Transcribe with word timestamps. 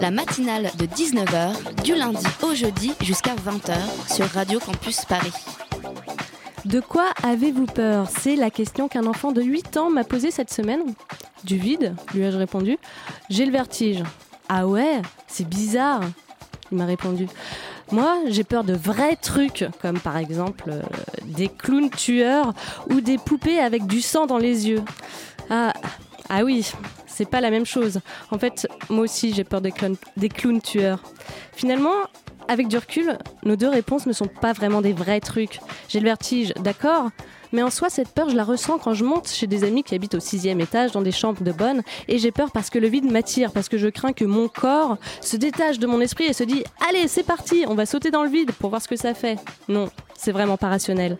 La 0.00 0.10
matinale 0.10 0.70
de 0.78 0.86
19h, 0.86 1.82
du 1.82 1.94
lundi 1.94 2.26
au 2.42 2.54
jeudi 2.54 2.92
jusqu'à 3.00 3.34
20h 3.34 3.74
sur 4.14 4.26
Radio 4.26 4.58
Campus 4.58 5.04
Paris. 5.04 5.32
De 6.64 6.80
quoi 6.80 7.06
avez-vous 7.22 7.66
peur? 7.66 8.08
C'est 8.10 8.36
la 8.36 8.50
question 8.50 8.88
qu'un 8.88 9.06
enfant 9.06 9.32
de 9.32 9.42
8 9.42 9.76
ans 9.76 9.90
m'a 9.90 10.04
posée 10.04 10.30
cette 10.30 10.52
semaine. 10.52 10.82
Du 11.44 11.56
vide, 11.56 11.94
lui 12.14 12.22
ai-je 12.22 12.36
répondu. 12.36 12.78
J'ai 13.30 13.46
le 13.46 13.52
vertige. 13.52 14.02
Ah 14.48 14.66
ouais 14.66 15.00
C'est 15.26 15.48
bizarre, 15.48 16.02
il 16.72 16.78
m'a 16.78 16.86
répondu. 16.86 17.28
Moi, 17.92 18.16
j'ai 18.28 18.44
peur 18.44 18.64
de 18.64 18.74
vrais 18.74 19.16
trucs, 19.16 19.66
comme 19.80 19.98
par 19.98 20.16
exemple 20.16 20.64
euh, 20.68 20.82
des 21.24 21.48
clowns 21.48 21.90
tueurs 21.90 22.54
ou 22.90 23.00
des 23.00 23.18
poupées 23.18 23.60
avec 23.60 23.86
du 23.86 24.00
sang 24.00 24.26
dans 24.26 24.38
les 24.38 24.68
yeux. 24.68 24.82
Ah, 25.50 25.72
ah 26.28 26.44
oui, 26.44 26.72
c'est 27.14 27.30
pas 27.30 27.40
la 27.40 27.50
même 27.50 27.64
chose. 27.64 28.00
En 28.30 28.38
fait, 28.38 28.66
moi 28.90 29.04
aussi, 29.04 29.32
j'ai 29.32 29.44
peur 29.44 29.60
des 29.60 29.70
clowns, 29.70 30.60
tueurs. 30.60 31.00
Finalement, 31.52 31.94
avec 32.48 32.68
du 32.68 32.76
recul, 32.76 33.16
nos 33.44 33.56
deux 33.56 33.68
réponses 33.68 34.06
ne 34.06 34.12
sont 34.12 34.26
pas 34.26 34.52
vraiment 34.52 34.82
des 34.82 34.92
vrais 34.92 35.20
trucs. 35.20 35.60
J'ai 35.88 36.00
le 36.00 36.06
vertige, 36.06 36.52
d'accord, 36.56 37.10
mais 37.54 37.62
en 37.62 37.70
soi, 37.70 37.88
cette 37.88 38.08
peur, 38.08 38.28
je 38.28 38.36
la 38.36 38.42
ressens 38.42 38.78
quand 38.78 38.94
je 38.94 39.04
monte 39.04 39.28
chez 39.28 39.46
des 39.46 39.62
amis 39.62 39.84
qui 39.84 39.94
habitent 39.94 40.16
au 40.16 40.20
sixième 40.20 40.60
étage 40.60 40.90
dans 40.90 41.02
des 41.02 41.12
chambres 41.12 41.42
de 41.42 41.52
bonne, 41.52 41.82
et 42.08 42.18
j'ai 42.18 42.32
peur 42.32 42.50
parce 42.50 42.68
que 42.68 42.80
le 42.80 42.88
vide 42.88 43.10
m'attire, 43.10 43.52
parce 43.52 43.68
que 43.68 43.78
je 43.78 43.86
crains 43.86 44.12
que 44.12 44.24
mon 44.24 44.48
corps 44.48 44.98
se 45.20 45.36
détache 45.36 45.78
de 45.78 45.86
mon 45.86 46.00
esprit 46.00 46.24
et 46.24 46.32
se 46.32 46.42
dit 46.42 46.64
Allez, 46.88 47.06
c'est 47.06 47.22
parti, 47.22 47.64
on 47.68 47.76
va 47.76 47.86
sauter 47.86 48.10
dans 48.10 48.24
le 48.24 48.28
vide 48.28 48.50
pour 48.52 48.70
voir 48.70 48.82
ce 48.82 48.88
que 48.88 48.96
ça 48.96 49.14
fait. 49.14 49.38
Non, 49.68 49.88
c'est 50.16 50.32
vraiment 50.32 50.56
pas 50.56 50.68
rationnel. 50.68 51.16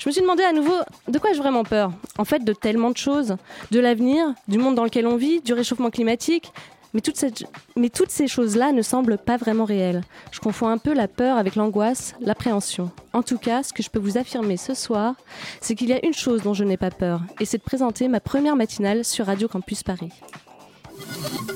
Je 0.00 0.08
me 0.08 0.12
suis 0.12 0.20
demandé 0.22 0.42
à 0.42 0.52
nouveau 0.52 0.74
de 1.06 1.18
quoi 1.18 1.30
ai-je 1.30 1.38
vraiment 1.38 1.62
peur? 1.62 1.92
En 2.18 2.24
fait, 2.24 2.44
de 2.44 2.52
tellement 2.52 2.90
de 2.90 2.96
choses. 2.96 3.36
De 3.70 3.78
l'avenir, 3.78 4.34
du 4.48 4.58
monde 4.58 4.74
dans 4.74 4.84
lequel 4.84 5.06
on 5.06 5.16
vit, 5.16 5.40
du 5.40 5.52
réchauffement 5.52 5.90
climatique. 5.90 6.52
Mais 6.94 7.00
toutes, 7.02 7.16
cette- 7.16 7.44
mais 7.76 7.90
toutes 7.90 8.10
ces 8.10 8.26
choses-là 8.28 8.72
ne 8.72 8.80
semblent 8.82 9.18
pas 9.18 9.36
vraiment 9.36 9.64
réelles. 9.66 10.02
Je 10.32 10.40
confonds 10.40 10.68
un 10.68 10.78
peu 10.78 10.94
la 10.94 11.06
peur 11.06 11.36
avec 11.36 11.54
l'angoisse, 11.54 12.14
l'appréhension. 12.20 12.90
En 13.12 13.22
tout 13.22 13.36
cas, 13.38 13.62
ce 13.62 13.72
que 13.74 13.82
je 13.82 13.90
peux 13.90 13.98
vous 13.98 14.16
affirmer 14.16 14.56
ce 14.56 14.72
soir, 14.74 15.14
c'est 15.60 15.74
qu'il 15.74 15.88
y 15.88 15.92
a 15.92 16.04
une 16.04 16.14
chose 16.14 16.42
dont 16.42 16.54
je 16.54 16.64
n'ai 16.64 16.78
pas 16.78 16.90
peur, 16.90 17.20
et 17.40 17.44
c'est 17.44 17.58
de 17.58 17.62
présenter 17.62 18.08
ma 18.08 18.20
première 18.20 18.56
matinale 18.56 19.04
sur 19.04 19.26
Radio 19.26 19.48
Campus 19.48 19.82
Paris. 19.82 20.10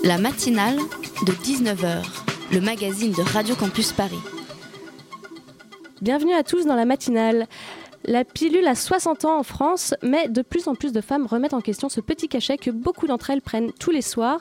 La 0.05 0.19
matinale 0.19 0.77
de 1.27 1.33
19h, 1.33 2.03
le 2.53 2.61
magazine 2.61 3.13
de 3.13 3.23
Radio 3.23 3.55
Campus 3.55 3.93
Paris. 3.93 4.21
Bienvenue 6.03 6.35
à 6.35 6.43
tous 6.43 6.67
dans 6.67 6.75
la 6.75 6.85
matinale. 6.85 7.47
La 8.05 8.25
pilule 8.25 8.67
a 8.67 8.75
60 8.75 9.25
ans 9.27 9.39
en 9.39 9.43
France, 9.45 9.95
mais 10.03 10.29
de 10.29 10.43
plus 10.43 10.67
en 10.67 10.75
plus 10.75 10.93
de 10.93 11.01
femmes 11.01 11.27
remettent 11.27 11.55
en 11.55 11.61
question 11.61 11.89
ce 11.89 12.01
petit 12.01 12.29
cachet 12.29 12.57
que 12.57 12.71
beaucoup 12.71 13.07
d'entre 13.07 13.31
elles 13.31 13.43
prennent 13.43 13.71
tous 13.79 13.93
les 13.93 14.03
soirs. 14.03 14.41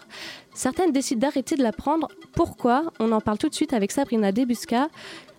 Certaines 0.53 0.91
décident 0.91 1.21
d'arrêter 1.21 1.55
de 1.55 1.63
la 1.63 1.71
prendre. 1.71 2.07
Pourquoi? 2.33 2.83
On 2.99 3.11
en 3.11 3.21
parle 3.21 3.37
tout 3.37 3.49
de 3.49 3.53
suite 3.53 3.73
avec 3.73 3.91
Sabrina 3.91 4.31
Debusca, 4.31 4.89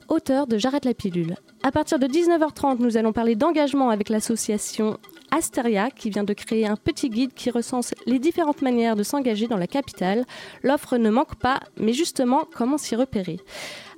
auteure 0.08 0.46
de 0.46 0.56
J'arrête 0.56 0.84
la 0.84 0.94
pilule. 0.94 1.34
À 1.64 1.72
partir 1.72 1.98
de 1.98 2.06
19h30, 2.06 2.78
nous 2.78 2.96
allons 2.96 3.12
parler 3.12 3.34
d'engagement 3.34 3.90
avec 3.90 4.08
l'association 4.08 4.98
Asteria 5.32 5.90
qui 5.90 6.10
vient 6.10 6.24
de 6.24 6.34
créer 6.34 6.66
un 6.66 6.76
petit 6.76 7.08
guide 7.08 7.32
qui 7.34 7.50
recense 7.50 7.94
les 8.06 8.18
différentes 8.18 8.62
manières 8.62 8.94
de 8.94 9.02
s'engager 9.02 9.48
dans 9.48 9.56
la 9.56 9.66
capitale. 9.66 10.24
L'offre 10.62 10.96
ne 10.96 11.10
manque 11.10 11.36
pas, 11.36 11.60
mais 11.78 11.92
justement, 11.92 12.44
comment 12.54 12.78
s'y 12.78 12.94
repérer? 12.94 13.38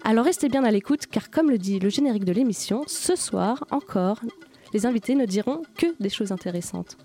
Alors 0.05 0.27
restez 0.27 0.51
bien 0.51 0.65
à 0.65 0.71
l'écoute 0.71 1.07
car 1.07 1.31
comme 1.31 1.51
le 1.51 1.57
dit 1.57 1.81
le 1.81 1.89
générique 1.89 2.27
de 2.27 2.33
l'émission, 2.33 2.85
ce 2.87 3.17
soir 3.17 3.65
encore, 3.71 4.21
les 4.75 4.85
invités 4.85 5.15
ne 5.15 5.25
diront 5.25 5.63
que 5.79 5.87
des 5.99 6.11
choses 6.11 6.31
intéressantes. 6.31 6.99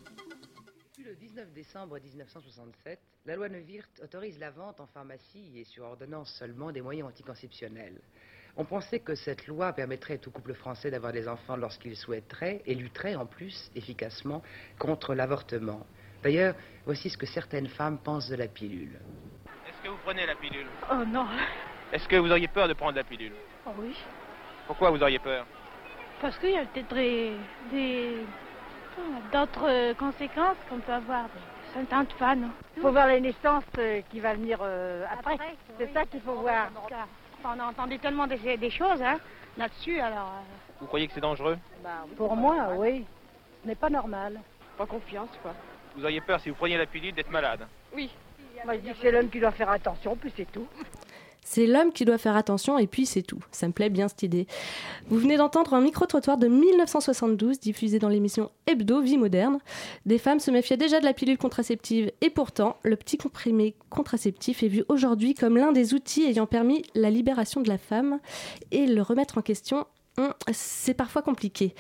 Depuis 0.98 1.10
le 1.10 1.16
19 1.16 1.54
décembre 1.54 1.98
1967, 1.98 3.00
la 3.26 3.36
loi 3.38 3.48
Neuwirth 3.48 4.02
autorise 4.04 4.38
la 4.38 4.52
vente 4.52 4.82
en 4.82 4.88
pharmacie 4.88 5.50
et 5.56 5.64
sur 5.64 5.86
ordonnance 5.86 6.34
seulement 6.38 6.74
des 6.74 6.82
moyens 6.82 7.08
anticonceptionnels. 7.08 8.02
On 8.58 8.66
pensait 8.66 9.00
que 9.00 9.16
cette 9.16 9.48
loi 9.48 9.72
permettrait 9.72 10.16
à 10.16 10.18
tout 10.18 10.32
couple 10.32 10.54
français 10.54 10.92
d'avoir 10.92 11.14
des 11.14 11.30
enfants 11.30 11.56
lorsqu'il 11.56 11.96
souhaiterait 11.96 12.62
et 12.66 12.76
lutterait 12.76 13.16
en 13.16 13.26
plus 13.26 13.72
efficacement 13.76 14.42
contre 14.78 15.16
l'avortement. 15.16 15.86
D'ailleurs, 16.22 16.56
voici 16.86 17.10
ce 17.10 17.18
que 17.18 17.26
certaines 17.26 17.70
femmes 17.70 17.98
pensent 17.98 18.28
de 18.28 18.36
la 18.36 18.50
pilule. 18.50 19.00
Est-ce 19.66 19.82
que 19.84 19.90
vous 19.90 20.00
prenez 20.04 20.26
la 20.26 20.36
pilule? 20.36 20.68
Oh 20.92 21.06
non, 21.06 21.26
Est-ce 21.92 22.08
que 22.08 22.16
vous 22.18 22.30
auriez 22.32 22.48
peur 22.48 22.68
de 22.68 22.74
prendre 22.74 22.96
la 22.96 23.04
pilule 23.04 23.34
oh 23.66 23.72
oui, 23.80 23.96
Pourquoi 24.68 24.92
vous 24.92 25.02
auriez 25.02 25.20
peur 25.20 25.46
parce 26.22 26.38
qu'il 26.38 26.50
y 26.52 26.58
a 26.58 26.66
peut-être 26.66 26.94
des, 26.94 27.32
des- 27.72 28.26
d'autres 29.32 29.70
euh, 29.70 29.94
conséquences 29.94 30.58
qu'on 30.70 30.80
peut 30.80 30.92
avoir, 30.92 31.24
des 31.24 31.74
symptômes 31.74 32.04
de 32.08 32.14
panne. 32.20 32.52
Il 32.76 32.82
faut 32.82 32.92
voir 32.92 33.08
les 33.08 33.22
naissances 33.22 33.64
euh, 33.78 34.02
qui 34.12 34.20
va 34.20 34.34
venir 34.34 34.60
euh, 34.62 35.06
après. 35.18 35.38
C'est 35.78 35.94
ça 35.94 36.06
qu'il 36.06 36.20
faut 36.20 36.34
voir. 36.34 36.68
On 37.46 37.58
a 37.58 37.64
entendu 37.64 37.98
tellement 38.00 38.28
des, 38.28 38.58
des 38.58 38.70
choses 38.70 39.02
hein, 39.02 39.18
là-dessus, 39.58 40.02
alors... 40.02 40.28
euh, 40.28 40.56
Vous 40.82 40.88
croyez 40.88 41.08
que 41.08 41.14
c'est 41.14 41.22
dangereux 41.22 41.58
Pour 42.18 42.36
moi, 42.36 42.68
oui. 42.76 43.06
Ce 43.64 43.68
n'est 43.70 43.76
pas 43.76 43.90
normal. 43.90 44.42
pas 44.78 44.86
confiance, 44.86 45.30
quoi. 45.42 45.54
Vous 45.96 46.04
auriez 46.04 46.20
peur, 46.20 46.42
si 46.42 46.50
vous 46.50 46.56
preniez 46.56 46.78
la 46.78 46.86
pilule, 46.86 47.14
d'être 47.14 47.32
malade 47.32 47.66
Moi, 47.94 48.10
je 48.74 48.80
dis 48.80 48.90
que 48.92 48.98
c'est 49.02 49.12
l'homme 49.12 49.30
qui 49.30 49.40
doit 49.40 49.52
faire 49.52 49.70
attention, 49.70 50.18
puis 50.18 50.34
c'est 50.36 50.52
tout. 50.52 50.68
C'est 51.44 51.66
l'homme 51.66 51.92
qui 51.92 52.06
doit 52.06 52.18
faire 52.18 52.36
attention 52.36 52.78
et 52.78 52.86
puis 52.88 53.06
c'est 53.06 53.24
tout. 53.24 53.40
Ça 53.52 53.68
me 53.68 53.74
plaît 53.74 53.90
bien 53.90 54.08
cette 54.08 54.24
idée. 54.24 54.46
Vous 55.08 55.18
venez 55.18 55.38
d'entendre 55.38 55.74
un 55.74 55.82
micro-trottoir 55.82 56.38
de 56.38 56.48
1972 56.48 57.60
diffusé 57.60 57.98
dans 57.98 58.10
l'émission 58.10 58.52
Hebdo 58.68 59.02
Vie 59.02 59.18
moderne. 59.18 59.60
Des 60.06 60.18
femmes 60.20 60.40
se 60.40 60.52
méfiaient 60.52 60.78
déjà 60.78 61.00
de 61.00 61.06
la 61.06 61.14
pilule 61.14 61.38
contraceptive 61.38 62.12
et 62.22 62.30
pourtant, 62.30 62.78
le 62.84 62.96
petit 62.96 63.18
comprimé 63.18 63.76
contraceptif 63.90 64.62
est 64.64 64.68
vu 64.68 64.84
aujourd'hui 64.90 65.34
comme 65.34 65.58
l'un 65.58 65.72
des 65.72 65.94
outils 65.94 66.24
ayant 66.24 66.46
permis 66.46 66.84
la 66.94 67.10
libération 67.10 67.62
de 67.62 67.70
la 67.70 67.78
femme 67.78 68.20
et 68.72 68.86
le 68.86 69.02
remettre 69.02 69.38
en 69.38 69.42
question. 69.42 69.88
hum, 70.18 70.34
C'est 70.52 70.94
parfois 70.94 71.22
compliqué. 71.22 71.74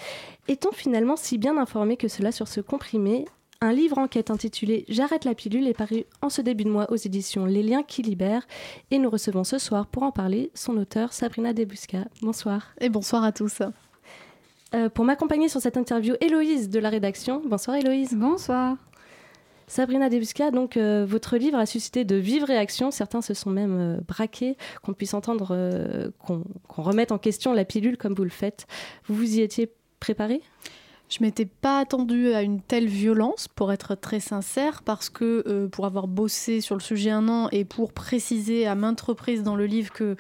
Est-on 0.48 0.72
finalement 0.72 1.16
si 1.16 1.38
bien 1.38 1.58
informé 1.58 1.96
que 1.98 2.08
cela 2.08 2.32
sur 2.32 2.48
ce 2.48 2.62
comprimé? 2.62 3.26
Un 3.62 3.74
livre 3.74 3.98
enquête 3.98 4.32
intitulé 4.32 4.86
J'arrête 4.88 5.26
la 5.26 5.36
pilule 5.36 5.68
est 5.68 5.74
paru 5.74 6.06
en 6.22 6.30
ce 6.30 6.42
début 6.42 6.64
de 6.64 6.70
mois 6.70 6.90
aux 6.92 6.96
éditions 6.96 7.46
Les 7.46 7.64
Liens 7.64 7.84
qui 7.84 8.02
libèrent 8.02 8.48
et 8.90 9.00
nous 9.00 9.10
recevons 9.10 9.44
ce 9.44 9.58
soir 9.58 9.88
pour 9.88 10.04
en 10.04 10.12
parler 10.12 10.50
son 10.54 10.78
auteur 10.78 11.12
Sabrina 11.12 11.52
Debusca. 11.54 12.06
Bonsoir. 12.22 12.74
Et 12.80 12.90
bonsoir 12.90 13.24
à 13.24 13.32
tous. 13.32 13.62
Euh, 14.74 14.88
pour 14.90 15.04
m'accompagner 15.04 15.50
sur 15.50 15.60
cette 15.60 15.78
interview, 15.78 16.16
Héloïse 16.22 16.70
de 16.70 16.80
la 16.80 16.90
rédaction. 16.90 17.42
Bonsoir 17.46 17.76
Héloïse. 17.76 18.14
Bonsoir. 18.16 18.78
Sabrina 19.68 20.10
Debusca, 20.10 20.50
donc 20.50 20.78
euh, 20.78 21.06
votre 21.08 21.38
livre 21.38 21.58
a 21.58 21.68
suscité 21.68 22.04
de 22.04 22.16
vives 22.16 22.44
réactions. 22.44 22.90
Certains 22.90 23.22
se 23.22 23.36
sont 23.36 23.52
même 23.52 23.78
euh, 23.78 23.98
braqués 24.08 24.58
qu'on 24.82 24.94
puisse 24.94 25.14
entendre, 25.14 25.50
euh, 25.52 26.10
qu'on 26.26 26.44
qu'on 26.68 26.82
remette 26.82 27.12
en 27.12 27.20
question 27.20 27.54
la 27.54 27.66
pilule 27.66 27.98
comme 27.98 28.16
vous 28.16 28.24
le 28.24 28.32
faites. 28.32 28.66
Vous 29.06 29.16
vous 29.16 29.36
y 29.36 29.42
étiez 29.42 29.70
préparé? 30.00 30.42
Je 31.10 31.18
m'étais 31.22 31.46
pas 31.46 31.80
attendue 31.80 32.34
à 32.34 32.44
une 32.44 32.62
telle 32.62 32.88
violence, 32.88 33.48
pour 33.48 33.74
être 33.74 33.96
très 33.96 34.20
sincère, 34.20 34.84
parce 34.84 35.10
que 35.10 35.44
euh, 35.48 35.68
pour 35.68 35.88
avoir 35.88 36.08
bossé 36.08 36.62
sur 36.62 36.76
le 36.76 36.82
sujet 36.82 37.10
un 37.10 37.28
an 37.28 37.50
et 37.52 37.66
pour 37.66 37.94
préciser 37.94 38.68
à 38.68 38.76
maintes 38.76 39.02
reprises 39.02 39.42
dans 39.42 39.56
le 39.56 39.66
livre 39.66 39.92
que 39.92 40.16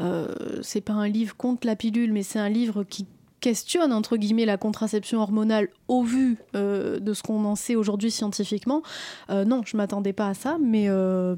euh, 0.00 0.28
c'est 0.62 0.80
pas 0.80 0.94
un 0.94 1.08
livre 1.08 1.36
contre 1.36 1.66
la 1.66 1.76
pilule, 1.76 2.12
mais 2.14 2.22
c'est 2.22 2.38
un 2.38 2.48
livre 2.48 2.84
qui 2.84 3.06
questionne 3.40 3.92
entre 3.92 4.16
guillemets 4.16 4.46
la 4.46 4.56
contraception 4.56 5.20
hormonale 5.20 5.68
au 5.88 6.02
vu 6.02 6.38
euh, 6.54 6.98
de 7.00 7.12
ce 7.12 7.22
qu'on 7.22 7.44
en 7.44 7.54
sait 7.54 7.74
aujourd'hui 7.74 8.10
scientifiquement. 8.10 8.82
Non, 9.28 9.62
je 9.64 9.76
m'attendais 9.76 10.12
pas 10.12 10.28
à 10.28 10.34
ça, 10.34 10.56
mais 10.60 10.88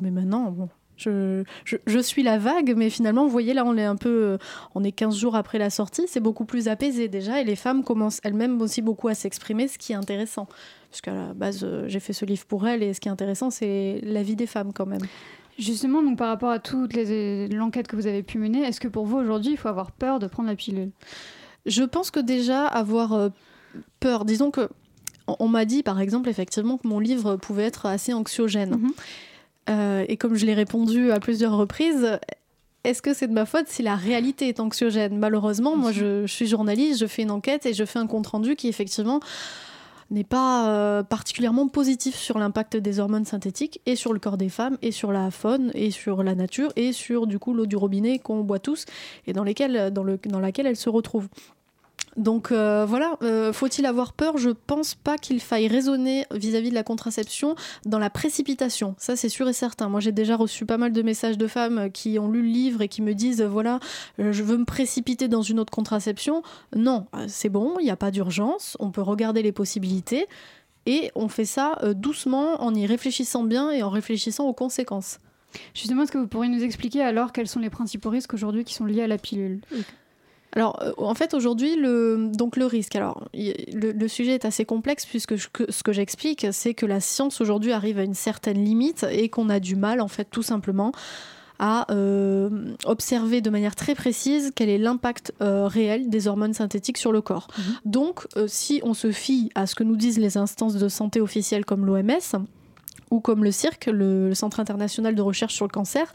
mais 0.00 0.10
maintenant 0.10 0.50
bon. 0.50 0.68
Je, 0.96 1.42
je, 1.64 1.76
je 1.86 1.98
suis 1.98 2.22
la 2.22 2.38
vague, 2.38 2.74
mais 2.76 2.90
finalement, 2.90 3.24
vous 3.24 3.30
voyez, 3.30 3.54
là, 3.54 3.64
on 3.64 3.76
est 3.76 3.84
un 3.84 3.96
peu. 3.96 4.08
euh, 4.24 4.38
On 4.74 4.84
est 4.84 4.92
15 4.92 5.16
jours 5.16 5.34
après 5.36 5.58
la 5.58 5.70
sortie, 5.70 6.04
c'est 6.06 6.20
beaucoup 6.20 6.44
plus 6.44 6.68
apaisé 6.68 7.08
déjà, 7.08 7.40
et 7.40 7.44
les 7.44 7.56
femmes 7.56 7.82
commencent 7.82 8.20
elles-mêmes 8.22 8.60
aussi 8.60 8.82
beaucoup 8.82 9.08
à 9.08 9.14
s'exprimer, 9.14 9.68
ce 9.68 9.78
qui 9.78 9.92
est 9.92 9.96
intéressant. 9.96 10.46
Parce 10.90 11.00
qu'à 11.00 11.14
la 11.14 11.34
base, 11.34 11.60
euh, 11.64 11.88
j'ai 11.88 11.98
fait 12.00 12.12
ce 12.12 12.24
livre 12.24 12.44
pour 12.46 12.66
elles, 12.68 12.82
et 12.82 12.92
ce 12.94 13.00
qui 13.00 13.08
est 13.08 13.12
intéressant, 13.12 13.50
c'est 13.50 14.00
la 14.04 14.22
vie 14.22 14.36
des 14.36 14.46
femmes 14.46 14.72
quand 14.72 14.86
même. 14.86 15.00
Justement, 15.58 16.02
donc 16.02 16.18
par 16.18 16.28
rapport 16.28 16.50
à 16.50 16.58
toute 16.58 16.92
les- 16.94 17.48
l'enquête 17.48 17.86
que 17.88 17.96
vous 17.96 18.06
avez 18.06 18.22
pu 18.22 18.38
mener, 18.38 18.62
est-ce 18.62 18.80
que 18.80 18.88
pour 18.88 19.04
vous 19.06 19.16
aujourd'hui, 19.18 19.52
il 19.52 19.56
faut 19.58 19.68
avoir 19.68 19.90
peur 19.92 20.18
de 20.18 20.26
prendre 20.26 20.48
la 20.48 20.56
pilule? 20.56 20.90
Je 21.66 21.82
pense 21.84 22.10
que 22.10 22.20
déjà, 22.20 22.66
avoir 22.66 23.12
euh, 23.12 23.28
peur, 24.00 24.24
disons 24.24 24.50
que. 24.50 24.68
On 25.28 25.36
on 25.38 25.48
m'a 25.48 25.64
dit, 25.64 25.82
par 25.84 26.00
exemple, 26.00 26.28
effectivement, 26.28 26.76
que 26.78 26.88
mon 26.88 26.98
livre 26.98 27.36
pouvait 27.36 27.62
être 27.64 27.86
assez 27.86 28.12
anxiogène. 28.12 28.70
Mhm. 28.70 28.92
Euh, 29.68 30.04
et 30.08 30.16
comme 30.16 30.34
je 30.34 30.46
l'ai 30.46 30.54
répondu 30.54 31.12
à 31.12 31.20
plusieurs 31.20 31.56
reprises, 31.56 32.18
est-ce 32.84 33.00
que 33.00 33.14
c'est 33.14 33.28
de 33.28 33.32
ma 33.32 33.46
faute 33.46 33.68
si 33.68 33.82
la 33.82 33.94
réalité 33.94 34.48
est 34.48 34.60
anxiogène? 34.60 35.16
Malheureusement, 35.18 35.76
moi, 35.76 35.92
je, 35.92 36.26
suis 36.26 36.46
journaliste, 36.46 37.00
je 37.00 37.06
fais 37.06 37.22
une 37.22 37.30
enquête 37.30 37.64
et 37.66 37.74
je 37.74 37.84
fais 37.84 37.98
un 37.98 38.06
compte-rendu 38.06 38.56
qui, 38.56 38.68
effectivement, 38.68 39.20
n'est 40.10 40.24
pas 40.24 40.68
euh, 40.68 41.02
particulièrement 41.02 41.68
positif 41.68 42.16
sur 42.16 42.38
l'impact 42.38 42.76
des 42.76 42.98
hormones 42.98 43.24
synthétiques 43.24 43.80
et 43.86 43.96
sur 43.96 44.12
le 44.12 44.18
corps 44.18 44.36
des 44.36 44.48
femmes 44.48 44.76
et 44.82 44.90
sur 44.90 45.12
la 45.12 45.30
faune 45.30 45.70
et 45.74 45.90
sur 45.90 46.22
la 46.22 46.34
nature 46.34 46.70
et 46.76 46.92
sur 46.92 47.26
du 47.26 47.38
coup 47.38 47.54
l'eau 47.54 47.64
du 47.64 47.76
robinet 47.76 48.18
qu'on 48.18 48.42
boit 48.42 48.58
tous 48.58 48.84
et 49.26 49.32
dans, 49.32 49.44
dans, 49.44 50.04
dans 50.26 50.40
laquelle 50.40 50.66
elles 50.66 50.76
se 50.76 50.90
retrouvent. 50.90 51.28
Donc 52.16 52.52
euh, 52.52 52.84
voilà, 52.86 53.16
euh, 53.22 53.52
faut-il 53.52 53.86
avoir 53.86 54.12
peur? 54.12 54.36
Je 54.36 54.50
pense 54.50 54.94
pas 54.94 55.16
qu'il 55.16 55.40
faille 55.40 55.66
raisonner 55.66 56.26
vis-à-vis 56.30 56.70
de 56.70 56.74
la 56.74 56.82
contraception 56.82 57.54
dans 57.86 57.98
la 57.98 58.10
précipitation. 58.10 58.94
Ça, 58.98 59.16
c'est 59.16 59.28
sûr 59.28 59.48
et 59.48 59.52
certain. 59.52 59.88
Moi, 59.88 60.00
j'ai 60.00 60.12
déjà 60.12 60.36
reçu 60.36 60.66
pas 60.66 60.76
mal 60.76 60.92
de 60.92 61.02
messages 61.02 61.38
de 61.38 61.46
femmes 61.46 61.90
qui 61.90 62.18
ont 62.18 62.30
lu 62.30 62.42
le 62.42 62.48
livre 62.48 62.82
et 62.82 62.88
qui 62.88 63.02
me 63.02 63.14
disent 63.14 63.42
voilà, 63.42 63.80
euh, 64.18 64.32
je 64.32 64.42
veux 64.42 64.58
me 64.58 64.64
précipiter 64.64 65.28
dans 65.28 65.42
une 65.42 65.58
autre 65.58 65.72
contraception. 65.72 66.42
Non, 66.76 67.06
c'est 67.28 67.48
bon, 67.48 67.76
il 67.80 67.84
n'y 67.84 67.90
a 67.90 67.96
pas 67.96 68.10
d'urgence. 68.10 68.76
On 68.78 68.90
peut 68.90 69.02
regarder 69.02 69.42
les 69.42 69.52
possibilités 69.52 70.26
et 70.84 71.10
on 71.14 71.28
fait 71.28 71.44
ça 71.44 71.78
doucement, 71.94 72.62
en 72.62 72.74
y 72.74 72.86
réfléchissant 72.86 73.44
bien 73.44 73.70
et 73.70 73.82
en 73.82 73.90
réfléchissant 73.90 74.46
aux 74.46 74.52
conséquences. 74.52 75.18
Justement, 75.74 76.02
est-ce 76.02 76.12
que 76.12 76.18
vous 76.18 76.26
pourriez 76.26 76.50
nous 76.50 76.64
expliquer 76.64 77.02
alors 77.02 77.32
quels 77.32 77.48
sont 77.48 77.60
les 77.60 77.70
principaux 77.70 78.10
risques 78.10 78.34
aujourd'hui 78.34 78.64
qui 78.64 78.74
sont 78.74 78.84
liés 78.84 79.02
à 79.02 79.06
la 79.06 79.18
pilule? 79.18 79.60
Alors, 80.54 80.82
euh, 80.82 80.92
en 80.98 81.14
fait, 81.14 81.34
aujourd'hui, 81.34 81.76
le, 81.76 82.30
donc 82.32 82.56
le 82.56 82.66
risque. 82.66 82.94
Alors, 82.96 83.28
le, 83.34 84.08
sujet 84.08 84.34
est 84.34 84.44
assez 84.44 84.64
complexe 84.64 85.06
puisque 85.06 85.38
ce 85.38 85.82
que 85.82 85.92
j'explique, 85.92 86.46
c'est 86.52 86.74
que 86.74 86.86
la 86.86 87.00
science 87.00 87.40
aujourd'hui 87.40 87.72
arrive 87.72 87.98
à 87.98 88.04
une 88.04 88.14
certaine 88.14 88.62
limite 88.62 89.06
et 89.10 89.28
qu'on 89.28 89.48
a 89.48 89.60
du 89.60 89.76
mal, 89.76 90.00
en 90.00 90.08
fait, 90.08 90.28
tout 90.30 90.42
simplement, 90.42 90.92
à 91.58 91.90
euh, 91.92 92.50
observer 92.84 93.40
de 93.40 93.48
manière 93.48 93.76
très 93.76 93.94
précise 93.94 94.52
quel 94.54 94.68
est 94.68 94.78
l'impact 94.78 95.32
euh, 95.40 95.66
réel 95.68 96.10
des 96.10 96.26
hormones 96.26 96.54
synthétiques 96.54 96.98
sur 96.98 97.12
le 97.12 97.22
corps. 97.22 97.48
Mhm. 97.56 97.64
Donc, 97.86 98.26
si 98.46 98.80
on 98.84 98.94
se 98.94 99.10
fie 99.10 99.50
à 99.54 99.66
ce 99.66 99.74
que 99.74 99.84
nous 99.84 99.96
disent 99.96 100.18
les 100.18 100.36
instances 100.36 100.74
de 100.74 100.88
santé 100.88 101.20
officielles 101.20 101.64
comme 101.64 101.86
l'OMS, 101.86 102.44
ou 103.12 103.20
comme 103.20 103.44
le 103.44 103.52
CIRC, 103.52 103.86
le, 103.92 104.34
Centre 104.34 104.58
international 104.58 105.14
de 105.14 105.22
recherche 105.22 105.54
sur 105.54 105.66
le 105.66 105.70
cancer, 105.70 106.10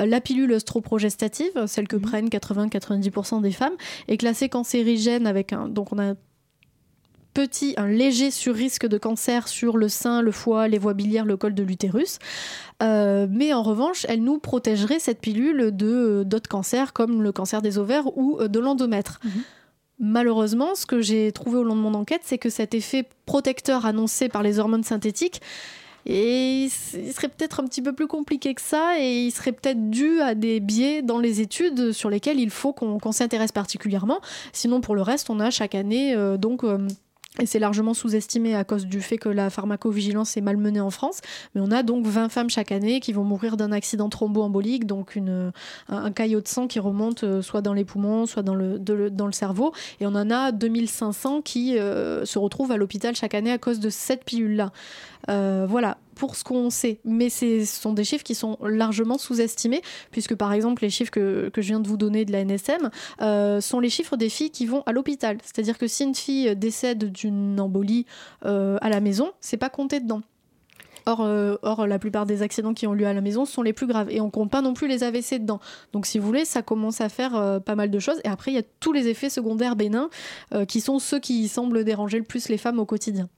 euh, 0.00 0.06
la 0.06 0.20
pilule 0.20 0.52
œstroprogestative, 0.52 1.66
celle 1.66 1.86
que 1.86 1.96
mhm. 1.96 2.02
prennent 2.02 2.28
80-90% 2.28 3.42
des 3.42 3.52
femmes, 3.52 3.74
est 4.08 4.16
classée 4.16 4.48
cancérigène 4.48 5.26
avec 5.26 5.52
un. 5.52 5.68
Donc 5.68 5.92
on 5.92 5.98
a 5.98 6.04
un 6.04 6.16
petit, 7.34 7.74
un 7.76 7.86
léger 7.86 8.30
sur-risque 8.30 8.86
de 8.86 8.98
cancer 8.98 9.46
sur 9.46 9.76
le 9.76 9.88
sein, 9.88 10.22
le 10.22 10.32
foie, 10.32 10.66
les 10.66 10.78
voies 10.78 10.94
biliaires, 10.94 11.26
le 11.26 11.36
col 11.36 11.54
de 11.54 11.62
l'utérus. 11.62 12.18
Euh, 12.82 13.26
mais 13.30 13.52
en 13.52 13.62
revanche, 13.62 14.06
elle 14.08 14.22
nous 14.22 14.38
protégerait 14.38 14.98
cette 14.98 15.20
pilule 15.20 15.70
de 15.76 16.24
d'autres 16.24 16.48
cancers 16.48 16.92
comme 16.92 17.22
le 17.22 17.30
cancer 17.30 17.60
des 17.60 17.78
ovaires 17.78 18.16
ou 18.16 18.38
euh, 18.40 18.48
de 18.48 18.58
l'endomètre. 18.58 19.20
Mhm. 19.22 19.30
Malheureusement, 20.00 20.74
ce 20.74 20.86
que 20.86 21.00
j'ai 21.00 21.30
trouvé 21.32 21.58
au 21.58 21.64
long 21.64 21.76
de 21.76 21.80
mon 21.80 21.94
enquête, 21.94 22.22
c'est 22.24 22.38
que 22.38 22.50
cet 22.50 22.72
effet 22.72 23.04
protecteur 23.26 23.84
annoncé 23.84 24.28
par 24.28 24.42
les 24.42 24.58
hormones 24.58 24.84
synthétiques 24.84 25.40
et 26.08 26.64
il 26.64 26.70
serait 26.70 27.28
peut-être 27.28 27.60
un 27.60 27.64
petit 27.64 27.82
peu 27.82 27.92
plus 27.92 28.06
compliqué 28.06 28.54
que 28.54 28.62
ça 28.62 28.98
et 28.98 29.26
il 29.26 29.30
serait 29.30 29.52
peut-être 29.52 29.90
dû 29.90 30.20
à 30.20 30.34
des 30.34 30.58
biais 30.58 31.02
dans 31.02 31.18
les 31.18 31.42
études 31.42 31.92
sur 31.92 32.08
lesquels 32.08 32.40
il 32.40 32.50
faut 32.50 32.72
qu'on 32.72 33.12
s'intéresse 33.12 33.52
particulièrement. 33.52 34.20
Sinon, 34.54 34.80
pour 34.80 34.94
le 34.94 35.02
reste, 35.02 35.28
on 35.28 35.38
a 35.38 35.50
chaque 35.50 35.74
année 35.74 36.14
euh, 36.14 36.38
donc 36.38 36.64
euh, 36.64 36.78
et 37.40 37.46
c'est 37.46 37.58
largement 37.58 37.94
sous-estimé 37.94 38.54
à 38.54 38.64
cause 38.64 38.86
du 38.86 39.00
fait 39.00 39.18
que 39.18 39.28
la 39.28 39.50
pharmacovigilance 39.50 40.36
est 40.36 40.40
malmenée 40.40 40.80
en 40.80 40.90
France. 40.90 41.20
Mais 41.54 41.60
on 41.60 41.70
a 41.70 41.82
donc 41.82 42.06
20 42.06 42.28
femmes 42.28 42.50
chaque 42.50 42.72
année 42.72 43.00
qui 43.00 43.12
vont 43.12 43.24
mourir 43.24 43.56
d'un 43.56 43.72
accident 43.72 44.08
thromboembolique, 44.08 44.86
donc 44.86 45.18
un, 45.88 46.10
caillot 46.12 46.40
de 46.40 46.48
sang 46.48 46.66
qui 46.66 46.80
remonte 46.80 47.24
euh, 47.24 47.42
soit 47.42 47.60
dans 47.60 47.74
les 47.74 47.84
poumons, 47.84 48.26
soit 48.26 48.42
dans 48.42 48.54
le, 48.54 48.78
dans 48.78 49.26
le 49.26 49.32
cerveau. 49.32 49.72
Et 50.00 50.06
on 50.06 50.14
en 50.14 50.30
a 50.30 50.52
2500 50.52 51.42
qui 51.42 51.78
euh, 51.78 52.24
se 52.24 52.38
retrouvent 52.38 52.72
à 52.72 52.76
l'hôpital 52.76 53.14
chaque 53.14 53.34
année 53.34 53.52
à 53.52 53.58
cause 53.58 53.80
de 53.80 53.90
cette 53.90 54.24
pilule-là. 54.24 54.72
Euh, 55.30 55.66
voilà, 55.68 55.98
pour 56.18 56.36
ce 56.36 56.44
qu'on 56.44 56.68
sait. 56.68 57.00
Mais 57.04 57.30
ce 57.30 57.64
sont 57.64 57.94
des 57.94 58.04
chiffres 58.04 58.24
qui 58.24 58.34
sont 58.34 58.58
largement 58.60 59.16
sous-estimés, 59.16 59.80
puisque 60.10 60.34
par 60.34 60.52
exemple 60.52 60.82
les 60.82 60.90
chiffres 60.90 61.10
que, 61.10 61.50
je 61.56 61.60
viens 61.60 61.80
de 61.80 61.88
vous 61.88 61.96
donner 61.96 62.26
de 62.26 62.32
la 62.32 62.44
NSM 62.44 62.90
euh, 63.22 63.60
sont 63.62 63.80
les 63.80 63.88
chiffres 63.88 64.16
des 64.16 64.28
filles 64.28 64.50
qui 64.50 64.66
vont 64.66 64.82
à 64.84 64.92
l'hôpital. 64.92 65.38
C'est-à-dire 65.42 65.78
que 65.78 65.86
si 65.86 66.04
une 66.04 66.14
fille 66.14 66.54
décède 66.56 67.10
d'une 67.10 67.58
embolie 67.58 68.04
euh, 68.44 68.76
à 68.82 68.90
la 68.90 69.00
maison, 69.00 69.32
c'est 69.40 69.56
pas 69.56 69.70
compté 69.70 70.00
dedans. 70.00 70.20
Or, 71.06 71.22
euh, 71.22 71.56
or, 71.62 71.86
la 71.86 71.98
plupart 71.98 72.26
des 72.26 72.42
accidents 72.42 72.74
qui 72.74 72.86
ont 72.86 72.92
lieu 72.92 73.06
à 73.06 73.14
la 73.14 73.22
maison 73.22 73.46
sont 73.46 73.62
les 73.62 73.72
plus 73.72 73.86
graves. 73.86 74.10
Et 74.10 74.20
on 74.20 74.28
compte 74.28 74.50
pas 74.50 74.60
non 74.60 74.74
plus 74.74 74.88
les 74.88 75.04
AVC 75.04 75.38
dedans. 75.38 75.60
Donc, 75.92 76.04
si 76.04 76.18
vous 76.18 76.26
voulez, 76.26 76.44
ça 76.44 76.60
commence 76.60 77.00
à 77.00 77.08
faire 77.08 77.62
pas 77.64 77.76
mal 77.76 77.90
de 77.90 77.98
choses. 77.98 78.20
Et 78.24 78.28
après, 78.28 78.50
il 78.50 78.54
y 78.54 78.58
a 78.58 78.64
tous 78.80 78.92
les 78.92 79.08
effets 79.08 79.30
secondaires 79.30 79.74
bénins 79.74 80.10
qui 80.66 80.82
sont 80.82 80.98
ceux 80.98 81.18
qui 81.18 81.48
semblent 81.48 81.82
déranger 81.82 82.18
le 82.18 82.24
plus 82.24 82.50
les 82.50 82.58
femmes 82.58 82.78
au 82.78 82.84
quotidien. 82.84 83.30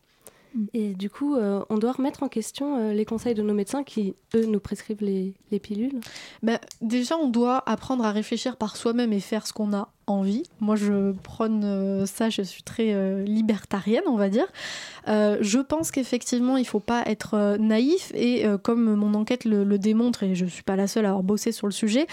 Et 0.74 0.94
du 0.94 1.10
coup, 1.10 1.36
euh, 1.36 1.62
on 1.70 1.78
doit 1.78 1.92
remettre 1.92 2.22
en 2.22 2.28
question 2.28 2.76
euh, 2.76 2.92
les 2.92 3.04
conseils 3.04 3.34
de 3.34 3.42
nos 3.42 3.54
médecins 3.54 3.84
qui, 3.84 4.14
eux, 4.34 4.46
nous 4.46 4.60
prescrivent 4.60 5.02
les, 5.02 5.34
pilules 5.60 6.00
ben, 6.42 6.58
Déjà, 6.80 7.16
on 7.16 7.28
doit 7.28 7.62
apprendre 7.66 8.04
à 8.04 8.10
réfléchir 8.10 8.56
par 8.56 8.76
soi-même 8.76 9.12
et 9.12 9.20
faire 9.20 9.46
ce 9.46 9.52
qu'on 9.52 9.72
a 9.72 9.88
envie. 10.06 10.42
Moi, 10.60 10.74
je 10.74 11.12
prône 11.12 11.62
euh, 11.64 12.06
ça, 12.06 12.30
je 12.30 12.42
suis 12.42 12.62
très 12.62 13.24
libertarienne, 13.24 14.02
on 14.06 14.16
va 14.16 14.28
dire. 14.28 14.46
je 15.06 15.60
pense 15.60 15.90
qu'effectivement, 15.90 16.56
il 16.56 16.62
ne 16.62 16.66
faut 16.66 16.80
pas 16.80 17.02
être 17.06 17.56
naïf 17.58 18.10
et 18.14 18.44
comme 18.62 18.94
mon 18.94 19.14
enquête 19.14 19.44
le, 19.44 19.64
le, 19.64 19.78
démontre, 19.78 20.24
et 20.24 20.34
je 20.34 20.44
ne 20.44 20.50
suis 20.50 20.62
pas 20.62 20.76
la 20.76 20.86
seule 20.86 21.06
à 21.06 21.10
avoir 21.10 21.22
bossé 21.22 21.52
sur 21.52 21.66
le 21.66 21.72
sujet, 21.72 22.06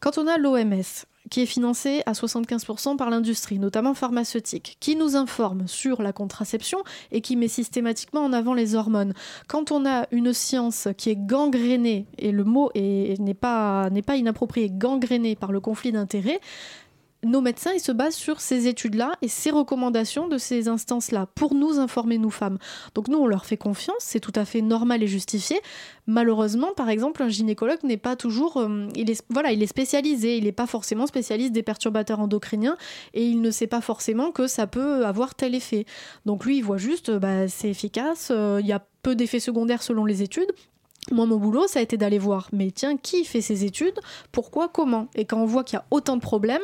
quand 0.00 0.18
on 0.18 0.26
a 0.26 0.36
l'OMS, 0.36 1.06
qui 1.30 1.42
est 1.42 1.46
financé 1.46 2.02
à 2.06 2.12
75% 2.12 2.96
par 2.96 3.10
l'industrie, 3.10 3.58
notamment 3.58 3.94
pharmaceutique, 3.94 4.76
qui 4.80 4.96
nous 4.96 5.16
informe 5.16 5.66
sur 5.66 6.02
la 6.02 6.12
contraception 6.12 6.78
et 7.12 7.20
qui 7.20 7.36
met 7.36 7.48
systématiquement 7.48 8.24
en 8.24 8.32
avant 8.32 8.54
les 8.54 8.74
hormones. 8.74 9.14
Quand 9.46 9.72
on 9.72 9.86
a 9.86 10.06
une 10.10 10.32
science 10.32 10.88
qui 10.96 11.10
est 11.10 11.16
gangrénée, 11.16 12.06
et 12.18 12.32
le 12.32 12.44
mot 12.44 12.70
n'est 12.74 13.34
pas, 13.34 13.90
pas 14.06 14.16
inapproprié, 14.16 14.70
gangrénée 14.70 15.36
par 15.36 15.52
le 15.52 15.60
conflit 15.60 15.92
d'intérêts, 15.92 16.40
nos 17.24 17.40
médecins, 17.40 17.72
ils 17.74 17.80
se 17.80 17.90
basent 17.90 18.14
sur 18.14 18.40
ces 18.40 18.68
études-là 18.68 19.12
et 19.22 19.28
ces 19.28 19.50
recommandations 19.50 20.28
de 20.28 20.38
ces 20.38 20.68
instances-là 20.68 21.26
pour 21.34 21.54
nous 21.54 21.78
informer, 21.78 22.16
nous 22.16 22.30
femmes. 22.30 22.58
Donc 22.94 23.08
nous, 23.08 23.18
on 23.18 23.26
leur 23.26 23.44
fait 23.44 23.56
confiance, 23.56 23.96
c'est 24.00 24.20
tout 24.20 24.32
à 24.36 24.44
fait 24.44 24.62
normal 24.62 25.02
et 25.02 25.08
justifié. 25.08 25.60
Malheureusement, 26.06 26.72
par 26.76 26.88
exemple, 26.88 27.22
un 27.22 27.28
gynécologue 27.28 27.82
n'est 27.82 27.96
pas 27.96 28.14
toujours... 28.14 28.58
Euh, 28.58 28.88
il, 28.94 29.10
est, 29.10 29.22
voilà, 29.30 29.52
il 29.52 29.62
est 29.62 29.66
spécialisé, 29.66 30.36
il 30.36 30.44
n'est 30.44 30.52
pas 30.52 30.66
forcément 30.66 31.06
spécialiste 31.06 31.52
des 31.52 31.64
perturbateurs 31.64 32.20
endocriniens 32.20 32.76
et 33.14 33.26
il 33.26 33.40
ne 33.40 33.50
sait 33.50 33.66
pas 33.66 33.80
forcément 33.80 34.30
que 34.30 34.46
ça 34.46 34.66
peut 34.66 35.04
avoir 35.04 35.34
tel 35.34 35.54
effet. 35.54 35.86
Donc 36.24 36.44
lui, 36.44 36.58
il 36.58 36.62
voit 36.62 36.78
juste, 36.78 37.10
bah, 37.10 37.48
c'est 37.48 37.68
efficace, 37.68 38.28
euh, 38.30 38.58
il 38.60 38.66
y 38.66 38.72
a 38.72 38.84
peu 39.02 39.16
d'effets 39.16 39.40
secondaires 39.40 39.82
selon 39.82 40.04
les 40.04 40.22
études. 40.22 40.52
Moi, 41.10 41.24
mon 41.24 41.36
boulot, 41.36 41.66
ça 41.66 41.78
a 41.78 41.82
été 41.82 41.96
d'aller 41.96 42.18
voir, 42.18 42.48
mais 42.52 42.70
tiens, 42.70 42.96
qui 42.96 43.24
fait 43.24 43.40
ces 43.40 43.64
études? 43.64 43.98
Pourquoi 44.30 44.68
Comment? 44.68 45.08
Et 45.14 45.24
quand 45.24 45.40
on 45.40 45.46
voit 45.46 45.64
qu'il 45.64 45.76
y 45.76 45.80
a 45.80 45.84
autant 45.90 46.16
de 46.16 46.20
problèmes, 46.20 46.62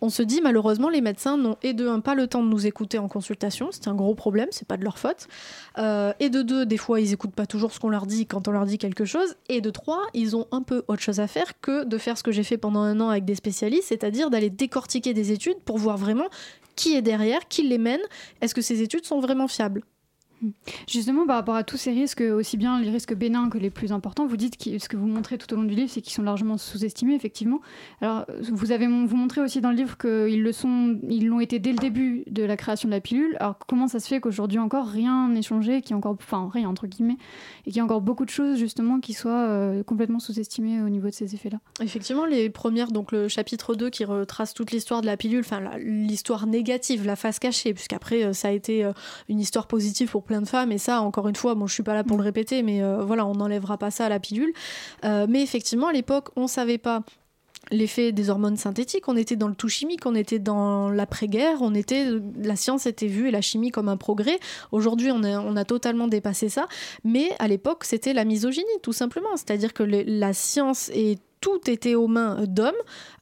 on 0.00 0.08
se 0.08 0.22
dit 0.22 0.40
malheureusement, 0.42 0.88
les 0.88 1.00
médecins 1.00 1.36
n'ont 1.36 1.56
et 1.62 1.74
de 1.74 1.86
un 1.86 2.00
pas 2.00 2.14
le 2.14 2.26
temps 2.26 2.42
de 2.42 2.48
nous 2.48 2.66
écouter 2.66 2.98
en 2.98 3.08
consultation, 3.08 3.68
c'est 3.70 3.86
un 3.86 3.94
gros 3.94 4.14
problème, 4.14 4.48
c'est 4.50 4.66
pas 4.66 4.76
de 4.76 4.84
leur 4.84 4.98
faute. 4.98 5.28
Euh, 5.78 6.12
et 6.18 6.28
de 6.28 6.42
deux, 6.42 6.66
des 6.66 6.76
fois, 6.76 7.00
ils 7.00 7.12
écoutent 7.12 7.34
pas 7.34 7.46
toujours 7.46 7.72
ce 7.72 7.78
qu'on 7.78 7.88
leur 7.88 8.06
dit 8.06 8.26
quand 8.26 8.48
on 8.48 8.50
leur 8.50 8.66
dit 8.66 8.78
quelque 8.78 9.04
chose. 9.04 9.36
Et 9.48 9.60
de 9.60 9.70
trois, 9.70 10.02
ils 10.12 10.34
ont 10.34 10.46
un 10.50 10.62
peu 10.62 10.82
autre 10.88 11.02
chose 11.02 11.20
à 11.20 11.28
faire 11.28 11.60
que 11.60 11.84
de 11.84 11.98
faire 11.98 12.18
ce 12.18 12.22
que 12.22 12.32
j'ai 12.32 12.42
fait 12.42 12.58
pendant 12.58 12.80
un 12.80 13.00
an 13.00 13.10
avec 13.10 13.24
des 13.24 13.36
spécialistes, 13.36 13.88
c'est-à-dire 13.88 14.30
d'aller 14.30 14.50
décortiquer 14.50 15.14
des 15.14 15.30
études 15.30 15.60
pour 15.64 15.78
voir 15.78 15.98
vraiment 15.98 16.26
qui 16.74 16.96
est 16.96 17.02
derrière, 17.02 17.46
qui 17.48 17.62
les 17.62 17.78
mène, 17.78 18.00
est-ce 18.40 18.54
que 18.54 18.62
ces 18.62 18.82
études 18.82 19.06
sont 19.06 19.20
vraiment 19.20 19.46
fiables? 19.46 19.82
Justement, 20.88 21.26
par 21.26 21.36
rapport 21.36 21.54
à 21.54 21.64
tous 21.64 21.76
ces 21.76 21.92
risques, 21.92 22.20
aussi 22.20 22.56
bien 22.56 22.80
les 22.80 22.90
risques 22.90 23.14
bénins 23.14 23.48
que 23.48 23.58
les 23.58 23.70
plus 23.70 23.92
importants, 23.92 24.26
vous 24.26 24.36
dites 24.36 24.56
que 24.56 24.78
ce 24.78 24.88
que 24.88 24.96
vous 24.96 25.06
montrez 25.06 25.38
tout 25.38 25.52
au 25.52 25.56
long 25.56 25.64
du 25.64 25.74
livre, 25.74 25.90
c'est 25.90 26.00
qu'ils 26.00 26.12
sont 26.12 26.22
largement 26.22 26.58
sous-estimés, 26.58 27.14
effectivement. 27.14 27.60
Alors, 28.00 28.26
vous 28.52 28.72
avez 28.72 28.86
vous 28.86 29.16
montrez 29.16 29.40
aussi 29.40 29.60
dans 29.60 29.70
le 29.70 29.76
livre 29.76 29.96
qu'ils 29.96 30.42
le 30.42 30.52
sont, 30.52 30.98
ils 31.08 31.26
l'ont 31.26 31.40
été 31.40 31.58
dès 31.58 31.72
le 31.72 31.78
début 31.78 32.24
de 32.30 32.42
la 32.42 32.56
création 32.56 32.88
de 32.88 32.94
la 32.94 33.00
pilule. 33.00 33.36
Alors, 33.40 33.58
comment 33.66 33.88
ça 33.88 34.00
se 34.00 34.08
fait 34.08 34.20
qu'aujourd'hui 34.20 34.58
encore 34.58 34.86
rien 34.86 35.28
n'est 35.28 35.42
changé, 35.42 35.80
qu'il 35.80 35.92
y 35.92 35.94
encore, 35.94 36.16
enfin 36.20 36.50
rien 36.52 36.68
entre 36.68 36.86
guillemets, 36.86 37.16
et 37.66 37.70
qu'il 37.70 37.76
y 37.76 37.80
a 37.80 37.84
encore 37.84 38.00
beaucoup 38.00 38.24
de 38.24 38.30
choses 38.30 38.58
justement 38.58 39.00
qui 39.00 39.12
soient 39.12 39.48
euh, 39.48 39.82
complètement 39.82 40.18
sous-estimées 40.18 40.82
au 40.82 40.88
niveau 40.88 41.08
de 41.08 41.14
ces 41.14 41.34
effets-là? 41.34 41.58
Effectivement, 41.80 42.26
les 42.26 42.50
premières, 42.50 42.92
donc 42.92 43.12
le 43.12 43.28
chapitre 43.28 43.74
2 43.74 43.90
qui 43.90 44.04
retrace 44.04 44.54
toute 44.54 44.70
l'histoire 44.70 45.00
de 45.00 45.06
la 45.06 45.16
pilule, 45.16 45.40
enfin 45.40 45.60
l'histoire 45.78 46.46
négative, 46.46 47.06
la 47.06 47.16
face 47.16 47.38
cachée, 47.38 47.74
puisqu'après 47.74 48.24
euh, 48.24 48.32
ça 48.32 48.48
a 48.48 48.50
été 48.50 48.84
euh, 48.84 48.92
une 49.28 49.40
histoire 49.40 49.66
positive 49.66 50.10
pour 50.10 50.24
plein 50.24 50.33
de 50.40 50.48
femmes 50.48 50.72
et 50.72 50.78
ça 50.78 51.00
encore 51.00 51.28
une 51.28 51.36
fois 51.36 51.54
bon 51.54 51.66
je 51.66 51.74
suis 51.74 51.82
pas 51.82 51.94
là 51.94 52.04
pour 52.04 52.16
le 52.16 52.22
répéter 52.22 52.62
mais 52.62 52.82
euh, 52.82 53.04
voilà 53.04 53.26
on 53.26 53.34
n'enlèvera 53.34 53.78
pas 53.78 53.90
ça 53.90 54.06
à 54.06 54.08
la 54.08 54.20
pilule 54.20 54.52
euh, 55.04 55.26
mais 55.28 55.42
effectivement 55.42 55.88
à 55.88 55.92
l'époque 55.92 56.28
on 56.36 56.46
savait 56.46 56.78
pas 56.78 57.02
l'effet 57.70 58.12
des 58.12 58.30
hormones 58.30 58.56
synthétiques, 58.56 59.08
on 59.08 59.16
était 59.16 59.36
dans 59.36 59.48
le 59.48 59.54
tout 59.54 59.68
chimique, 59.68 60.04
on 60.06 60.14
était 60.14 60.38
dans 60.38 60.90
l'après-guerre, 60.90 61.62
on 61.62 61.74
était, 61.74 62.08
la 62.42 62.56
science 62.56 62.86
était 62.86 63.06
vue 63.06 63.28
et 63.28 63.30
la 63.30 63.40
chimie 63.40 63.70
comme 63.70 63.88
un 63.88 63.96
progrès. 63.96 64.38
Aujourd'hui, 64.72 65.10
on 65.10 65.22
a, 65.22 65.40
on 65.40 65.56
a 65.56 65.64
totalement 65.64 66.08
dépassé 66.08 66.48
ça, 66.48 66.68
mais 67.04 67.30
à 67.38 67.48
l'époque, 67.48 67.84
c'était 67.84 68.12
la 68.12 68.24
misogynie, 68.24 68.66
tout 68.82 68.92
simplement. 68.92 69.36
C'est-à-dire 69.36 69.72
que 69.72 69.82
la 69.82 70.32
science 70.32 70.90
est 70.90 71.18
tout 71.44 71.70
était 71.70 71.94
aux 71.94 72.06
mains 72.06 72.46
d'hommes. 72.46 72.72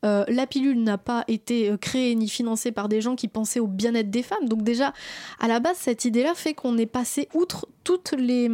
Euh, 0.05 0.25
la 0.29 0.47
pilule 0.47 0.81
n'a 0.81 0.97
pas 0.97 1.25
été 1.26 1.69
euh, 1.69 1.76
créée 1.76 2.14
ni 2.14 2.29
financée 2.29 2.71
par 2.71 2.88
des 2.88 3.00
gens 3.00 3.17
qui 3.17 3.26
pensaient 3.26 3.59
au 3.59 3.67
bien-être 3.67 4.11
des 4.11 4.23
femmes. 4.23 4.47
Donc 4.47 4.62
déjà, 4.62 4.93
à 5.41 5.49
la 5.49 5.59
base, 5.59 5.76
cette 5.76 6.05
idée-là 6.05 6.35
fait 6.37 6.55
qu'on 6.55 6.79
est 6.79 6.87
passé 6.87 7.29
outre 7.35 7.67
toutes 7.83 8.12
les... 8.12 8.49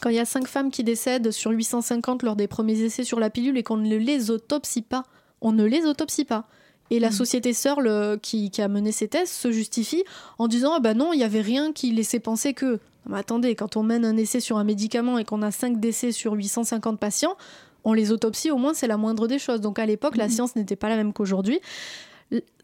Quand 0.00 0.08
il 0.08 0.14
y 0.14 0.20
a 0.20 0.24
5 0.24 0.46
femmes 0.46 0.70
qui 0.70 0.84
décèdent 0.84 1.32
sur 1.32 1.50
850 1.50 2.22
lors 2.22 2.36
des 2.36 2.46
premiers 2.46 2.80
essais 2.80 3.02
sur 3.02 3.18
la 3.18 3.28
pilule 3.28 3.58
et 3.58 3.64
qu'on 3.64 3.76
ne 3.76 3.96
les 3.96 4.30
autopsie 4.30 4.82
pas, 4.82 5.02
on 5.40 5.50
ne 5.50 5.64
les 5.64 5.84
autopsie 5.84 6.24
pas. 6.24 6.46
Et 6.90 7.00
la 7.00 7.10
société 7.10 7.52
Searle 7.52 8.20
qui, 8.22 8.50
qui 8.50 8.62
a 8.62 8.68
mené 8.68 8.92
ces 8.92 9.08
tests 9.08 9.34
se 9.34 9.50
justifie 9.50 10.04
en 10.38 10.46
disant 10.46 10.74
ah 10.76 10.80
bah 10.80 10.94
non, 10.94 11.12
il 11.12 11.16
n'y 11.16 11.24
avait 11.24 11.40
rien 11.40 11.72
qui 11.72 11.90
laissait 11.90 12.20
penser 12.20 12.54
que. 12.54 12.78
Mais 13.06 13.18
attendez, 13.18 13.56
quand 13.56 13.76
on 13.76 13.82
mène 13.82 14.04
un 14.04 14.16
essai 14.16 14.38
sur 14.38 14.58
un 14.58 14.64
médicament 14.64 15.18
et 15.18 15.24
qu'on 15.24 15.42
a 15.42 15.50
5 15.50 15.80
décès 15.80 16.12
sur 16.12 16.34
850 16.34 17.00
patients, 17.00 17.36
on 17.84 17.92
les 17.92 18.12
autopsie, 18.12 18.50
au 18.50 18.56
moins 18.58 18.74
c'est 18.74 18.86
la 18.86 18.96
moindre 18.96 19.26
des 19.28 19.38
choses. 19.38 19.60
Donc 19.60 19.78
à 19.78 19.86
l'époque, 19.86 20.16
la 20.16 20.24
Mhm. 20.26 20.30
science 20.30 20.56
n'était 20.56 20.76
pas 20.76 20.88
la 20.88 20.96
même 20.96 21.12
qu'aujourd'hui. 21.12 21.60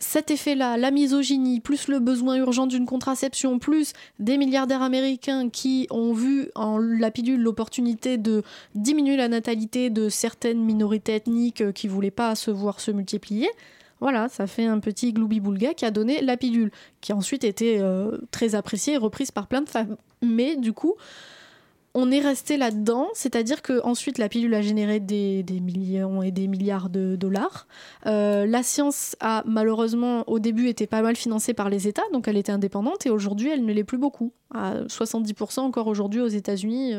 Cet 0.01 0.31
effet-là, 0.31 0.79
la 0.79 0.91
misogynie, 0.91 1.61
plus 1.61 1.89
le 1.89 1.99
besoin 1.99 2.37
urgent 2.37 2.67
d'une 2.67 2.87
contraception, 2.87 3.59
plus 3.59 3.93
des 4.19 4.39
milliardaires 4.39 4.81
américains 4.81 5.51
qui 5.51 5.87
ont 5.91 6.15
vu 6.15 6.49
en 6.55 6.79
la 6.79 7.11
pilule 7.11 7.43
l'opportunité 7.43 8.17
de 8.17 8.43
diminuer 8.75 9.19
la 9.19 9.29
natalité 9.29 9.91
de 9.91 10.09
certaines 10.09 10.65
minorités 10.65 11.17
ethniques 11.17 11.61
euh, 11.61 11.73
qui 11.73 11.87
voulaient 11.87 12.11
pas 12.11 12.35
se 12.35 12.51
voir 12.51 12.81
se 12.81 12.91
multiplier. 12.91 13.51
Voilà, 14.01 14.31
ça 14.31 14.47
fait 14.47 14.65
un 14.65 14.79
petit 14.79 15.13
gloubi-boulga 15.13 15.75
qui 15.75 15.85
a 15.85 15.91
donné 15.91 16.23
la 16.23 16.39
pilule, 16.39 16.71
qui 17.03 17.13
a 17.13 17.17
ensuite 17.17 17.45
été 17.45 17.79
euh, 17.79 18.17
très 18.31 18.55
appréciée 18.55 18.95
et 18.95 18.97
reprise 18.97 19.33
par 19.33 19.49
plein 19.49 19.61
de 19.61 19.69
femmes. 19.69 19.97
Mais 20.23 20.57
du 20.57 20.73
coup, 20.73 20.95
on 21.95 22.11
est 22.11 22.21
resté 22.21 22.57
là-dedans, 22.57 23.09
c'est-à-dire 23.15 23.63
que 23.63 23.81
ensuite 23.85 24.19
la 24.19 24.29
pilule 24.29 24.55
a 24.55 24.63
généré 24.63 25.01
des, 25.01 25.45
millions 25.61 26.23
et 26.23 26.31
des 26.31 26.47
milliards 26.47 26.91
de 26.91 27.17
dollars. 27.17 27.67
Euh, 28.07 28.47
la 28.47 28.63
science 28.63 29.17
a 29.21 29.43
malheureusement 29.47 30.29
au 30.29 30.39
début 30.39 30.69
été 30.69 30.87
pas 30.87 31.03
mal 31.03 31.17
financée 31.17 31.55
par 31.55 31.71
les 31.71 31.89
États, 31.89 32.03
donc 32.13 32.29
elle 32.29 32.37
était 32.37 32.53
indépendante 32.53 33.07
et 33.07 33.11
aujourd'hui 33.11 33.51
elle 33.51 33.65
ne 33.65 33.73
l'est 33.73 33.85
plus 33.85 33.99
beaucoup. 33.99 34.33
À 34.55 34.83
70% 34.85 35.61
encore 35.61 35.87
aujourd'hui 35.87 36.21
aux 36.21 36.29
États-Unis, 36.29 36.95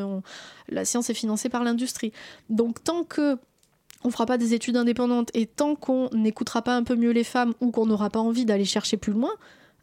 la 0.68 0.86
science 0.86 1.10
est 1.10 1.16
financée 1.16 1.50
par 1.50 1.64
l'industrie. 1.64 2.12
Donc 2.50 2.84
tant 2.84 3.04
que 3.04 3.38
on 4.04 4.12
fera 4.12 4.26
pas 4.26 4.38
des 4.38 4.54
études 4.54 4.78
indépendantes 4.78 5.30
et 5.34 5.46
tant 5.46 5.76
qu'on 5.76 6.10
n'écoutera 6.14 6.62
pas 6.62 6.76
un 6.76 6.84
peu 6.84 6.96
mieux 6.96 7.12
les 7.12 7.24
femmes 7.24 7.54
ou 7.60 7.72
qu'on 7.72 7.86
n'aura 7.86 8.10
pas 8.10 8.20
envie 8.20 8.46
d'aller 8.46 8.66
chercher 8.66 8.98
plus 8.98 9.14
loin, 9.14 9.32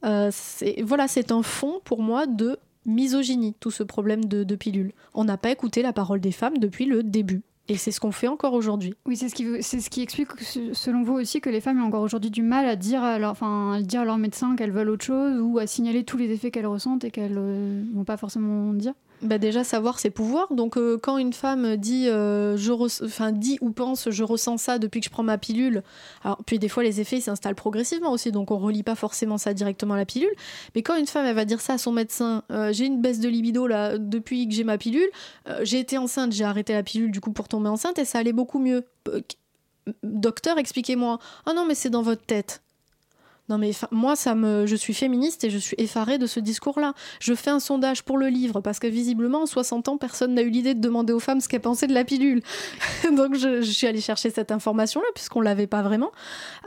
euh, 0.05 0.31
voilà, 0.83 1.09
c'est 1.09 1.33
un 1.33 1.43
fond 1.43 1.81
pour 1.85 2.03
moi 2.03 2.27
de 2.27 2.59
misogynie, 2.87 3.55
tout 3.61 3.71
ce 3.71 3.83
problème 3.83 4.25
de, 4.25 4.45
de 4.45 4.55
pilule. 4.57 4.93
On 5.15 5.25
n'a 5.25 5.37
pas 5.37 5.51
écouté 5.51 5.83
la 5.83 5.93
parole 5.93 6.21
des 6.21 6.33
femmes 6.33 6.59
depuis 6.59 6.87
le 6.87 7.03
début. 7.03 7.43
Et 7.69 7.77
c'est 7.77 7.91
ce 7.91 7.99
qu'on 7.99 8.13
fait 8.13 8.29
encore 8.29 8.53
aujourd'hui. 8.53 8.95
Oui, 9.07 9.17
c'est 9.17 9.29
ce, 9.29 9.35
qui, 9.35 9.45
c'est 9.61 9.81
ce 9.81 9.91
qui 9.91 10.01
explique, 10.01 10.41
se- 10.41 10.73
selon 10.73 11.03
vous 11.03 11.15
aussi, 11.15 11.41
que 11.41 11.51
les 11.51 11.61
femmes 11.61 11.83
ont 11.83 11.87
encore 11.89 12.03
aujourd'hui 12.03 12.31
du 12.31 12.43
mal 12.43 12.65
à 12.65 12.77
dire 12.77 13.03
à 13.03 13.19
leur, 13.19 13.33
enfin, 13.33 13.73
à 13.73 13.83
dire 13.83 14.03
à 14.03 14.05
leur 14.05 14.19
médecin 14.19 14.55
qu'elles 14.55 14.71
veulent 14.71 14.89
autre 14.89 15.05
chose 15.05 15.41
ou 15.41 15.59
à 15.59 15.67
signaler 15.67 16.05
tous 16.05 16.17
les 16.17 16.31
effets 16.31 16.53
qu'elles 16.53 16.69
ressentent 16.69 17.03
et 17.03 17.11
qu'elles 17.11 17.35
ne 17.35 17.83
vont 17.93 18.05
pas 18.05 18.17
forcément 18.17 18.73
dire. 18.73 18.95
Bah 19.23 19.39
déjà 19.39 19.65
savoir 19.65 19.99
ses 19.99 20.11
pouvoirs. 20.11 20.53
Donc 20.53 20.77
euh, 20.77 20.99
quand 20.99 21.17
une 21.17 21.33
femme 21.33 21.77
dit, 21.77 22.07
euh, 22.09 22.57
dit 23.33 23.59
ou 23.63 23.71
pense, 23.71 24.11
je 24.11 24.23
ressens 24.23 24.59
ça 24.59 24.79
depuis 24.79 25.01
que 25.01 25.07
je 25.07 25.11
prends 25.11 25.23
ma 25.23 25.39
pilule. 25.39 25.83
Alors 26.23 26.39
puis 26.45 26.59
des 26.59 26.69
fois 26.69 26.83
les 26.83 27.01
effets 27.01 27.21
s'installent 27.21 27.55
progressivement 27.55 28.13
aussi, 28.13 28.31
donc 28.31 28.51
on 28.51 28.59
relie 28.59 28.83
pas 28.83 28.95
forcément 28.95 29.39
ça 29.39 29.55
directement 29.55 29.95
à 29.95 29.97
la 29.97 30.05
pilule. 30.05 30.35
Mais 30.75 30.83
quand 30.83 30.97
une 30.97 31.07
femme 31.07 31.25
elle 31.25 31.35
va 31.35 31.47
dire 31.47 31.63
ça 31.63 31.75
à 31.75 31.79
son 31.79 31.93
médecin, 31.93 32.43
euh, 32.51 32.73
j'ai 32.73 32.85
une 32.85 33.01
baisse 33.01 33.19
de 33.19 33.29
libido 33.29 33.67
là 33.67 33.97
depuis 33.97 34.47
que 34.49 34.55
j'ai 34.55 34.65
ma 34.65 34.77
pilule, 34.77 35.09
j'ai 35.63 35.79
été 35.79 35.97
enceinte, 35.97 36.33
j'ai 36.33 36.45
arrêté 36.45 36.75
la 36.75 36.83
pilule 36.83 37.11
du 37.11 37.21
coup 37.21 37.33
pour 37.33 37.49
tomber 37.49 37.69
enceinte 37.69 37.99
et 37.99 38.05
ça 38.05 38.19
allait 38.19 38.35
beaucoup 38.35 38.59
mieux. 38.59 38.85
Docteur, 40.03 40.59
expliquez-moi. 40.59 41.19
Ah 41.47 41.55
non 41.55 41.65
mais 41.65 41.75
c'est 41.75 41.91
dans 41.91 42.03
votre 42.03 42.25
tête. 42.27 42.63
Non 43.49 43.59
mais 43.59 43.71
moi 43.93 44.17
ça 44.17 44.35
je 44.35 44.75
suis 44.75 44.95
féministe 44.95 45.45
et 45.45 45.51
je 45.51 45.59
suis 45.59 45.77
effarée 45.79 46.19
de 46.19 46.27
ce 46.27 46.41
discours-là. 46.41 46.95
Je 47.21 47.35
fais 47.35 47.51
un 47.51 47.61
sondage 47.61 48.03
pour 48.03 48.19
le 48.19 48.27
livre 48.27 48.61
parce 48.61 48.79
que 48.79 48.89
visiblement 48.89 49.43
en 49.43 49.47
60 49.47 49.89
ans 49.89 49.97
personne 49.97 50.35
n'a 50.35 50.43
eu 50.43 50.51
l'idée 50.51 50.75
de 50.75 50.81
demander 50.81 51.13
aux 51.13 51.21
femmes 51.21 51.41
ce 51.41 51.49
qu'elles 51.49 51.61
pensaient 51.61 51.87
de 51.87 51.95
la 51.95 52.05
pilule. 52.05 52.43
Donc 53.17 53.37
je, 53.37 53.63
suis 53.63 53.87
allée 53.87 54.01
chercher 54.01 54.31
cette 54.31 54.51
information-là 54.51 55.07
puisqu'on 55.15 55.41
l'avait 55.41 55.69
pas 55.69 55.83
vraiment. 55.83 56.11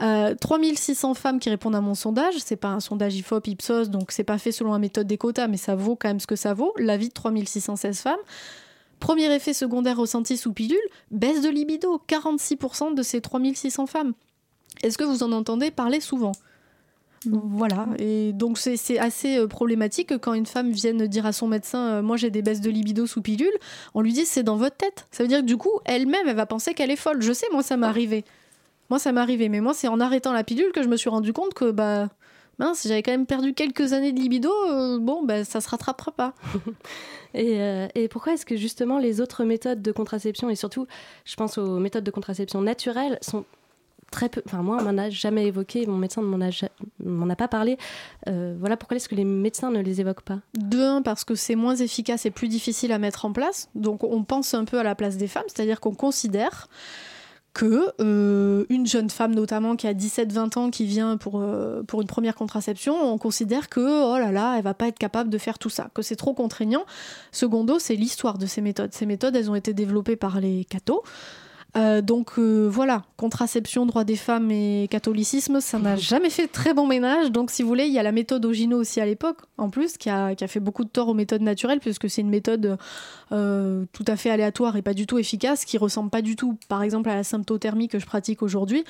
Euh, 0.00 0.34
3600 0.40 1.14
femmes 1.14 1.38
qui 1.38 1.50
répondent 1.50 1.76
à 1.76 1.80
mon 1.80 1.94
sondage, 1.94 2.34
c'est 2.38 2.56
pas 2.56 2.68
un 2.68 2.80
sondage 2.80 3.14
Ifop 3.14 3.42
Ipsos 3.46 3.90
donc 3.90 4.10
c'est 4.12 4.24
pas 4.24 4.38
fait 4.38 4.52
selon 4.52 4.72
la 4.72 4.78
méthode 4.78 5.06
des 5.06 5.18
quotas 5.18 5.48
mais 5.48 5.58
ça 5.58 5.74
vaut 5.74 5.96
quand 5.96 6.08
même 6.08 6.20
ce 6.20 6.26
que 6.26 6.36
ça 6.36 6.54
vaut. 6.54 6.72
L'avis 6.78 7.08
de 7.08 7.14
3616 7.14 8.00
femmes. 8.00 8.20
Premier 9.00 9.34
effet 9.34 9.54
secondaire 9.54 9.96
ressenti 9.96 10.36
sous 10.36 10.52
pilule, 10.52 10.78
baisse 11.10 11.40
de 11.40 11.48
libido, 11.48 12.02
46% 12.06 12.94
de 12.94 13.02
ces 13.02 13.22
3600 13.22 13.86
femmes. 13.86 14.12
Est-ce 14.82 14.98
que 14.98 15.04
vous 15.04 15.22
en 15.22 15.32
entendez 15.32 15.70
parler 15.70 16.00
souvent? 16.00 16.32
Voilà, 17.26 17.86
et 17.98 18.32
donc 18.32 18.56
c'est 18.56 18.98
assez 18.98 19.36
euh, 19.36 19.46
problématique 19.46 20.08
que 20.08 20.14
quand 20.14 20.32
une 20.32 20.46
femme 20.46 20.70
vienne 20.70 21.06
dire 21.06 21.26
à 21.26 21.32
son 21.32 21.48
médecin 21.48 21.96
euh, 21.96 22.02
Moi 22.02 22.16
j'ai 22.16 22.30
des 22.30 22.40
baisses 22.40 22.62
de 22.62 22.70
libido 22.70 23.06
sous 23.06 23.20
pilule, 23.20 23.52
on 23.92 24.00
lui 24.00 24.14
dit 24.14 24.24
C'est 24.24 24.42
dans 24.42 24.56
votre 24.56 24.76
tête. 24.76 25.06
Ça 25.10 25.22
veut 25.22 25.28
dire 25.28 25.40
que 25.40 25.44
du 25.44 25.58
coup, 25.58 25.80
elle-même, 25.84 26.26
elle 26.26 26.36
va 26.36 26.46
penser 26.46 26.72
qu'elle 26.72 26.90
est 26.90 26.96
folle. 26.96 27.20
Je 27.20 27.32
sais, 27.34 27.46
moi 27.52 27.62
ça 27.62 27.76
m'est 27.76 27.86
arrivé. 27.86 28.24
Moi 28.88 28.98
ça 28.98 29.12
m'est 29.12 29.20
arrivé, 29.20 29.50
mais 29.50 29.60
moi 29.60 29.74
c'est 29.74 29.88
en 29.88 30.00
arrêtant 30.00 30.32
la 30.32 30.44
pilule 30.44 30.72
que 30.72 30.82
je 30.82 30.88
me 30.88 30.96
suis 30.96 31.10
rendu 31.10 31.34
compte 31.34 31.52
que, 31.52 31.70
bah, 31.70 32.08
mince, 32.58 32.86
j'avais 32.86 33.02
quand 33.02 33.10
même 33.10 33.26
perdu 33.26 33.52
quelques 33.52 33.92
années 33.92 34.12
de 34.12 34.20
libido, 34.20 34.50
euh, 34.68 34.98
bon, 34.98 35.22
bah 35.22 35.44
ça 35.44 35.60
se 35.60 35.68
rattrapera 35.68 36.12
pas. 36.12 36.34
Et, 37.34 37.60
euh, 37.60 37.86
et 37.94 38.08
pourquoi 38.08 38.32
est-ce 38.32 38.44
que 38.44 38.56
justement 38.56 38.98
les 38.98 39.20
autres 39.20 39.44
méthodes 39.44 39.82
de 39.82 39.92
contraception, 39.92 40.50
et 40.50 40.56
surtout 40.56 40.88
je 41.24 41.36
pense 41.36 41.58
aux 41.58 41.78
méthodes 41.78 42.02
de 42.02 42.10
contraception 42.10 42.60
naturelles, 42.60 43.20
sont 43.22 43.44
très 44.10 44.28
peu... 44.28 44.42
Enfin 44.46 44.62
moi 44.62 44.78
on 44.80 44.84
m'en 44.84 44.98
a 44.98 45.10
jamais 45.10 45.46
évoqué, 45.46 45.86
mon 45.86 45.96
médecin 45.96 46.22
ne 46.22 46.26
m'en 47.04 47.30
a, 47.30 47.36
pas 47.36 47.48
parlé. 47.48 47.78
Euh, 48.28 48.54
voilà 48.58 48.76
pourquoi 48.76 48.96
est-ce 48.96 49.08
que 49.08 49.14
les 49.14 49.24
médecins 49.24 49.70
ne 49.70 49.80
les 49.80 50.00
évoquent 50.00 50.22
pas? 50.22 50.40
De 50.58 50.80
un, 50.80 51.02
parce 51.02 51.24
que 51.24 51.34
c'est 51.34 51.56
moins 51.56 51.76
efficace 51.76 52.26
et 52.26 52.30
plus 52.30 52.48
difficile 52.48 52.92
à 52.92 52.98
mettre 52.98 53.24
en 53.24 53.32
place. 53.32 53.68
Donc 53.74 54.04
on 54.04 54.24
pense 54.24 54.54
un 54.54 54.64
peu 54.64 54.78
à 54.78 54.82
la 54.82 54.94
place 54.94 55.16
des 55.16 55.28
femmes, 55.28 55.44
c'est-à-dire 55.48 55.80
qu'on 55.80 55.94
considère 55.94 56.68
que 57.52 57.92
euh, 58.00 58.64
une 58.68 58.86
jeune 58.86 59.10
femme 59.10 59.34
notamment 59.34 59.74
qui 59.76 59.86
a 59.86 59.94
17-20 59.94 60.58
ans 60.58 60.70
qui 60.70 60.84
vient 60.86 61.16
pour, 61.16 61.40
euh, 61.40 61.82
pour 61.82 62.00
une 62.00 62.06
première 62.06 62.34
contraception, 62.34 62.94
on 62.94 63.18
considère 63.18 63.68
que 63.68 63.80
oh 63.80 64.18
là 64.18 64.30
là, 64.30 64.56
elle 64.56 64.62
va 64.62 64.74
pas 64.74 64.86
être 64.88 64.98
capable 64.98 65.30
de 65.30 65.38
faire 65.38 65.58
tout 65.58 65.70
ça, 65.70 65.90
que 65.94 66.02
c'est 66.02 66.16
trop 66.16 66.32
contraignant. 66.32 66.84
Secondo, 67.32 67.78
c'est 67.78 67.96
l'histoire 67.96 68.38
de 68.38 68.46
ces 68.46 68.60
méthodes. 68.60 68.92
Ces 68.92 69.06
méthodes, 69.06 69.34
elles 69.34 69.50
ont 69.50 69.56
été 69.56 69.74
développées 69.74 70.16
par 70.16 70.40
les 70.40 70.64
cathos. 70.64 71.02
Euh, 71.76 72.02
donc 72.02 72.32
euh, 72.38 72.68
voilà, 72.68 73.04
contraception, 73.16 73.86
droit 73.86 74.02
des 74.02 74.16
femmes 74.16 74.50
et 74.50 74.88
catholicisme, 74.90 75.60
ça 75.60 75.78
n'a 75.78 75.94
jamais 75.96 76.30
fait 76.30 76.48
très 76.48 76.74
bon 76.74 76.86
ménage. 76.86 77.30
Donc 77.30 77.50
si 77.50 77.62
vous 77.62 77.68
voulez, 77.68 77.86
il 77.86 77.92
y 77.92 77.98
a 77.98 78.02
la 78.02 78.12
méthode 78.12 78.44
Ogino 78.44 78.78
aussi 78.78 79.00
à 79.00 79.06
l'époque, 79.06 79.38
en 79.56 79.70
plus, 79.70 79.96
qui 79.96 80.10
a, 80.10 80.34
qui 80.34 80.42
a 80.42 80.48
fait 80.48 80.58
beaucoup 80.58 80.84
de 80.84 80.88
tort 80.88 81.08
aux 81.08 81.14
méthodes 81.14 81.42
naturelles, 81.42 81.80
puisque 81.80 82.10
c'est 82.10 82.22
une 82.22 82.30
méthode 82.30 82.76
euh, 83.30 83.84
tout 83.92 84.04
à 84.08 84.16
fait 84.16 84.30
aléatoire 84.30 84.76
et 84.76 84.82
pas 84.82 84.94
du 84.94 85.06
tout 85.06 85.18
efficace, 85.18 85.64
qui 85.64 85.78
ressemble 85.78 86.10
pas 86.10 86.22
du 86.22 86.34
tout, 86.34 86.58
par 86.68 86.82
exemple, 86.82 87.08
à 87.08 87.14
la 87.14 87.24
symptothermie 87.24 87.86
que 87.86 88.00
je 88.00 88.06
pratique 88.06 88.42
aujourd'hui. 88.42 88.84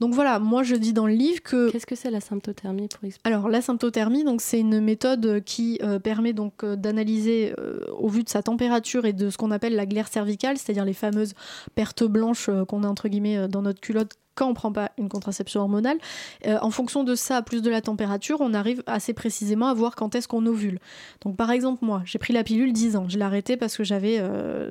Donc 0.00 0.14
voilà, 0.14 0.38
moi 0.38 0.62
je 0.62 0.76
dis 0.76 0.92
dans 0.92 1.06
le 1.06 1.14
livre 1.14 1.42
que... 1.42 1.70
Qu'est-ce 1.70 1.86
que 1.86 1.96
c'est 1.96 2.10
la 2.10 2.20
symptothermie 2.20 2.86
pour 2.86 3.04
expliquer? 3.04 3.28
Alors 3.28 3.48
la 3.48 3.60
symptothermie, 3.60 4.22
donc 4.22 4.42
c'est 4.42 4.60
une 4.60 4.80
méthode 4.80 5.42
qui 5.44 5.80
permet 6.04 6.32
donc 6.32 6.64
d'analyser 6.64 7.52
au 7.98 8.08
vu 8.08 8.22
de 8.22 8.28
sa 8.28 8.42
température 8.42 9.06
et 9.06 9.12
de 9.12 9.28
ce 9.28 9.36
qu'on 9.36 9.50
appelle 9.50 9.74
la 9.74 9.86
glaire 9.86 10.06
cervicale, 10.06 10.56
c'est-à-dire 10.56 10.84
les 10.84 10.92
fameuses 10.92 11.34
pertes 11.74 12.04
blanches 12.04 12.17
euh, 12.48 12.64
qu'on 12.64 12.82
a 12.82 12.88
entre 12.88 13.08
guillemets 13.08 13.36
euh, 13.36 13.48
dans 13.48 13.62
notre 13.62 13.80
culotte 13.80 14.12
quand 14.34 14.48
on 14.48 14.54
prend 14.54 14.72
pas 14.72 14.92
une 14.98 15.08
contraception 15.08 15.60
hormonale. 15.62 15.98
Euh, 16.46 16.58
en 16.62 16.70
fonction 16.70 17.02
de 17.02 17.16
ça, 17.16 17.42
plus 17.42 17.60
de 17.60 17.70
la 17.70 17.80
température, 17.80 18.40
on 18.40 18.54
arrive 18.54 18.84
assez 18.86 19.12
précisément 19.12 19.66
à 19.66 19.74
voir 19.74 19.96
quand 19.96 20.14
est-ce 20.14 20.28
qu'on 20.28 20.46
ovule. 20.46 20.78
Donc 21.22 21.36
par 21.36 21.50
exemple 21.50 21.84
moi, 21.84 22.02
j'ai 22.04 22.18
pris 22.18 22.32
la 22.32 22.44
pilule 22.44 22.72
10 22.72 22.96
ans, 22.96 23.08
je 23.08 23.18
l'ai 23.18 23.24
arrêtée 23.24 23.56
parce 23.56 23.76
que 23.76 23.82
j'avais 23.82 24.22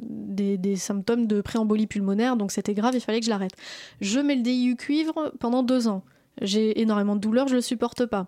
des, 0.01 0.75
symptômes 0.77 1.27
de 1.27 1.41
préembolie 1.41 1.85
pulmonaire, 1.85 2.37
donc 2.37 2.53
c'était 2.53 2.73
grave, 2.73 2.95
il 2.95 3.01
fallait 3.01 3.19
que 3.19 3.25
je 3.25 3.29
l'arrête. 3.29 3.51
Je 3.99 4.21
mets 4.21 4.35
le 4.35 4.41
DIU 4.41 4.77
cuivre 4.77 5.33
pendant 5.39 5.63
deux 5.63 5.89
ans. 5.89 6.03
J'ai 6.41 6.79
énormément 6.79 7.15
de 7.15 7.21
douleurs, 7.21 7.49
je 7.49 7.55
le 7.55 7.61
supporte 7.61 8.05
pas. 8.05 8.27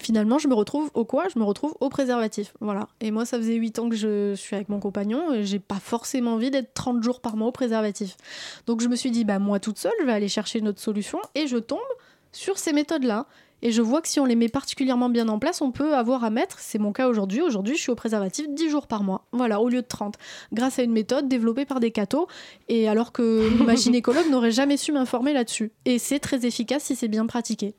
Finalement, 0.00 0.38
je 0.38 0.48
me 0.48 0.54
retrouve 0.54 0.90
au 0.94 1.04
quoi? 1.04 1.26
Je 1.32 1.38
me 1.38 1.44
retrouve 1.44 1.74
au 1.80 1.88
préservatif. 1.88 2.54
Voilà. 2.60 2.88
Et 3.00 3.10
moi, 3.10 3.24
ça 3.24 3.36
faisait 3.38 3.54
8 3.54 3.78
ans 3.78 3.88
que 3.88 3.96
je 3.96 4.34
suis 4.34 4.54
avec 4.54 4.68
mon 4.68 4.80
compagnon 4.80 5.32
et 5.32 5.44
j'ai 5.44 5.58
pas 5.58 5.80
forcément 5.80 6.34
envie 6.34 6.50
d'être 6.50 6.72
30 6.74 7.02
jours 7.02 7.20
par 7.20 7.36
mois 7.36 7.48
au 7.48 7.52
préservatif. 7.52 8.16
Donc 8.66 8.80
je 8.80 8.88
me 8.88 8.96
suis 8.96 9.10
dit, 9.10 9.24
bah 9.24 9.38
moi 9.38 9.60
toute 9.60 9.78
seule, 9.78 9.92
je 10.00 10.06
vais 10.06 10.12
aller 10.12 10.28
chercher 10.28 10.58
une 10.60 10.68
autre 10.68 10.80
solution 10.80 11.18
et 11.34 11.46
je 11.46 11.56
tombe 11.56 11.78
sur 12.32 12.58
ces 12.58 12.72
méthodes-là. 12.72 13.26
Et 13.60 13.72
je 13.72 13.82
vois 13.82 14.00
que 14.00 14.08
si 14.08 14.20
on 14.20 14.24
les 14.24 14.36
met 14.36 14.48
particulièrement 14.48 15.08
bien 15.08 15.28
en 15.28 15.38
place, 15.38 15.60
on 15.62 15.72
peut 15.72 15.96
avoir 15.96 16.22
à 16.22 16.30
mettre, 16.30 16.60
c'est 16.60 16.78
mon 16.78 16.92
cas 16.92 17.08
aujourd'hui, 17.08 17.42
aujourd'hui 17.42 17.76
je 17.76 17.82
suis 17.82 17.90
au 17.90 17.96
préservatif 17.96 18.46
10 18.48 18.70
jours 18.70 18.86
par 18.86 19.02
mois, 19.02 19.24
voilà, 19.32 19.60
au 19.60 19.68
lieu 19.68 19.82
de 19.82 19.86
30, 19.86 20.14
grâce 20.52 20.78
à 20.78 20.84
une 20.84 20.92
méthode 20.92 21.28
développée 21.28 21.64
par 21.64 21.80
des 21.80 21.90
cathos, 21.90 22.28
et 22.68 22.88
alors 22.88 23.10
que 23.10 23.48
ma 23.64 23.74
gynécologue 23.74 24.30
n'aurait 24.30 24.52
jamais 24.52 24.76
su 24.76 24.92
m'informer 24.92 25.32
là-dessus. 25.32 25.72
Et 25.86 25.98
c'est 25.98 26.20
très 26.20 26.46
efficace 26.46 26.84
si 26.84 26.94
c'est 26.94 27.08
bien 27.08 27.26
pratiqué. 27.26 27.74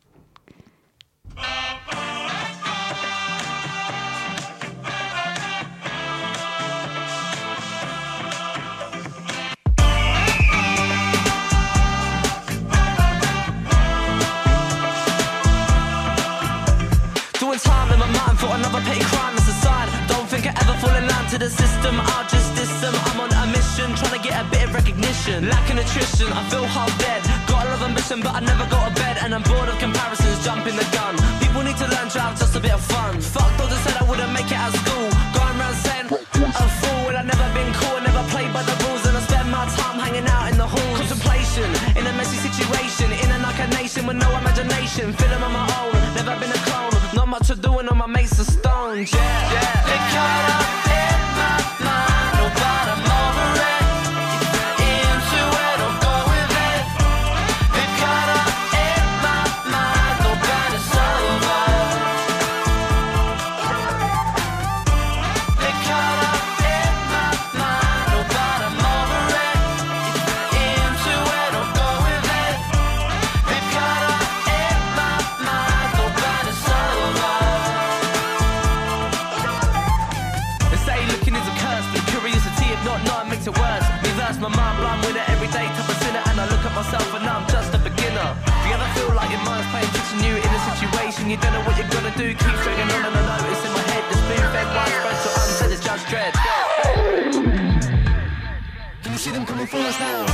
A 18.48 18.82
petty 18.82 19.04
crime, 19.12 19.36
it's 19.36 19.48
a 19.48 19.56
sign. 19.60 19.88
Don't 20.08 20.28
think 20.30 20.48
I 20.48 20.56
ever 20.64 20.76
fall 20.80 20.96
in 20.96 21.06
line 21.08 21.28
to 21.32 21.38
the 21.38 21.50
system. 21.50 22.00
I'll 22.00 22.28
just 22.28 22.56
diss 22.56 22.72
them. 22.80 22.96
I'm 23.12 23.20
on 23.20 23.32
a 23.36 23.46
mission, 23.52 23.92
trying 23.96 24.16
to 24.16 24.24
get 24.24 24.40
a 24.40 24.46
bit 24.50 24.64
of 24.64 24.74
recognition. 24.74 25.50
Lacking 25.50 25.76
nutrition, 25.76 26.32
I 26.32 26.42
feel 26.50 26.64
half 26.64 26.92
dead. 27.00 27.22
Got 27.48 27.68
a 27.68 27.70
lot 27.70 27.76
of 27.76 27.82
ambition, 27.84 28.22
but 28.22 28.34
I 28.36 28.40
never 28.40 28.66
go 28.72 28.80
to 28.80 28.94
bed. 28.96 29.18
And 29.22 29.36
I'm 29.36 29.44
bored 29.44 29.68
of 29.68 29.78
comparisons, 29.80 30.40
jumping 30.46 30.76
the 30.76 30.88
gun. 30.96 31.16
People 31.44 31.64
need 31.64 31.78
to 31.84 31.88
learn 31.92 32.08
to 32.16 32.20
have 32.20 32.40
just 32.40 32.56
a 32.56 32.60
bit 32.60 32.72
of 32.72 32.82
fun. 32.82 33.20
Fuck 33.20 33.52
those 33.60 33.70
that 33.70 33.82
said 33.84 33.96
I 34.00 34.06
wouldn't 34.08 34.32
make 34.32 34.48
it 34.48 34.60
at 34.60 34.72
school. 34.72 35.08
Going 35.36 35.56
around 35.60 35.76
saying, 35.84 36.08
a 36.08 36.66
fool. 36.80 37.00
Well, 37.06 37.18
I've 37.20 37.28
never 37.28 37.48
been 37.52 37.72
cool, 37.76 38.00
never 38.00 38.24
played 38.32 38.52
by 38.56 38.64
the 38.64 38.76
rules. 38.88 39.04
And 39.04 39.18
I 39.20 39.22
spend 39.28 39.52
my 39.52 39.68
time 39.76 40.00
hanging 40.00 40.28
out 40.32 40.48
in 40.52 40.56
the 40.56 40.68
halls. 40.68 40.96
Contemplation, 40.96 41.68
in 42.00 42.08
a 42.08 42.14
messy 42.16 42.40
situation. 42.40 43.12
In 43.12 43.30
a 43.36 43.38
like 43.44 43.60
a 43.60 43.68
nation 43.76 44.08
with 44.08 44.16
no 44.16 44.30
imagination. 44.40 45.12
Feeling 45.20 45.44
on 45.44 45.52
my 45.52 45.68
own, 45.84 45.96
never 46.16 46.34
been 46.40 46.52
a 46.56 46.62
clone 46.64 46.99
what 47.40 47.48
you're 47.48 47.58
doing 47.58 47.88
on 47.88 47.98
my 47.98 48.08
mace 48.08 48.38
of 48.40 48.46
stones. 48.46 49.14
Yeah, 49.14 49.52
yeah. 49.52 50.12
Caught 50.12 50.86
up. 50.86 50.89
Situation, 91.40 91.46
you 91.46 91.46
don't 91.46 91.54
know 91.54 91.64
what 91.68 91.78
you're 91.78 91.88
gonna 91.90 92.16
do, 92.18 92.28
keep 92.30 92.56
dragging 92.64 92.96
on 92.96 93.06
and 93.06 93.16
I 93.16 93.38
know 93.42 93.52
it's 93.52 93.66
in 93.66 93.72
my 93.72 93.80
head. 93.80 94.04
The 94.10 94.16
spoon 94.18 94.46
fed 94.54 94.68
unsaid 95.48 95.72
is 95.72 95.80
just 95.80 96.08
dread. 96.08 96.34
Can 99.04 99.12
you 99.12 99.18
see 99.18 99.32
them 99.32 99.46
coming 99.46 99.68
for 99.68 99.78
us 99.78 100.00
now? 100.00 100.29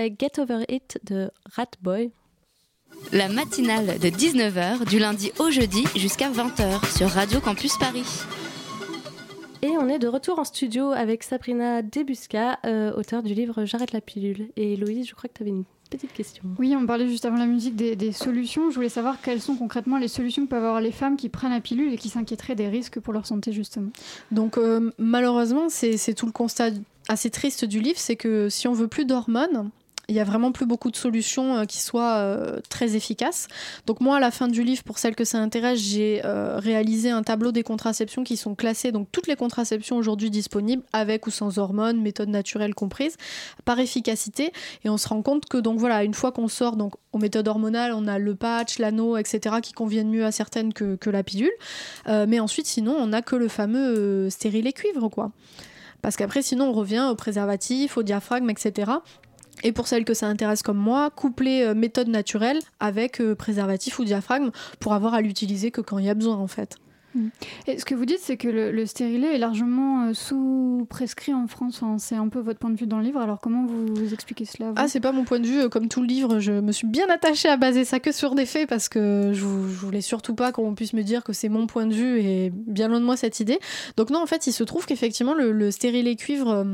C'était 0.00 0.16
Get 0.18 0.40
Over 0.40 0.64
It 0.68 0.98
de 1.04 1.30
Ratboy. 1.54 2.10
La 3.12 3.28
matinale 3.28 3.98
de 3.98 4.08
19h 4.08 4.88
du 4.88 4.98
lundi 4.98 5.30
au 5.38 5.50
jeudi 5.50 5.84
jusqu'à 5.94 6.30
20h 6.30 6.96
sur 6.96 7.08
Radio 7.08 7.40
Campus 7.40 7.76
Paris. 7.76 8.06
Et 9.62 9.76
on 9.78 9.88
est 9.88 9.98
de 9.98 10.08
retour 10.08 10.38
en 10.38 10.44
studio 10.44 10.92
avec 10.92 11.22
Sabrina 11.22 11.82
Debusca, 11.82 12.58
euh, 12.64 12.94
auteure 12.94 13.22
du 13.22 13.34
livre 13.34 13.64
J'arrête 13.66 13.92
la 13.92 14.00
pilule. 14.00 14.48
Et 14.56 14.76
Louise, 14.76 15.06
je 15.06 15.14
crois 15.14 15.28
que 15.28 15.34
tu 15.34 15.42
avais 15.42 15.50
une 15.50 15.64
petite 15.90 16.12
question. 16.14 16.44
Oui, 16.58 16.74
on 16.74 16.86
parlait 16.86 17.08
juste 17.08 17.26
avant 17.26 17.36
la 17.36 17.46
musique 17.46 17.76
des, 17.76 17.94
des 17.94 18.12
solutions. 18.12 18.70
Je 18.70 18.76
voulais 18.76 18.88
savoir 18.88 19.20
quelles 19.20 19.42
sont 19.42 19.56
concrètement 19.56 19.98
les 19.98 20.08
solutions 20.08 20.44
que 20.46 20.50
peuvent 20.50 20.64
avoir 20.64 20.80
les 20.80 20.92
femmes 20.92 21.16
qui 21.16 21.28
prennent 21.28 21.52
la 21.52 21.60
pilule 21.60 21.92
et 21.92 21.98
qui 21.98 22.08
s'inquiéteraient 22.08 22.54
des 22.54 22.68
risques 22.68 23.00
pour 23.00 23.12
leur 23.12 23.26
santé, 23.26 23.52
justement. 23.52 23.90
Donc 24.30 24.56
euh, 24.56 24.92
malheureusement, 24.98 25.68
c'est 25.68 25.98
c'est 25.98 26.14
tout 26.14 26.26
le 26.26 26.32
constat 26.32 26.70
assez 27.08 27.28
triste 27.28 27.64
du 27.64 27.80
livre, 27.80 27.98
c'est 27.98 28.16
que 28.16 28.48
si 28.48 28.68
on 28.68 28.72
veut 28.72 28.88
plus 28.88 29.04
d'hormones, 29.04 29.70
il 30.10 30.16
y 30.16 30.20
a 30.20 30.24
vraiment 30.24 30.52
plus 30.52 30.66
beaucoup 30.66 30.90
de 30.90 30.96
solutions 30.96 31.58
euh, 31.58 31.64
qui 31.64 31.80
soient 31.80 32.16
euh, 32.16 32.58
très 32.68 32.96
efficaces. 32.96 33.48
Donc 33.86 34.00
moi, 34.00 34.16
à 34.16 34.20
la 34.20 34.30
fin 34.30 34.48
du 34.48 34.62
livre, 34.62 34.82
pour 34.82 34.98
celles 34.98 35.14
que 35.14 35.24
ça 35.24 35.38
intéresse, 35.38 35.78
j'ai 35.78 36.20
euh, 36.24 36.58
réalisé 36.58 37.10
un 37.10 37.22
tableau 37.22 37.52
des 37.52 37.62
contraceptions 37.62 38.24
qui 38.24 38.36
sont 38.36 38.54
classées, 38.54 38.92
donc 38.92 39.08
toutes 39.12 39.28
les 39.28 39.36
contraceptions 39.36 39.96
aujourd'hui 39.96 40.30
disponibles, 40.30 40.82
avec 40.92 41.26
ou 41.26 41.30
sans 41.30 41.58
hormones, 41.58 42.02
méthodes 42.02 42.28
naturelles 42.28 42.74
comprises, 42.74 43.16
par 43.64 43.78
efficacité. 43.78 44.52
Et 44.84 44.90
on 44.90 44.98
se 44.98 45.08
rend 45.08 45.22
compte 45.22 45.46
que 45.46 45.58
donc 45.58 45.78
voilà, 45.78 46.04
une 46.04 46.14
fois 46.14 46.32
qu'on 46.32 46.48
sort 46.48 46.76
donc 46.76 46.94
aux 47.12 47.18
méthodes 47.18 47.48
hormonales, 47.48 47.92
on 47.94 48.06
a 48.06 48.18
le 48.18 48.34
patch, 48.34 48.78
l'anneau, 48.78 49.16
etc., 49.16 49.56
qui 49.62 49.72
conviennent 49.72 50.10
mieux 50.10 50.24
à 50.24 50.32
certaines 50.32 50.72
que, 50.72 51.10
la 51.10 51.24
pilule. 51.24 51.50
Mais 52.06 52.38
ensuite, 52.38 52.66
sinon, 52.66 52.94
on 52.96 53.08
n'a 53.08 53.22
que 53.22 53.34
le 53.34 53.48
fameux 53.48 53.98
euh, 53.98 54.30
stérilet 54.30 54.72
cuivre, 54.72 55.08
quoi. 55.08 55.32
Parce 56.02 56.16
qu'après, 56.16 56.42
sinon, 56.42 56.70
on 56.70 56.72
revient 56.72 57.06
au 57.10 57.14
préservatif, 57.14 57.96
au 57.96 58.02
diaphragme, 58.02 58.48
etc. 58.50 58.92
Et 59.62 59.72
pour 59.72 59.86
celles 59.86 60.04
que 60.04 60.14
ça 60.14 60.26
intéresse 60.26 60.62
comme 60.62 60.78
moi, 60.78 61.10
coupler 61.10 61.62
euh, 61.62 61.74
méthode 61.74 62.08
naturelle 62.08 62.58
avec 62.78 63.20
euh, 63.20 63.34
préservatif 63.34 63.98
ou 63.98 64.04
diaphragme 64.04 64.50
pour 64.78 64.94
avoir 64.94 65.14
à 65.14 65.20
l'utiliser 65.20 65.70
que 65.70 65.80
quand 65.80 65.98
il 65.98 66.06
y 66.06 66.10
a 66.10 66.14
besoin 66.14 66.36
en 66.36 66.46
fait. 66.46 66.76
Et 67.66 67.78
ce 67.78 67.84
que 67.84 67.94
vous 67.94 68.04
dites, 68.04 68.20
c'est 68.20 68.36
que 68.36 68.48
le, 68.48 68.70
le 68.70 68.86
stérilet 68.86 69.34
est 69.34 69.38
largement 69.38 70.04
euh, 70.08 70.14
sous-prescrit 70.14 71.34
en 71.34 71.46
France. 71.46 71.82
C'est 71.98 72.14
un 72.16 72.28
peu 72.28 72.40
votre 72.40 72.58
point 72.58 72.70
de 72.70 72.76
vue 72.76 72.86
dans 72.86 72.98
le 72.98 73.04
livre. 73.04 73.20
Alors, 73.20 73.40
comment 73.40 73.64
vous, 73.66 74.12
expliquez 74.12 74.44
cela 74.44 74.68
vous? 74.68 74.74
Ah, 74.76 74.88
c'est 74.88 75.00
pas 75.00 75.12
mon 75.12 75.24
point 75.24 75.40
de 75.40 75.46
vue. 75.46 75.68
Comme 75.68 75.88
tout 75.88 76.00
le 76.00 76.06
livre, 76.06 76.38
je 76.40 76.52
me 76.52 76.72
suis 76.72 76.86
bien 76.86 77.06
attachée 77.08 77.48
à 77.48 77.56
baser 77.56 77.84
ça 77.84 78.00
que 78.00 78.12
sur 78.12 78.34
des 78.34 78.46
faits 78.46 78.68
parce 78.68 78.88
que 78.88 79.32
je, 79.32 79.44
vou- 79.44 79.68
je 79.68 79.74
voulais 79.78 80.00
surtout 80.00 80.34
pas 80.34 80.52
qu'on 80.52 80.74
puisse 80.74 80.92
me 80.92 81.02
dire 81.02 81.24
que 81.24 81.32
c'est 81.32 81.48
mon 81.48 81.66
point 81.66 81.86
de 81.86 81.94
vue 81.94 82.20
et 82.20 82.50
bien 82.54 82.88
loin 82.88 83.00
de 83.00 83.04
moi 83.04 83.16
cette 83.16 83.40
idée. 83.40 83.58
Donc 83.96 84.10
non, 84.10 84.20
en 84.22 84.26
fait, 84.26 84.46
il 84.46 84.52
se 84.52 84.64
trouve 84.64 84.86
qu'effectivement, 84.86 85.34
le, 85.34 85.52
le 85.52 85.70
stérilet 85.70 86.16
cuivre 86.16 86.50
euh, 86.50 86.64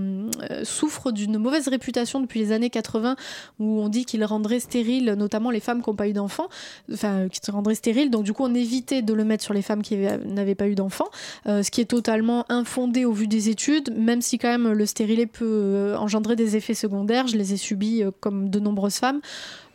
euh, 0.50 0.64
souffre 0.64 1.12
d'une 1.12 1.38
mauvaise 1.38 1.68
réputation 1.68 2.20
depuis 2.20 2.40
les 2.40 2.52
années 2.52 2.70
80 2.70 3.16
où 3.58 3.80
on 3.80 3.88
dit 3.88 4.04
qu'il 4.04 4.24
rendrait 4.24 4.60
stérile, 4.60 5.14
notamment 5.18 5.50
les 5.50 5.60
femmes 5.60 5.82
qui 5.82 5.90
n'ont 5.90 5.96
pas 5.96 6.08
eu 6.08 6.12
d'enfants, 6.12 6.48
enfin, 6.92 7.28
qui 7.28 7.40
se 7.44 7.50
rendraient 7.50 7.74
stériles. 7.74 8.10
Donc 8.10 8.24
du 8.24 8.32
coup, 8.32 8.42
on 8.44 8.54
évitait 8.54 9.02
de 9.02 9.12
le 9.12 9.24
mettre 9.24 9.44
sur 9.44 9.54
les 9.54 9.62
femmes 9.62 9.82
qui 9.82 9.94
avaient- 9.94 10.20
n'avaient 10.26 10.54
pas 10.54 10.68
eu 10.68 10.74
d'enfants, 10.74 11.08
euh, 11.46 11.62
ce 11.62 11.70
qui 11.70 11.80
est 11.80 11.86
totalement 11.86 12.44
infondé 12.48 13.04
au 13.04 13.12
vu 13.12 13.28
des 13.28 13.48
études, 13.48 13.96
même 13.96 14.20
si 14.20 14.38
quand 14.38 14.48
même 14.48 14.72
le 14.72 14.86
stérilet 14.86 15.26
peut 15.26 15.44
euh, 15.44 15.96
engendrer 15.96 16.36
des 16.36 16.56
effets 16.56 16.74
secondaires. 16.74 17.26
Je 17.26 17.36
les 17.36 17.52
ai 17.52 17.56
subis 17.56 18.02
euh, 18.02 18.10
comme 18.20 18.50
de 18.50 18.60
nombreuses 18.60 18.96
femmes. 18.96 19.20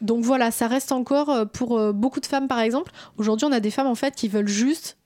Donc 0.02 0.24
voilà, 0.24 0.52
ça 0.52 0.68
reste 0.68 0.92
encore 0.92 1.30
euh, 1.30 1.46
pour 1.46 1.94
beaucoup 1.94 2.20
de 2.20 2.26
femmes 2.26 2.48
par 2.48 2.60
exemple. 2.60 2.92
Aujourd'hui, 3.18 3.46
on 3.46 3.52
a 3.52 3.60
des 3.60 3.72
femmes 3.72 3.88
en 3.88 3.96
fait 3.96 4.16
qui 4.16 4.28
veulent 4.28 4.48
juste 4.48 4.98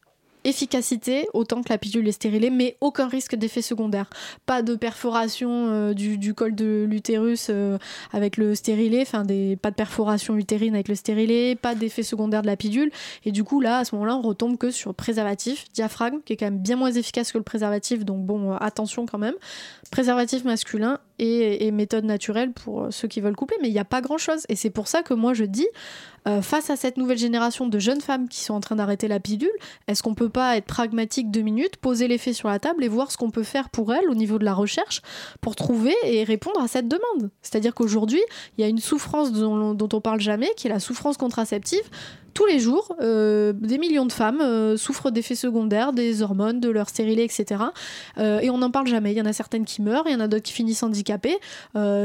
efficacité 0.45 1.27
autant 1.33 1.61
que 1.61 1.69
la 1.69 1.77
pilule 1.77 2.07
est 2.07 2.13
stérilée, 2.13 2.49
mais 2.49 2.77
aucun 2.79 3.07
risque 3.07 3.35
d'effet 3.35 3.61
secondaire. 3.61 4.09
Pas 4.45 4.61
de 4.61 4.75
perforation 4.75 5.67
euh, 5.69 5.93
du, 5.93 6.33
col 6.33 6.55
de 6.55 6.85
l'utérus 6.87 7.47
euh, 7.49 7.77
avec 8.13 8.37
le 8.37 8.55
stérilet, 8.55 9.01
enfin 9.01 9.23
pas 9.61 9.71
de 9.71 9.75
perforation 9.75 10.37
utérine 10.37 10.75
avec 10.75 10.87
le 10.87 10.95
stérilet, 10.95 11.55
pas 11.55 11.75
d'effet 11.75 12.03
secondaire 12.03 12.43
de 12.43 12.47
la 12.47 12.55
pilule. 12.55 12.91
Et 13.25 13.31
du 13.31 13.43
coup, 13.43 13.59
là, 13.59 13.79
à 13.79 13.85
ce 13.85 13.95
moment-là, 13.95 14.15
on 14.15 14.21
retombe 14.21 14.57
que 14.57 14.71
sur 14.71 14.93
préservatif, 14.93 15.65
diaphragme, 15.73 16.19
qui 16.23 16.33
est 16.33 16.37
quand 16.37 16.45
même 16.45 16.59
bien 16.59 16.75
moins 16.75 16.91
efficace 16.91 17.31
que 17.31 17.37
le 17.37 17.43
préservatif, 17.43 18.05
donc 18.05 18.25
bon, 18.25 18.53
euh, 18.53 18.57
attention 18.61 19.05
quand 19.05 19.17
même. 19.17 19.35
Préservatif 19.91 20.43
masculin 20.43 20.99
et, 21.19 21.71
méthode 21.71 22.05
naturelle 22.05 22.51
pour 22.51 22.83
euh, 22.83 22.91
ceux 22.91 23.07
qui 23.07 23.21
veulent 23.21 23.35
coupler, 23.35 23.57
mais 23.61 23.69
il 23.69 23.73
n'y 23.73 23.79
a 23.79 23.85
pas 23.85 24.01
grand-chose. 24.01 24.43
Et 24.49 24.55
c'est 24.55 24.69
pour 24.69 24.87
ça 24.87 25.03
que 25.03 25.13
moi 25.13 25.33
je 25.33 25.43
dis, 25.43 25.67
euh, 26.27 26.41
face 26.41 26.69
à 26.69 26.75
cette 26.75 26.97
nouvelle 26.97 27.17
génération 27.17 27.67
de 27.67 27.79
jeunes 27.79 28.01
femmes 28.01 28.27
qui 28.27 28.41
sont 28.41 28.53
en 28.53 28.59
train 28.59 28.75
d'arrêter 28.75 29.07
la 29.07 29.19
pilule, 29.19 29.51
est-ce 29.87 30.03
qu'on 30.03 30.15
peut 30.15 30.29
pas 30.29 30.57
être 30.57 30.65
pragmatique 30.65 31.31
deux 31.31 31.41
minutes, 31.41 31.77
poser 31.77 32.07
les 32.07 32.17
faits 32.17 32.33
sur 32.33 32.49
la 32.49 32.59
table 32.59 32.83
et 32.83 32.87
voir 32.87 33.11
ce 33.11 33.17
qu'on 33.17 33.31
peut 33.31 33.43
faire 33.43 33.69
pour 33.69 33.93
elles 33.93 34.09
au 34.09 34.15
niveau 34.15 34.39
de 34.39 34.45
la 34.45 34.53
recherche 34.53 35.01
pour 35.41 35.55
trouver 35.55 35.95
et 36.03 36.23
répondre 36.23 36.61
à 36.61 36.67
cette 36.67 36.87
demande? 36.87 37.31
C'est-à-dire 37.41 37.73
qu'aujourd'hui, 37.73 38.21
il 38.57 38.61
y 38.61 38.63
a 38.63 38.67
une 38.67 38.79
souffrance 38.79 39.31
dont, 39.31 39.73
dont 39.73 39.89
on 39.93 40.01
parle 40.01 40.19
jamais, 40.19 40.49
qui 40.55 40.67
est 40.67 40.71
la 40.71 40.79
souffrance 40.79 41.17
contraceptive 41.17 41.89
tous 42.35 42.45
les 42.45 42.59
jours, 42.59 42.93
euh, 42.99 43.53
des 43.53 43.77
millions 43.77 44.05
de 44.05 44.11
femmes 44.11 44.41
euh, 44.41 44.75
souffrent 44.75 45.09
d'effets 45.09 45.35
secondaires, 45.35 45.93
des 45.93 46.21
hormones, 46.21 46.59
de 46.59 46.69
leur 46.69 46.89
stérilet, 46.89 47.23
etc. 47.23 47.63
Euh, 48.17 48.39
et 48.41 48.49
on 48.49 48.57
n'en 48.57 48.69
parle 48.69 48.87
jamais. 48.87 49.13
Il 49.13 49.17
y 49.17 49.21
en 49.21 49.25
a 49.25 49.31
certaines 49.31 49.63
qui 49.63 49.81
meurent, 49.81 50.03
il 50.05 50.11
y 50.11 50.15
en 50.15 50.19
a 50.19 50.27
d'autres 50.27 50.43
qui 50.43 50.51
finissent 50.51 50.83
handicapées. 50.83 51.37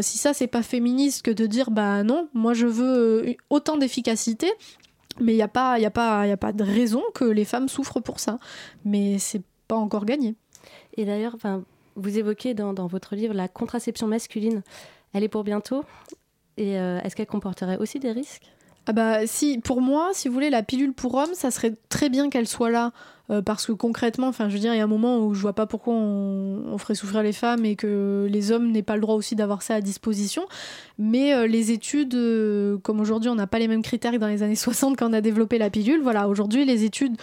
Si 0.01 0.19
ça, 0.19 0.33
c'est 0.33 0.47
pas 0.47 0.63
féministe 0.63 1.23
que 1.23 1.33
de 1.33 1.47
dire, 1.47 1.73
bah 1.73 2.05
non, 2.05 2.29
moi 2.33 2.55
je 2.55 2.67
veux 2.67 3.37
autant 3.51 3.77
d'efficacité. 3.77 4.51
Mais 5.21 5.33
il 5.33 5.37
n'y 5.37 5.43
a, 5.43 5.49
pas- 5.49 5.73
a, 5.73 6.33
a 6.33 6.37
pas 6.37 6.53
de 6.53 6.63
raison 6.63 7.03
que 7.13 7.25
les 7.25 7.45
femmes 7.45 7.69
souffrent 7.69 8.01
pour 8.01 8.21
ça. 8.21 8.39
Mais 8.85 9.19
c'est 9.19 9.43
pas 9.67 9.75
encore 9.75 10.05
gagné. 10.05 10.37
Et 10.97 11.05
d'ailleurs, 11.05 11.37
vous 11.97 12.19
évoquez 12.19 12.55
dans, 12.55 12.87
votre 12.87 13.17
livre 13.17 13.35
la 13.35 13.49
contraception 13.49 14.07
masculine. 14.07 14.63
Elle 15.13 15.25
est 15.25 15.29
pour 15.29 15.43
bientôt. 15.43 15.85
Et 16.57 16.75
est-ce 16.75 17.17
qu'elle 17.17 17.27
comporterait 17.27 17.79
aussi 17.79 17.99
des 17.99 18.13
risques? 18.13 18.51
Ah 18.87 18.93
bah 18.93 19.27
si, 19.27 19.59
pour 19.59 19.81
moi, 19.81 20.11
si 20.15 20.29
vous 20.29 20.35
voulez, 20.35 20.51
la 20.51 20.63
pilule 20.63 20.93
pour 20.93 21.15
homme, 21.15 21.35
ça 21.35 21.51
serait 21.51 21.75
très 21.89 22.09
bien 22.09 22.31
qu'elle 22.31 22.49
soit 22.49 22.71
là. 22.71 22.93
euh, 23.31 23.43
parce 23.43 23.67
que 23.67 23.73
concrètement, 23.73 24.27
enfin, 24.27 24.49
je 24.49 24.55
veux 24.55 24.61
dire, 24.61 24.75
il 24.75 24.79
y 24.79 24.81
a 24.81 24.85
un 24.85 24.89
moment 24.89 25.19
où 25.19 25.35
je 25.35 25.41
vois 25.41 25.53
pas 25.53 25.67
pourquoi 25.67 25.95
on, 25.95 26.77
ferait 26.79 26.95
souffrir 26.95 27.23
les 27.23 27.33
femmes 27.33 27.65
et 27.65 27.77
que 27.77 28.27
les 28.29 28.51
hommes 28.53 28.73
n'aient 28.73 28.83
pas 28.83 28.97
le 28.97 29.03
droit 29.03 29.15
aussi 29.15 29.37
d'avoir 29.37 29.63
ça 29.63 29.77
à 29.77 29.81
disposition. 29.81 30.47
Mais 30.99 31.35
euh, 31.35 31.47
les 31.47 31.71
études, 31.71 32.15
euh, 32.15 32.79
comme 32.79 33.01
aujourd'hui, 33.01 33.31
on 33.31 33.35
n'a 33.37 33.47
pas 33.47 33.59
les 33.59 33.69
mêmes 33.69 33.83
critères 33.83 34.13
que 34.13 34.17
dans 34.17 34.27
les 34.27 34.43
années 34.43 34.55
60 34.57 34.97
quand 34.97 35.11
on 35.11 35.13
a 35.13 35.21
développé 35.21 35.59
la 35.59 35.71
pilule. 35.71 36.01
Voilà, 36.03 36.29
aujourd'hui, 36.29 36.65
les 36.65 36.85
études 36.85 37.17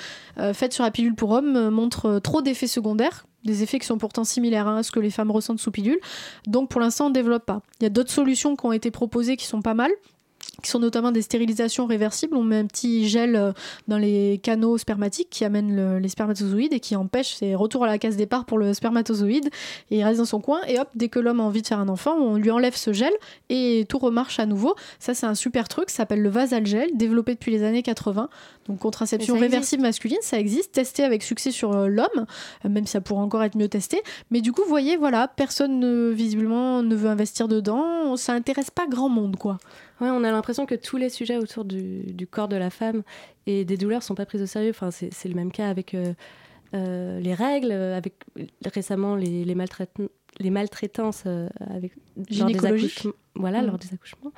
faites 0.54 0.74
sur 0.74 0.84
la 0.84 0.91
pilule 0.91 1.15
pour 1.15 1.32
hommes 1.32 1.70
montrent 1.70 2.20
trop 2.20 2.41
d'effets 2.41 2.67
secondaires. 2.67 3.26
Des 3.43 3.63
effets 3.63 3.80
qui 3.80 3.88
sont 3.88 3.98
pourtant 3.98 4.24
similaires 4.24 4.67
à 4.67 4.84
ce 4.84 4.91
que 4.91 5.00
les 5.00 5.10
femmes 5.10 5.32
ressentent 5.32 5.60
sous 5.60 5.72
pilule. 5.72 6.00
Donc 6.46 6.70
pour 6.70 6.82
l'instant, 6.82 7.06
on 7.08 7.10
ne 7.10 7.13
développe 7.13 7.46
pas. 7.46 7.62
Il 7.80 7.84
y 7.84 7.88
a 7.88 7.89
d'autres 7.89 8.12
solutions 8.12 8.56
qui 8.56 8.65
ont 8.65 8.74
été 8.74 8.91
proposées 8.91 9.38
qui 9.38 9.46
sont 9.46 9.62
pas 9.62 9.74
mal 9.74 9.91
qui 10.63 10.70
sont 10.72 10.80
notamment 10.80 11.12
des 11.12 11.22
stérilisations 11.22 11.86
réversibles. 11.86 12.36
On 12.36 12.43
met 12.43 12.58
un 12.58 12.65
petit 12.65 13.08
gel 13.08 13.36
euh, 13.36 13.52
dans 13.88 13.98
les 13.98 14.39
canaux 14.41 14.78
spermatiques 14.78 15.30
qui 15.30 15.46
amènent 15.46 15.76
le- 15.76 16.00
les 16.00 16.10
spermatozoïdes 16.10 16.74
et 16.74 16.80
qui 16.80 16.96
empêche 16.96 17.36
ces 17.36 17.54
retours 17.56 17.84
à 17.84 17.88
la 17.88 17.98
case 18.00 18.15
départ 18.17 18.46
pour 18.46 18.58
le 18.58 18.74
spermatozoïde. 18.74 19.50
Et 19.91 19.98
il 19.98 20.04
reste 20.04 20.20
dans 20.20 20.26
son 20.26 20.41
coin. 20.41 20.60
Et 20.67 20.80
hop, 20.80 20.88
dès 20.96 21.10
que 21.10 21.20
l'homme 21.20 21.39
a 21.39 21.43
envie 21.43 21.62
de 21.62 21.67
faire 21.67 21.80
un 21.80 21.89
enfant, 21.89 22.15
on 22.15 22.36
lui 22.38 22.50
enlève 22.52 22.76
ce 22.76 22.91
gel 22.93 23.13
et 23.50 23.86
tout 23.88 24.00
remarche 24.00 24.39
à 24.39 24.46
nouveau. 24.46 24.76
Ça, 25.00 25.13
c'est 25.13 25.26
un 25.26 25.36
super 25.36 25.67
truc. 25.67 25.89
Ça 25.89 25.98
s'appelle 25.98 26.22
le 26.22 26.30
Vasalgel, 26.30 26.89
développé 26.96 27.34
depuis 27.34 27.52
les 27.52 27.63
années 27.63 27.84
80. 27.84 28.30
Donc 28.67 28.80
contraception 28.80 29.36
réversible 29.39 29.82
masculine, 29.84 30.17
ça 30.21 30.39
existe, 30.39 30.73
testé 30.73 31.03
avec 31.03 31.23
succès 31.23 31.51
sur 31.51 31.73
euh, 31.73 31.88
l'homme, 31.88 32.25
euh, 32.65 32.69
même 32.69 32.86
si 32.86 32.91
ça 32.91 33.01
pourrait 33.01 33.21
encore 33.21 33.43
être 33.43 33.56
mieux 33.56 33.69
testé. 33.69 34.01
Mais 34.32 34.41
du 34.41 34.51
coup, 34.51 34.62
vous 34.63 34.69
voyez, 34.69 34.97
voilà, 34.97 35.27
personne 35.27 35.80
ne- 35.80 36.10
visiblement 36.10 36.84
ne 36.84 36.95
veut 36.95 37.10
investir 37.10 37.47
dedans. 37.47 38.15
Ça 38.17 38.34
intéresse 38.34 38.69
pas 38.71 38.86
grand 38.88 39.10
monde, 39.10 39.38
quoi. 39.38 39.58
Ouais, 40.01 40.10
on 40.10 40.23
a 40.23 40.32
l'impression 40.32 40.65
que 40.65 40.75
tous 40.75 40.97
les 40.97 41.10
sujets 41.10 41.38
autour 41.38 41.65
du, 41.65 42.03
du 42.13 42.27
corps 42.27 42.47
de 42.49 42.56
la 42.58 42.69
femme 42.69 43.03
et 43.45 43.65
des 43.65 43.77
douleurs 43.77 44.03
sont 44.03 44.15
pas 44.15 44.25
pris 44.25 44.41
au 44.41 44.45
sérieux. 44.45 44.69
Enfin, 44.71 44.91
c'est 44.91 45.27
le 45.30 45.34
même 45.36 45.51
cas 45.51 45.69
avec 45.69 45.95
euh, 46.73 47.19
les 47.19 47.34
règles, 47.34 47.71
avec 47.71 48.13
récemment 48.65 49.15
les, 49.15 49.43
les, 49.45 49.56
maltraitan- 49.56 50.10
les 50.39 50.49
maltraitances 50.49 51.23
euh, 51.25 51.47
avec 51.73 51.93
lors 52.17 52.25
des 52.25 52.34
Gynécologiques. 52.36 52.91
accouchements. 52.91 53.13
Voilà, 53.36 53.62
Mm. 53.62 53.65
lors 53.67 53.77
des 53.77 53.93
accouchements. 53.93 54.32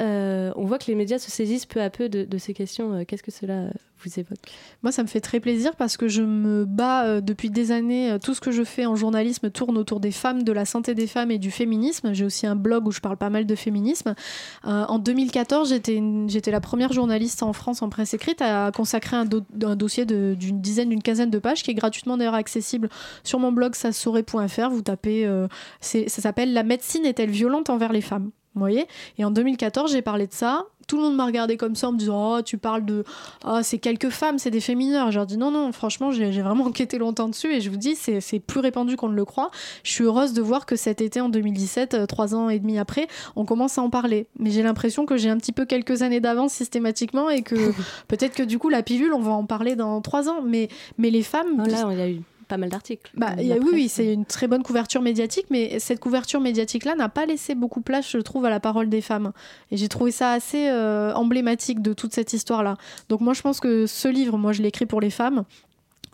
Euh, 0.00 0.50
on 0.56 0.64
voit 0.64 0.78
que 0.78 0.86
les 0.86 0.94
médias 0.94 1.18
se 1.18 1.30
saisissent 1.30 1.66
peu 1.66 1.80
à 1.82 1.90
peu 1.90 2.08
de, 2.08 2.38
ces 2.38 2.54
questions. 2.54 2.94
Euh, 2.94 3.04
Qu'est-ce 3.06 3.22
que 3.22 3.30
cela 3.30 3.54
euh, 3.54 3.70
vous 4.02 4.18
évoque 4.18 4.38
Moi, 4.82 4.92
ça 4.92 5.02
me 5.02 5.08
fait 5.08 5.20
très 5.20 5.40
plaisir 5.40 5.76
parce 5.76 5.96
que 5.98 6.08
je 6.08 6.22
me 6.22 6.64
bats 6.64 7.20
depuis 7.20 7.50
des 7.50 7.70
années. 7.70 8.16
tout 8.22 8.32
ce 8.34 8.40
que 8.40 8.50
je 8.50 8.64
fais 8.64 8.86
en 8.86 8.96
journalisme 8.96 9.50
tourne 9.50 9.76
autour 9.76 10.00
des 10.00 10.10
femmes, 10.10 10.42
de 10.42 10.52
la 10.52 10.64
santé 10.64 10.94
des 10.94 11.06
femmes 11.06 11.30
et 11.30 11.38
du 11.38 11.50
féminisme. 11.50 12.14
J'ai 12.14 12.24
aussi 12.24 12.46
un 12.46 12.56
blog 12.56 12.86
où 12.86 12.92
je 12.92 13.00
parle 13.00 13.18
pas 13.18 13.28
mal 13.28 13.44
de 13.44 13.54
féminisme. 13.54 14.14
En 14.64 14.98
2014, 14.98 15.68
j'étais 15.68 16.50
la 16.50 16.60
première 16.60 16.92
journaliste 16.94 17.42
en 17.42 17.52
France 17.52 17.82
en 17.82 17.90
presse 17.90 18.14
écrite 18.14 18.40
à 18.40 18.70
consacrer 18.74 19.16
un, 19.16 19.26
do- 19.26 19.44
un 19.62 19.76
dossier 19.76 20.06
d'une 20.06 20.60
dizaine, 20.62 20.88
d'une 20.88 21.02
quinzaine 21.02 21.30
de 21.30 21.38
pages 21.38 21.62
qui 21.62 21.70
est 21.70 21.74
gratuitement 21.74 22.16
d'ailleurs 22.16 22.34
accessible 22.34 22.88
sur 23.22 23.38
mon 23.38 23.52
blog 23.52 23.74
sasaurait.fr. 23.74 24.70
Vous 24.70 24.82
tapez, 24.82 25.28
ça 25.80 26.08
s'appelle 26.22 26.54
La 26.54 26.62
médecine 26.62 27.04
est-elle 27.04 27.30
violente 27.30 27.68
envers 27.68 27.92
les 27.92 28.00
femmes? 28.00 28.30
Vous 28.54 28.60
voyez? 28.60 28.86
Et 29.18 29.24
en 29.24 29.30
2014, 29.30 29.92
j'ai 29.92 30.02
parlé 30.02 30.26
de 30.26 30.32
ça. 30.32 30.64
Tout 30.88 30.96
le 30.96 31.02
monde 31.02 31.14
m'a 31.14 31.24
regardé 31.24 31.56
comme 31.56 31.76
ça 31.76 31.88
en 31.88 31.92
me 31.92 31.98
disant 31.98 32.38
Oh, 32.38 32.42
tu 32.42 32.58
parles 32.58 32.84
de. 32.84 33.04
Ah, 33.44 33.62
c'est 33.62 33.78
quelques 33.78 34.08
femmes, 34.08 34.40
c'est 34.40 34.50
des 34.50 34.60
faits 34.60 34.76
mineurs. 34.76 35.12
Je 35.12 35.18
leur 35.18 35.26
dis 35.26 35.36
Non, 35.36 35.52
non, 35.52 35.70
franchement, 35.70 36.10
j'ai 36.10 36.32
j'ai 36.32 36.42
vraiment 36.42 36.64
enquêté 36.64 36.98
longtemps 36.98 37.28
dessus 37.28 37.52
et 37.52 37.60
je 37.60 37.70
vous 37.70 37.76
dis, 37.76 37.94
c'est 37.94 38.40
plus 38.40 38.58
répandu 38.58 38.96
qu'on 38.96 39.08
ne 39.08 39.14
le 39.14 39.24
croit. 39.24 39.52
Je 39.84 39.92
suis 39.92 40.02
heureuse 40.02 40.32
de 40.32 40.42
voir 40.42 40.66
que 40.66 40.74
cet 40.74 41.00
été, 41.00 41.20
en 41.20 41.28
2017, 41.28 41.94
euh, 41.94 42.06
trois 42.06 42.34
ans 42.34 42.48
et 42.48 42.58
demi 42.58 42.78
après, 42.78 43.06
on 43.36 43.44
commence 43.44 43.78
à 43.78 43.82
en 43.82 43.90
parler. 43.90 44.26
Mais 44.38 44.50
j'ai 44.50 44.62
l'impression 44.64 45.06
que 45.06 45.16
j'ai 45.16 45.30
un 45.30 45.36
petit 45.36 45.52
peu 45.52 45.64
quelques 45.64 46.02
années 46.02 46.20
d'avance 46.20 46.52
systématiquement 46.52 47.30
et 47.30 47.42
que 47.42 47.54
peut-être 48.08 48.34
que 48.34 48.42
du 48.42 48.58
coup, 48.58 48.68
la 48.68 48.82
pilule, 48.82 49.12
on 49.12 49.20
va 49.20 49.32
en 49.32 49.44
parler 49.44 49.76
dans 49.76 50.00
trois 50.00 50.28
ans. 50.28 50.42
Mais, 50.42 50.68
mais 50.98 51.10
les 51.10 51.22
femmes. 51.22 51.62
Oh 51.64 51.70
Là, 51.70 51.88
il 51.92 51.98
y 51.98 52.02
a 52.02 52.08
eu 52.10 52.22
pas 52.50 52.58
mal 52.58 52.68
d'articles. 52.68 53.10
Bah, 53.14 53.30
oui, 53.38 53.70
oui, 53.72 53.88
c'est 53.88 54.12
une 54.12 54.26
très 54.26 54.46
bonne 54.46 54.62
couverture 54.62 55.00
médiatique, 55.00 55.46
mais 55.50 55.78
cette 55.78 56.00
couverture 56.00 56.40
médiatique-là 56.40 56.94
n'a 56.96 57.08
pas 57.08 57.24
laissé 57.24 57.54
beaucoup 57.54 57.80
place, 57.80 58.10
je 58.10 58.18
trouve, 58.18 58.44
à 58.44 58.50
la 58.50 58.60
parole 58.60 58.88
des 58.88 59.00
femmes. 59.00 59.32
Et 59.70 59.76
j'ai 59.76 59.88
trouvé 59.88 60.10
ça 60.10 60.32
assez 60.32 60.68
euh, 60.68 61.14
emblématique 61.14 61.80
de 61.80 61.92
toute 61.92 62.12
cette 62.12 62.32
histoire-là. 62.32 62.76
Donc 63.08 63.20
moi, 63.20 63.32
je 63.32 63.40
pense 63.40 63.60
que 63.60 63.86
ce 63.86 64.08
livre, 64.08 64.36
moi, 64.36 64.52
je 64.52 64.62
l'ai 64.62 64.68
écrit 64.68 64.86
pour 64.86 65.00
les 65.00 65.10
femmes. 65.10 65.44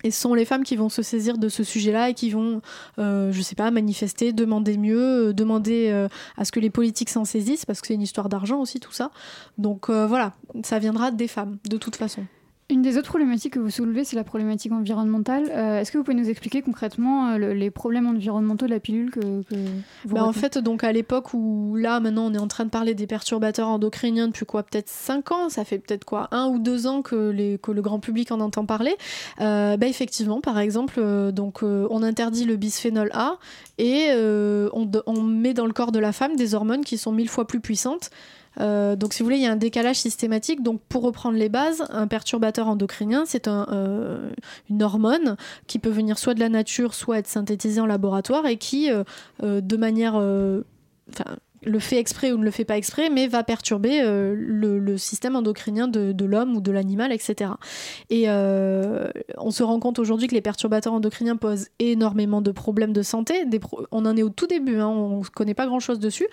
Et 0.04 0.10
ce 0.10 0.20
sont 0.20 0.34
les 0.34 0.44
femmes 0.44 0.62
qui 0.62 0.76
vont 0.76 0.88
se 0.88 1.02
saisir 1.02 1.38
de 1.38 1.48
ce 1.48 1.64
sujet-là 1.64 2.10
et 2.10 2.14
qui 2.14 2.30
vont, 2.30 2.60
euh, 2.98 3.32
je 3.32 3.42
sais 3.42 3.54
pas, 3.54 3.70
manifester, 3.70 4.32
demander 4.32 4.76
mieux, 4.76 5.28
euh, 5.28 5.32
demander 5.32 5.88
euh, 5.90 6.08
à 6.36 6.44
ce 6.44 6.52
que 6.52 6.60
les 6.60 6.70
politiques 6.70 7.08
s'en 7.08 7.24
saisissent, 7.24 7.64
parce 7.64 7.80
que 7.80 7.86
c'est 7.86 7.94
une 7.94 8.02
histoire 8.02 8.28
d'argent 8.28 8.60
aussi, 8.60 8.78
tout 8.78 8.92
ça. 8.92 9.10
Donc 9.58 9.88
voilà, 9.88 10.34
ça 10.62 10.78
viendra 10.78 11.10
des 11.10 11.28
femmes, 11.28 11.58
de 11.68 11.76
toute 11.78 11.96
façon. 11.96 12.24
Une 12.68 12.82
des 12.82 12.98
autres 12.98 13.06
problématiques 13.08 13.52
que 13.52 13.60
vous 13.60 13.70
soulevez, 13.70 14.02
c'est 14.02 14.16
la 14.16 14.24
problématique 14.24 14.72
environnementale. 14.72 15.44
Euh, 15.52 15.78
Est-ce 15.80 15.92
que 15.92 15.98
vous 15.98 16.02
pouvez 16.04 16.16
nous 16.16 16.28
expliquer 16.28 16.62
concrètement 16.62 17.28
euh, 17.28 17.38
le- 17.38 17.52
les 17.52 17.70
problèmes 17.70 18.08
environnementaux 18.08 18.66
de 18.66 18.72
la 18.72 18.80
pilule 18.80 19.12
que, 19.12 19.20
que 19.20 19.54
vous 20.04 20.14
Bah, 20.16 20.24
en 20.24 20.32
fait, 20.32 20.58
donc 20.58 20.82
à 20.82 20.90
l'époque 20.90 21.32
où 21.32 21.76
là, 21.76 22.00
maintenant, 22.00 22.26
on 22.26 22.34
est 22.34 22.38
en 22.38 22.48
train 22.48 22.64
de 22.64 22.70
parler 22.70 22.94
des 22.94 23.06
perturbateurs 23.06 23.68
endocriniens 23.68 24.26
depuis 24.26 24.46
quoi 24.46 24.64
Peut-être 24.64 24.88
5 24.88 25.30
ans, 25.30 25.48
ça 25.48 25.64
fait 25.64 25.78
peut-être 25.78 26.04
quoi 26.04 26.26
Un 26.32 26.48
ou 26.48 26.58
deux 26.58 26.88
ans 26.88 27.02
que, 27.02 27.30
les, 27.30 27.58
que 27.58 27.70
le 27.70 27.82
grand 27.82 28.00
public 28.00 28.32
en 28.32 28.40
entend 28.40 28.66
parler. 28.66 28.96
Euh, 29.40 29.76
bah, 29.76 29.86
effectivement, 29.86 30.40
par 30.40 30.58
exemple, 30.58 31.00
donc, 31.30 31.62
on 31.62 32.02
interdit 32.02 32.46
le 32.46 32.56
bisphénol 32.56 33.10
A 33.14 33.36
et 33.78 34.08
on 34.16 35.22
met 35.22 35.54
dans 35.54 35.66
le 35.66 35.72
corps 35.72 35.92
de 35.92 36.00
la 36.00 36.10
femme 36.12 36.34
des 36.34 36.54
hormones 36.56 36.84
qui 36.84 36.98
sont 36.98 37.12
mille 37.12 37.28
fois 37.28 37.46
plus 37.46 37.60
puissantes. 37.60 38.10
Euh, 38.60 38.96
donc, 38.96 39.12
si 39.12 39.22
vous 39.22 39.26
voulez, 39.26 39.36
il 39.36 39.42
y 39.42 39.46
a 39.46 39.52
un 39.52 39.56
décalage 39.56 39.96
systématique. 39.96 40.62
Donc, 40.62 40.80
pour 40.88 41.02
reprendre 41.02 41.36
les 41.36 41.48
bases, 41.48 41.84
un 41.90 42.06
perturbateur 42.06 42.68
endocrinien, 42.68 43.24
c'est 43.26 43.48
euh, 43.48 44.30
une 44.70 44.82
hormone 44.82 45.36
qui 45.66 45.78
peut 45.78 45.90
venir 45.90 46.18
soit 46.18 46.34
de 46.34 46.40
la 46.40 46.48
nature, 46.48 46.94
soit 46.94 47.18
être 47.18 47.28
synthétisée 47.28 47.80
en 47.80 47.86
laboratoire 47.86 48.46
et 48.46 48.56
qui, 48.56 48.90
euh, 48.90 49.04
de 49.60 49.76
manière, 49.76 50.14
enfin, 50.14 51.36
le 51.62 51.78
fait 51.80 51.98
exprès 51.98 52.32
ou 52.32 52.38
ne 52.38 52.44
le 52.44 52.50
fait 52.50 52.64
pas 52.64 52.76
exprès, 52.76 53.10
mais 53.10 53.26
va 53.26 53.42
perturber 53.42 54.00
le, 54.04 54.96
système 54.98 55.36
endocrinien 55.36 55.88
de, 55.88 56.24
l'homme 56.24 56.54
ou 56.54 56.60
de 56.60 56.70
l'animal, 56.70 57.12
etc. 57.12 57.50
Et 58.08 58.28
on 58.28 59.50
se 59.50 59.62
rend 59.62 59.80
compte 59.80 59.98
aujourd'hui 59.98 60.28
que 60.28 60.34
les 60.34 60.42
perturbateurs 60.42 60.92
endocriniens 60.92 61.36
posent 61.36 61.68
énormément 61.78 62.40
de 62.40 62.52
problèmes 62.52 62.92
de 62.92 63.02
santé. 63.02 63.44
On 63.90 64.06
en 64.06 64.16
est 64.16 64.22
au 64.22 64.30
tout 64.30 64.46
début, 64.46 64.78
hein, 64.78 64.88
on 64.88 65.20
ne 65.20 65.24
connaît 65.24 65.54
pas 65.54 65.66
grand-chose 65.66 65.98
dessus. 65.98 66.28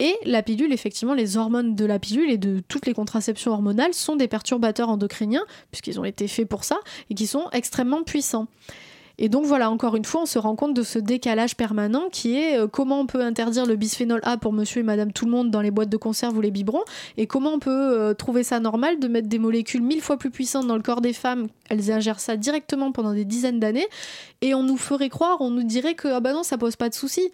Et 0.00 0.16
la 0.24 0.42
pilule, 0.42 0.72
effectivement, 0.72 1.12
les 1.12 1.36
hormones 1.36 1.74
de 1.74 1.84
la 1.84 1.98
pilule 1.98 2.30
et 2.30 2.38
de 2.38 2.60
toutes 2.66 2.86
les 2.86 2.94
contraceptions 2.94 3.52
hormonales 3.52 3.92
sont 3.92 4.16
des 4.16 4.28
perturbateurs 4.28 4.88
endocriniens, 4.88 5.44
puisqu'ils 5.70 6.00
ont 6.00 6.04
été 6.04 6.26
faits 6.26 6.48
pour 6.48 6.64
ça, 6.64 6.78
et 7.10 7.14
qui 7.14 7.26
sont 7.26 7.48
extrêmement 7.52 8.02
puissants. 8.02 8.48
Et 9.18 9.28
donc 9.28 9.44
voilà, 9.44 9.70
encore 9.70 9.96
une 9.96 10.06
fois, 10.06 10.22
on 10.22 10.26
se 10.26 10.38
rend 10.38 10.56
compte 10.56 10.72
de 10.72 10.82
ce 10.82 10.98
décalage 10.98 11.54
permanent 11.54 12.08
qui 12.10 12.38
est 12.38 12.58
euh, 12.58 12.66
comment 12.66 13.00
on 13.00 13.06
peut 13.06 13.20
interdire 13.20 13.66
le 13.66 13.76
bisphénol 13.76 14.20
A 14.22 14.38
pour 14.38 14.54
monsieur 14.54 14.80
et 14.80 14.82
madame 14.82 15.12
tout 15.12 15.26
le 15.26 15.30
monde 15.30 15.50
dans 15.50 15.60
les 15.60 15.70
boîtes 15.70 15.90
de 15.90 15.98
conserve 15.98 16.38
ou 16.38 16.40
les 16.40 16.50
biberons, 16.50 16.84
et 17.18 17.26
comment 17.26 17.52
on 17.52 17.58
peut 17.58 17.70
euh, 17.70 18.14
trouver 18.14 18.42
ça 18.42 18.58
normal 18.58 18.98
de 18.98 19.06
mettre 19.06 19.28
des 19.28 19.38
molécules 19.38 19.82
mille 19.82 20.00
fois 20.00 20.16
plus 20.16 20.30
puissantes 20.30 20.66
dans 20.66 20.76
le 20.76 20.82
corps 20.82 21.02
des 21.02 21.12
femmes, 21.12 21.48
elles 21.68 21.92
ingèrent 21.92 22.20
ça 22.20 22.38
directement 22.38 22.90
pendant 22.92 23.12
des 23.12 23.26
dizaines 23.26 23.60
d'années, 23.60 23.86
et 24.40 24.54
on 24.54 24.62
nous 24.62 24.78
ferait 24.78 25.10
croire, 25.10 25.42
on 25.42 25.50
nous 25.50 25.64
dirait 25.64 25.94
que 25.94 26.08
ah 26.08 26.20
bah 26.20 26.32
non, 26.32 26.42
ça 26.42 26.56
pose 26.56 26.76
pas 26.76 26.88
de 26.88 26.94
souci. 26.94 27.30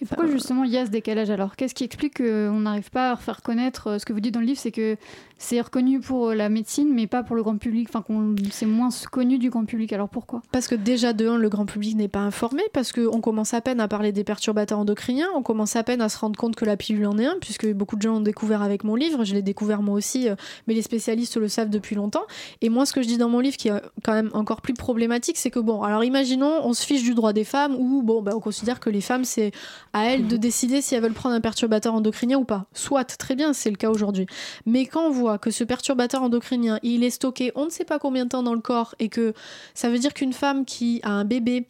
Et 0.00 0.06
pourquoi 0.06 0.26
justement 0.26 0.64
il 0.64 0.70
y 0.70 0.78
a 0.78 0.86
ce 0.86 0.90
décalage 0.90 1.30
alors? 1.30 1.54
Qu'est-ce 1.56 1.74
qui 1.74 1.84
explique 1.84 2.16
qu'on 2.16 2.60
n'arrive 2.60 2.90
pas 2.90 3.12
à 3.12 3.16
faire 3.16 3.42
connaître 3.42 3.88
euh, 3.88 3.98
ce 3.98 4.06
que 4.06 4.12
vous 4.12 4.20
dites 4.20 4.32
dans 4.32 4.40
le 4.40 4.46
livre, 4.46 4.58
c'est 4.58 4.72
que 4.72 4.96
c'est 5.38 5.60
reconnu 5.60 6.00
pour 6.00 6.28
euh, 6.28 6.34
la 6.34 6.48
médecine, 6.48 6.92
mais 6.92 7.06
pas 7.06 7.22
pour 7.22 7.36
le 7.36 7.42
grand 7.42 7.58
public. 7.58 7.88
Enfin, 7.92 8.04
c'est 8.50 8.66
moins 8.66 8.88
connu 9.10 9.38
du 9.38 9.50
grand 9.50 9.64
public. 9.64 9.92
Alors 9.92 10.08
pourquoi? 10.08 10.42
Parce 10.52 10.66
que 10.66 10.74
déjà 10.74 11.12
de 11.12 11.28
un, 11.28 11.36
le 11.36 11.48
grand 11.48 11.66
public 11.66 11.96
n'est 11.96 12.08
pas 12.08 12.20
informé, 12.20 12.62
parce 12.72 12.92
qu'on 12.92 13.20
commence 13.20 13.54
à 13.54 13.60
peine 13.60 13.80
à 13.80 13.88
parler 13.88 14.12
des 14.12 14.24
perturbateurs 14.24 14.78
endocriniens, 14.78 15.28
on 15.34 15.42
commence 15.42 15.76
à 15.76 15.82
peine 15.82 16.00
à 16.00 16.08
se 16.08 16.18
rendre 16.18 16.38
compte 16.38 16.56
que 16.56 16.64
la 16.64 16.76
pilule 16.76 17.06
en 17.06 17.18
est 17.18 17.26
un, 17.26 17.36
puisque 17.40 17.70
beaucoup 17.72 17.96
de 17.96 18.02
gens 18.02 18.16
ont 18.16 18.20
découvert 18.20 18.62
avec 18.62 18.84
mon 18.84 18.94
livre. 18.94 19.24
Je 19.24 19.34
l'ai 19.34 19.42
découvert 19.42 19.82
moi 19.82 19.94
aussi, 19.94 20.28
euh, 20.28 20.36
mais 20.66 20.74
les 20.74 20.82
spécialistes 20.82 21.36
le 21.36 21.48
savent 21.48 21.70
depuis 21.70 21.94
longtemps. 21.94 22.24
Et 22.62 22.68
moi, 22.68 22.86
ce 22.86 22.92
que 22.92 23.02
je 23.02 23.06
dis 23.06 23.18
dans 23.18 23.28
mon 23.28 23.40
livre, 23.40 23.56
qui 23.56 23.68
est 23.68 23.82
quand 24.04 24.14
même 24.14 24.30
encore 24.32 24.62
plus 24.62 24.74
problématique, 24.74 25.36
c'est 25.36 25.50
que 25.50 25.60
bon, 25.60 25.82
alors 25.82 26.04
imaginons, 26.04 26.60
on 26.64 26.72
se 26.72 26.84
fiche 26.84 27.02
du 27.02 27.14
droit 27.14 27.32
des 27.32 27.44
femmes, 27.44 27.74
ou 27.78 28.02
bon, 28.02 28.22
bah, 28.22 28.32
on 28.34 28.40
considère 28.40 28.80
que 28.80 28.90
les 28.90 29.00
femmes, 29.02 29.24
c'est 29.24 29.52
à 29.92 30.06
elles 30.06 30.26
de 30.26 30.36
décider 30.36 30.80
si 30.80 30.94
elles 30.94 31.02
veulent 31.02 31.12
prendre 31.12 31.34
un 31.34 31.40
perturbateur 31.40 31.94
endocrinien 31.94 32.38
ou 32.38 32.44
pas. 32.44 32.66
Soit, 32.72 33.16
très 33.18 33.34
bien, 33.34 33.52
c'est 33.52 33.70
le 33.70 33.76
cas 33.76 33.90
aujourd'hui. 33.90 34.26
Mais 34.64 34.86
quand 34.86 35.06
on 35.06 35.10
que 35.40 35.50
ce 35.50 35.64
perturbateur 35.64 36.22
endocrinien, 36.22 36.78
il 36.82 37.04
est 37.04 37.10
stocké 37.10 37.52
on 37.54 37.64
ne 37.66 37.70
sait 37.70 37.84
pas 37.84 37.98
combien 37.98 38.24
de 38.24 38.30
temps 38.30 38.42
dans 38.42 38.54
le 38.54 38.60
corps 38.60 38.94
et 38.98 39.08
que 39.08 39.34
ça 39.74 39.90
veut 39.90 39.98
dire 39.98 40.14
qu'une 40.14 40.32
femme 40.32 40.64
qui 40.64 41.00
a 41.02 41.10
un 41.10 41.24
bébé 41.24 41.66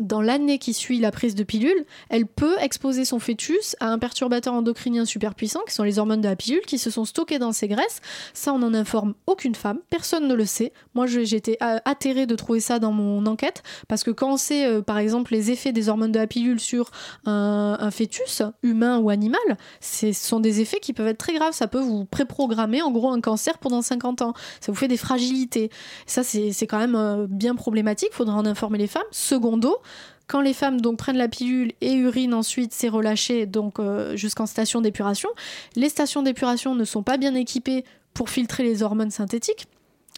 dans 0.00 0.22
l'année 0.22 0.58
qui 0.58 0.72
suit 0.72 0.98
la 0.98 1.10
prise 1.10 1.34
de 1.34 1.44
pilule, 1.44 1.84
elle 2.08 2.26
peut 2.26 2.56
exposer 2.60 3.04
son 3.04 3.18
fœtus 3.18 3.76
à 3.80 3.88
un 3.88 3.98
perturbateur 3.98 4.54
endocrinien 4.54 5.04
super 5.04 5.34
puissant, 5.34 5.60
qui 5.66 5.74
sont 5.74 5.82
les 5.82 5.98
hormones 5.98 6.20
de 6.20 6.28
la 6.28 6.36
pilule, 6.36 6.62
qui 6.62 6.78
se 6.78 6.90
sont 6.90 7.04
stockées 7.04 7.38
dans 7.38 7.52
ses 7.52 7.68
graisses. 7.68 8.00
Ça, 8.32 8.54
on 8.54 8.58
n'en 8.58 8.72
informe 8.74 9.14
aucune 9.26 9.54
femme, 9.54 9.80
personne 9.90 10.28
ne 10.28 10.34
le 10.34 10.46
sait. 10.46 10.72
Moi, 10.94 11.06
j'étais 11.06 11.58
atterrée 11.60 12.26
de 12.26 12.34
trouver 12.34 12.60
ça 12.60 12.78
dans 12.78 12.92
mon 12.92 13.26
enquête, 13.26 13.62
parce 13.88 14.02
que 14.02 14.10
quand 14.10 14.32
on 14.32 14.36
sait, 14.36 14.66
euh, 14.66 14.82
par 14.82 14.98
exemple, 14.98 15.32
les 15.32 15.50
effets 15.50 15.72
des 15.72 15.88
hormones 15.88 16.12
de 16.12 16.18
la 16.18 16.26
pilule 16.26 16.60
sur 16.60 16.90
un, 17.26 17.90
fœtus, 17.90 18.42
humain 18.62 18.98
ou 18.98 19.10
animal, 19.10 19.40
ce 19.80 20.12
sont 20.12 20.40
des 20.40 20.60
effets 20.60 20.80
qui 20.80 20.92
peuvent 20.92 21.06
être 21.06 21.18
très 21.18 21.34
graves. 21.34 21.52
Ça 21.52 21.68
peut 21.68 21.80
vous 21.80 22.04
préprogrammer, 22.04 22.80
en 22.82 22.90
gros, 22.90 23.10
un 23.10 23.20
cancer 23.20 23.58
pendant 23.58 23.82
50 23.82 24.22
ans. 24.22 24.32
Ça 24.60 24.72
vous 24.72 24.78
fait 24.78 24.88
des 24.88 24.96
fragilités. 24.96 25.70
Ça, 26.06 26.22
c'est 26.22 26.66
quand 26.66 26.78
même 26.78 26.94
euh, 26.94 27.26
bien 27.28 27.54
problématique. 27.54 28.10
Faudra 28.12 28.36
en 28.36 28.46
informer 28.46 28.78
les 28.78 28.86
femmes. 28.86 29.02
Secondo, 29.10 29.81
quand 30.26 30.40
les 30.40 30.54
femmes 30.54 30.80
donc 30.80 30.98
prennent 30.98 31.18
la 31.18 31.28
pilule 31.28 31.72
et 31.80 31.92
urinent 31.92 32.34
ensuite, 32.34 32.72
c'est 32.72 32.88
relâché 32.88 33.46
donc 33.46 33.78
euh, 33.78 34.16
jusqu'en 34.16 34.46
station 34.46 34.80
d'épuration. 34.80 35.28
Les 35.76 35.88
stations 35.88 36.22
d'épuration 36.22 36.74
ne 36.74 36.84
sont 36.84 37.02
pas 37.02 37.18
bien 37.18 37.34
équipées 37.34 37.84
pour 38.14 38.30
filtrer 38.30 38.62
les 38.62 38.82
hormones 38.82 39.10
synthétiques. 39.10 39.66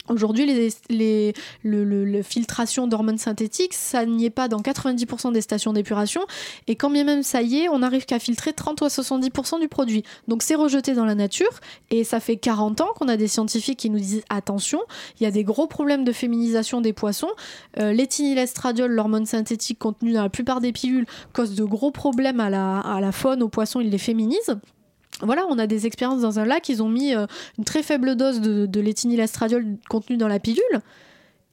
Aujourd'hui, 0.09 0.47
les, 0.47 0.69
les, 0.91 1.33
le, 1.63 1.85
le, 1.85 2.05
le 2.05 2.23
filtration 2.23 2.87
d'hormones 2.87 3.19
synthétiques, 3.19 3.73
ça 3.73 4.05
n'y 4.05 4.27
est 4.27 4.31
pas 4.31 4.49
dans 4.49 4.61
90% 4.61 5.33
des 5.33 5.41
stations 5.41 5.73
d'épuration. 5.73 6.21
Et 6.67 6.77
quand 6.77 6.91
bien 6.91 7.05
même 7.05 7.23
ça 7.23 7.41
y 7.43 7.61
est, 7.61 7.69
on 7.69 7.79
n'arrive 7.79 8.05
qu'à 8.05 8.19
filtrer 8.19 8.53
30 8.53 8.83
ou 8.83 8.87
70% 8.87 9.61
du 9.61 9.69
produit. 9.69 10.03
Donc 10.29 10.43
c'est 10.43 10.55
rejeté 10.55 10.95
dans 10.95 11.07
la 11.07 11.15
nature. 11.15 11.61
Et 11.91 12.05
ça 12.05 12.21
fait 12.21 12.37
40 12.37 12.83
ans 12.83 12.89
qu'on 12.97 13.09
a 13.09 13.17
des 13.17 13.29
scientifiques 13.29 13.79
qui 13.79 13.91
nous 13.91 13.99
disent 13.99 14.25
attention, 14.29 14.81
il 15.19 15.25
y 15.25 15.27
a 15.27 15.31
des 15.31 15.45
gros 15.45 15.67
problèmes 15.67 16.05
de 16.05 16.13
féminisation 16.13 16.81
des 16.81 16.93
poissons. 16.93 17.31
Euh, 17.79 17.93
L'éthinylestradiol, 17.93 18.91
l'hormone 18.91 19.27
synthétique 19.27 19.79
contenue 19.79 20.13
dans 20.13 20.23
la 20.23 20.29
plupart 20.29 20.61
des 20.61 20.73
pilules, 20.73 21.07
cause 21.33 21.55
de 21.55 21.65
gros 21.65 21.91
problèmes 21.91 22.41
à 22.41 22.51
la, 22.51 22.81
à 22.81 23.01
la 23.01 23.13
faune, 23.13 23.43
aux 23.43 23.49
poissons, 23.49 23.81
ils 23.81 23.91
les 23.91 23.99
féminisent 23.99 24.57
voilà, 25.21 25.45
on 25.49 25.59
a 25.59 25.67
des 25.67 25.87
expériences 25.87 26.21
dans 26.21 26.39
un 26.39 26.45
lac, 26.45 26.69
ils 26.69 26.83
ont 26.83 26.89
mis 26.89 27.15
euh, 27.15 27.27
une 27.59 27.65
très 27.65 27.83
faible 27.83 28.17
dose 28.17 28.41
de, 28.41 28.67
de 28.67 28.81
l'éthinylestradiol 28.81 29.65
contenu 29.89 30.17
dans 30.17 30.29
la 30.29 30.41
pilule. 30.41 30.81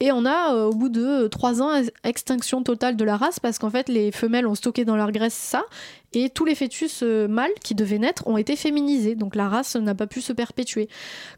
Et 0.00 0.10
on 0.10 0.24
a, 0.26 0.52
euh, 0.52 0.64
au 0.66 0.72
bout 0.72 0.88
de 0.88 1.28
3 1.28 1.62
ans, 1.62 1.70
extinction 2.02 2.64
totale 2.64 2.96
de 2.96 3.04
la 3.04 3.16
race 3.16 3.38
parce 3.38 3.60
qu'en 3.60 3.70
fait, 3.70 3.88
les 3.88 4.10
femelles 4.10 4.48
ont 4.48 4.56
stocké 4.56 4.84
dans 4.84 4.96
leur 4.96 5.12
graisse 5.12 5.34
ça 5.34 5.64
et 6.14 6.30
tous 6.30 6.44
les 6.44 6.54
fœtus 6.54 7.00
euh, 7.02 7.28
mâles 7.28 7.50
qui 7.62 7.74
devaient 7.74 7.98
naître 7.98 8.26
ont 8.26 8.36
été 8.36 8.56
féminisés, 8.56 9.14
donc 9.14 9.34
la 9.34 9.48
race 9.48 9.76
n'a 9.76 9.94
pas 9.94 10.06
pu 10.06 10.20
se 10.20 10.32
perpétuer. 10.32 10.88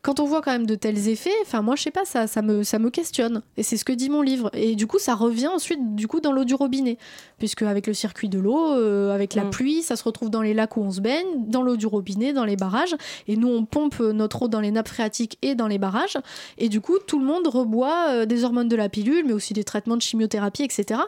Quand 0.03 0.21
on 0.21 0.25
voit 0.25 0.43
quand 0.43 0.53
même 0.53 0.67
de 0.67 0.75
tels 0.75 1.09
effets, 1.09 1.31
enfin 1.43 1.63
moi 1.63 1.77
je 1.77 1.83
sais 1.83 1.91
pas, 1.91 2.05
ça, 2.05 2.27
ça, 2.27 2.43
me, 2.43 2.63
ça 2.63 2.79
me 2.79 2.91
questionne, 2.91 3.43
et 3.57 3.63
c'est 3.63 3.77
ce 3.77 3.85
que 3.85 3.93
dit 3.93 4.11
mon 4.11 4.23
livre. 4.23 4.51
Et 4.55 4.75
du 4.75 4.87
coup 4.87 4.99
ça 4.99 5.15
revient 5.15 5.49
ensuite 5.49 5.95
du 5.95 6.07
coup 6.09 6.21
dans 6.21 6.33
l'eau 6.33 6.45
du 6.45 6.55
robinet, 6.55 6.99
puisque 7.39 7.63
avec 7.63 7.87
le 7.87 7.95
circuit 7.95 8.29
de 8.29 8.39
l'eau, 8.39 8.73
euh, 8.73 9.15
avec 9.15 9.35
la 9.35 9.45
Mm. 9.45 9.51
pluie, 9.51 9.83
ça 9.83 9.97
se 9.97 10.05
retrouve 10.05 10.31
dans 10.31 10.43
les 10.43 10.55
lacs 10.55 10.77
où 10.77 10.81
on 10.81 10.91
se 10.91 11.01
baigne, 11.01 11.27
dans 11.49 11.63
l'eau 11.63 11.77
du 11.77 11.87
robinet, 11.87 12.33
dans 12.33 12.45
les 12.45 12.57
barrages, 12.57 12.97
et 13.29 13.37
nous 13.37 13.49
on 13.49 13.65
pompe 13.65 14.01
notre 14.01 14.43
eau 14.43 14.49
dans 14.49 14.61
les 14.61 14.71
nappes 14.71 14.89
phréatiques 14.89 15.39
et 15.43 15.55
dans 15.55 15.69
les 15.69 15.79
barrages, 15.79 16.19
et 16.59 16.69
du 16.69 16.81
coup 16.81 16.99
tout 17.07 17.19
le 17.19 17.25
monde 17.25 17.47
reboit 17.47 18.07
euh, 18.09 18.27
des 18.27 18.45
hormones 18.45 18.69
de 18.69 18.77
la 18.77 18.89
pilule, 18.89 19.25
mais 19.27 19.33
aussi 19.33 19.53
des 19.53 19.65
traitements 19.65 19.97
de 19.97 20.03
chimiothérapie, 20.03 20.63
etc. 20.63 21.01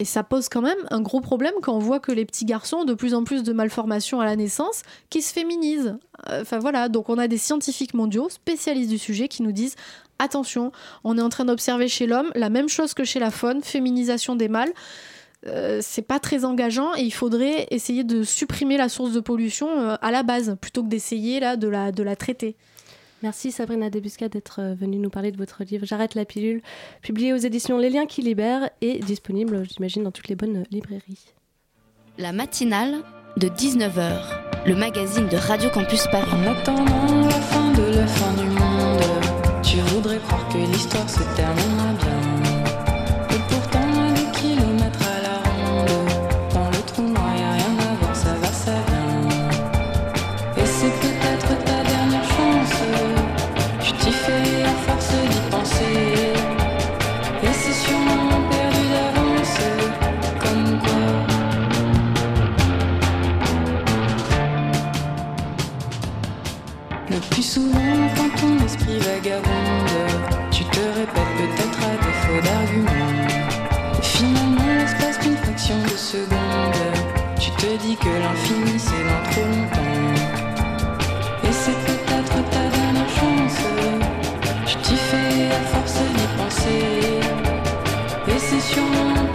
Et 0.00 0.06
ça 0.06 0.24
pose 0.24 0.48
quand 0.48 0.62
même 0.62 0.78
un 0.90 1.02
gros 1.02 1.20
problème 1.20 1.52
quand 1.60 1.74
on 1.74 1.78
voit 1.78 2.00
que 2.00 2.10
les 2.10 2.24
petits 2.24 2.46
garçons 2.46 2.78
ont 2.78 2.84
de 2.86 2.94
plus 2.94 3.12
en 3.12 3.22
plus 3.22 3.42
de 3.42 3.52
malformations 3.52 4.18
à 4.18 4.24
la 4.24 4.34
naissance 4.34 4.80
qui 5.10 5.20
se 5.20 5.32
féminisent. 5.32 5.98
Euh, 6.30 6.40
Enfin 6.40 6.58
voilà, 6.58 6.88
donc 6.88 7.10
on 7.10 7.18
a 7.18 7.28
des 7.28 7.36
scientifiques 7.36 7.92
mondiaux, 7.92 8.30
spécialistes 8.30 8.88
du 8.88 8.96
sujet, 8.96 9.28
qui 9.28 9.42
nous 9.42 9.52
disent 9.52 9.76
attention, 10.18 10.72
on 11.04 11.18
est 11.18 11.22
en 11.22 11.28
train 11.28 11.44
d'observer 11.44 11.86
chez 11.86 12.06
l'homme 12.06 12.30
la 12.34 12.48
même 12.48 12.68
chose 12.68 12.94
que 12.94 13.04
chez 13.04 13.20
la 13.20 13.30
faune, 13.30 13.62
féminisation 13.62 14.36
des 14.36 14.48
mâles. 14.48 14.72
Euh, 15.46 15.80
c'est 15.82 16.02
pas 16.02 16.18
très 16.18 16.46
engageant 16.46 16.94
et 16.96 17.02
il 17.02 17.12
faudrait 17.12 17.66
essayer 17.70 18.02
de 18.02 18.22
supprimer 18.22 18.78
la 18.78 18.88
source 18.88 19.12
de 19.12 19.20
pollution 19.20 19.68
euh, 19.68 19.96
à 20.00 20.10
la 20.10 20.22
base 20.22 20.56
plutôt 20.60 20.82
que 20.82 20.88
d'essayer 20.88 21.40
là 21.40 21.56
de 21.56 21.68
la, 21.68 21.92
de 21.92 22.02
la 22.02 22.16
traiter. 22.16 22.56
Merci 23.22 23.52
Sabrina 23.52 23.90
Debusca 23.90 24.28
d'être 24.28 24.60
euh, 24.60 24.74
venue 24.74 24.98
nous 24.98 25.10
parler 25.10 25.30
de 25.30 25.36
votre 25.36 25.62
livre 25.62 25.84
J'arrête 25.84 26.14
la 26.14 26.24
pilule, 26.24 26.62
publié 27.02 27.34
aux 27.34 27.36
éditions 27.36 27.76
Les 27.76 27.90
Liens 27.90 28.06
qui 28.06 28.22
libèrent 28.22 28.70
et 28.80 28.98
disponible, 29.00 29.64
j'imagine, 29.70 30.04
dans 30.04 30.10
toutes 30.10 30.28
les 30.28 30.36
bonnes 30.36 30.64
librairies. 30.70 31.34
La 32.16 32.32
matinale 32.32 33.02
de 33.36 33.48
19h, 33.48 34.66
le 34.66 34.74
magazine 34.74 35.28
de 35.28 35.36
Radio 35.36 35.68
Campus 35.70 36.06
Paris. 36.10 36.30
En 36.32 36.50
attendant 36.50 37.26
la 37.26 37.40
fin 37.40 37.72
de 37.72 37.94
la 37.94 38.06
fin 38.06 38.32
du 38.32 38.48
monde, 38.48 39.62
tu 39.62 39.76
voudrais 39.94 40.18
croire 40.18 40.48
que 40.48 40.58
l'histoire 40.58 41.08
se 41.08 41.22
terminera 41.36 41.99
tu 69.22 70.64
te 70.64 70.80
répètes 70.80 71.32
peut-être 71.36 71.80
à 71.84 71.94
défaut 72.04 72.40
d'arguments. 72.42 74.00
Finalement, 74.00 74.74
l'espace 74.78 75.18
d'une 75.20 75.36
fraction 75.36 75.76
de 75.82 75.96
seconde, 75.96 76.74
tu 77.38 77.50
te 77.50 77.76
dis 77.82 77.96
que 77.96 78.08
l'infini 78.08 78.78
c'est 78.78 79.04
dans 79.04 79.30
trop 79.30 79.42
longtemps. 79.42 80.14
Et 81.44 81.52
c'est 81.52 81.78
peut-être 81.86 82.50
ta 82.50 82.68
dernière 82.76 83.08
chance, 83.08 83.58
tu 84.66 84.76
t'y 84.76 84.96
fais 84.96 85.50
à 85.50 85.60
force 85.66 85.98
d'y 86.16 86.26
penser. 86.38 87.20
Et 88.28 88.38
c'est 88.38 88.60
sûrement 88.60 89.29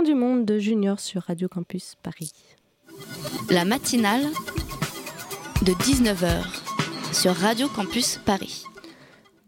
fin 0.00 0.04
du 0.04 0.14
monde 0.14 0.46
de 0.46 0.58
Junior 0.58 0.98
sur 0.98 1.22
Radio 1.22 1.46
Campus 1.48 1.94
Paris. 2.02 2.32
La 3.50 3.66
matinale 3.66 4.22
de 5.62 5.72
19h 5.72 6.42
sur 7.12 7.34
Radio 7.34 7.68
Campus 7.68 8.18
Paris. 8.24 8.64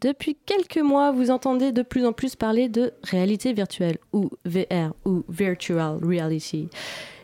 Depuis 0.03 0.37
quelques 0.45 0.83
mois, 0.83 1.11
vous 1.11 1.31
entendez 1.31 1.73
de 1.73 1.83
plus 1.83 2.05
en 2.05 2.13
plus 2.13 2.37
parler 2.37 2.69
de 2.69 2.93
réalité 3.03 3.55
virtuelle 3.55 3.97
ou 4.13 4.29
VR 4.45 4.93
ou 5.07 5.25
Virtual 5.29 5.99
Reality. 6.03 6.69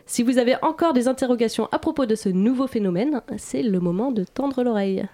Si 0.07 0.23
vous 0.23 0.39
avez 0.39 0.55
encore 0.63 0.93
des 0.93 1.07
interrogations 1.07 1.67
à 1.71 1.77
propos 1.77 2.07
de 2.07 2.15
ce 2.15 2.29
nouveau 2.29 2.65
phénomène, 2.65 3.21
c'est 3.37 3.63
le 3.63 3.79
moment 3.79 4.11
de 4.11 4.23
tendre 4.23 4.63
l'oreille. 4.63 5.05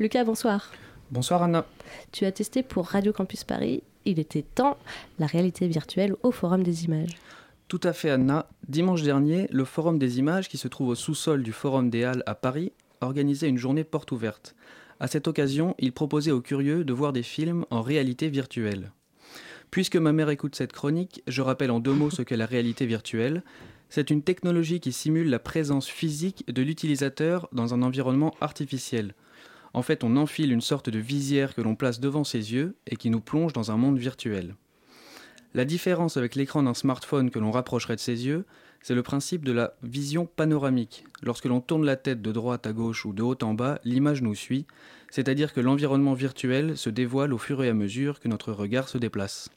Lucas, 0.00 0.24
bonsoir. 0.24 0.72
Bonsoir 1.12 1.44
Anna. 1.44 1.64
Tu 2.10 2.24
as 2.24 2.32
testé 2.32 2.64
pour 2.64 2.86
Radio 2.86 3.12
Campus 3.12 3.44
Paris, 3.44 3.84
il 4.06 4.18
était 4.18 4.42
temps, 4.42 4.76
la 5.20 5.26
réalité 5.26 5.68
virtuelle 5.68 6.16
au 6.22 6.32
Forum 6.32 6.64
des 6.64 6.84
images. 6.84 7.16
Tout 7.70 7.80
à 7.84 7.92
fait 7.92 8.10
Anna. 8.10 8.48
Dimanche 8.66 9.04
dernier, 9.04 9.46
le 9.52 9.64
Forum 9.64 9.96
des 9.96 10.18
images, 10.18 10.48
qui 10.48 10.58
se 10.58 10.66
trouve 10.66 10.88
au 10.88 10.94
sous-sol 10.96 11.44
du 11.44 11.52
Forum 11.52 11.88
des 11.88 12.02
Halles 12.02 12.24
à 12.26 12.34
Paris, 12.34 12.72
organisait 13.00 13.48
une 13.48 13.58
journée 13.58 13.84
porte 13.84 14.10
ouverte. 14.10 14.56
À 14.98 15.06
cette 15.06 15.28
occasion, 15.28 15.76
il 15.78 15.92
proposait 15.92 16.32
aux 16.32 16.40
curieux 16.40 16.82
de 16.82 16.92
voir 16.92 17.12
des 17.12 17.22
films 17.22 17.64
en 17.70 17.80
réalité 17.80 18.28
virtuelle. 18.28 18.90
Puisque 19.70 19.94
ma 19.94 20.10
mère 20.10 20.30
écoute 20.30 20.56
cette 20.56 20.72
chronique, 20.72 21.22
je 21.28 21.42
rappelle 21.42 21.70
en 21.70 21.78
deux 21.78 21.92
mots 21.92 22.10
ce 22.10 22.22
qu'est 22.22 22.36
la 22.36 22.44
réalité 22.44 22.86
virtuelle. 22.86 23.44
C'est 23.88 24.10
une 24.10 24.22
technologie 24.22 24.80
qui 24.80 24.90
simule 24.90 25.30
la 25.30 25.38
présence 25.38 25.86
physique 25.86 26.52
de 26.52 26.62
l'utilisateur 26.62 27.48
dans 27.52 27.72
un 27.72 27.82
environnement 27.82 28.34
artificiel. 28.40 29.14
En 29.74 29.82
fait, 29.82 30.02
on 30.02 30.16
enfile 30.16 30.50
une 30.50 30.60
sorte 30.60 30.90
de 30.90 30.98
visière 30.98 31.54
que 31.54 31.62
l'on 31.62 31.76
place 31.76 32.00
devant 32.00 32.24
ses 32.24 32.52
yeux 32.52 32.74
et 32.88 32.96
qui 32.96 33.10
nous 33.10 33.20
plonge 33.20 33.52
dans 33.52 33.70
un 33.70 33.76
monde 33.76 33.96
virtuel. 33.96 34.56
La 35.52 35.64
différence 35.64 36.16
avec 36.16 36.36
l'écran 36.36 36.62
d'un 36.62 36.74
smartphone 36.74 37.30
que 37.30 37.40
l'on 37.40 37.50
rapprocherait 37.50 37.96
de 37.96 38.00
ses 38.00 38.24
yeux, 38.24 38.44
c'est 38.82 38.94
le 38.94 39.02
principe 39.02 39.44
de 39.44 39.50
la 39.50 39.74
vision 39.82 40.24
panoramique. 40.24 41.04
Lorsque 41.22 41.46
l'on 41.46 41.60
tourne 41.60 41.84
la 41.84 41.96
tête 41.96 42.22
de 42.22 42.30
droite 42.30 42.68
à 42.68 42.72
gauche 42.72 43.04
ou 43.04 43.12
de 43.12 43.22
haut 43.22 43.36
en 43.42 43.54
bas, 43.54 43.80
l'image 43.84 44.22
nous 44.22 44.36
suit, 44.36 44.66
c'est-à-dire 45.10 45.52
que 45.52 45.60
l'environnement 45.60 46.14
virtuel 46.14 46.76
se 46.76 46.88
dévoile 46.88 47.32
au 47.32 47.38
fur 47.38 47.64
et 47.64 47.68
à 47.68 47.74
mesure 47.74 48.20
que 48.20 48.28
notre 48.28 48.52
regard 48.52 48.88
se 48.88 48.96
déplace. 48.96 49.50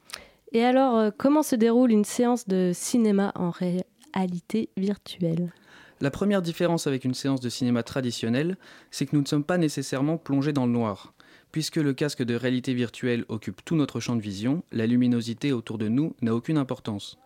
Et 0.52 0.64
alors, 0.64 0.98
euh, 0.98 1.10
comment 1.16 1.44
se 1.44 1.56
déroule 1.56 1.92
une 1.92 2.06
séance 2.06 2.48
de 2.48 2.72
cinéma 2.74 3.32
en 3.36 3.52
réalité 3.52 4.70
virtuelle? 4.76 5.54
La 6.02 6.12
première 6.12 6.42
différence 6.42 6.88
avec 6.88 7.06
une 7.06 7.14
séance 7.14 7.40
de 7.40 7.50
cinéma 7.50 7.84
traditionnelle, 7.84 8.58
c'est 8.92 9.06
que 9.06 9.16
nous 9.16 9.22
ne 9.22 9.28
sommes 9.28 9.44
pas 9.44 9.58
nécessairement 9.58 10.18
plongés 10.18 10.54
dans 10.54 10.66
le 10.66 10.72
noir. 10.72 11.13
Puisque 11.54 11.76
le 11.76 11.94
casque 11.94 12.24
de 12.24 12.34
réalité 12.34 12.74
virtuelle 12.74 13.26
occupe 13.30 13.64
tout 13.64 13.76
notre 13.76 14.00
champ 14.00 14.16
de 14.16 14.22
vision, 14.22 14.64
la 14.72 14.88
luminosité 14.88 15.54
autour 15.54 15.78
de 15.78 15.88
nous 15.88 16.16
n'a 16.24 16.34
aucune 16.34 16.58
importance. 16.58 17.20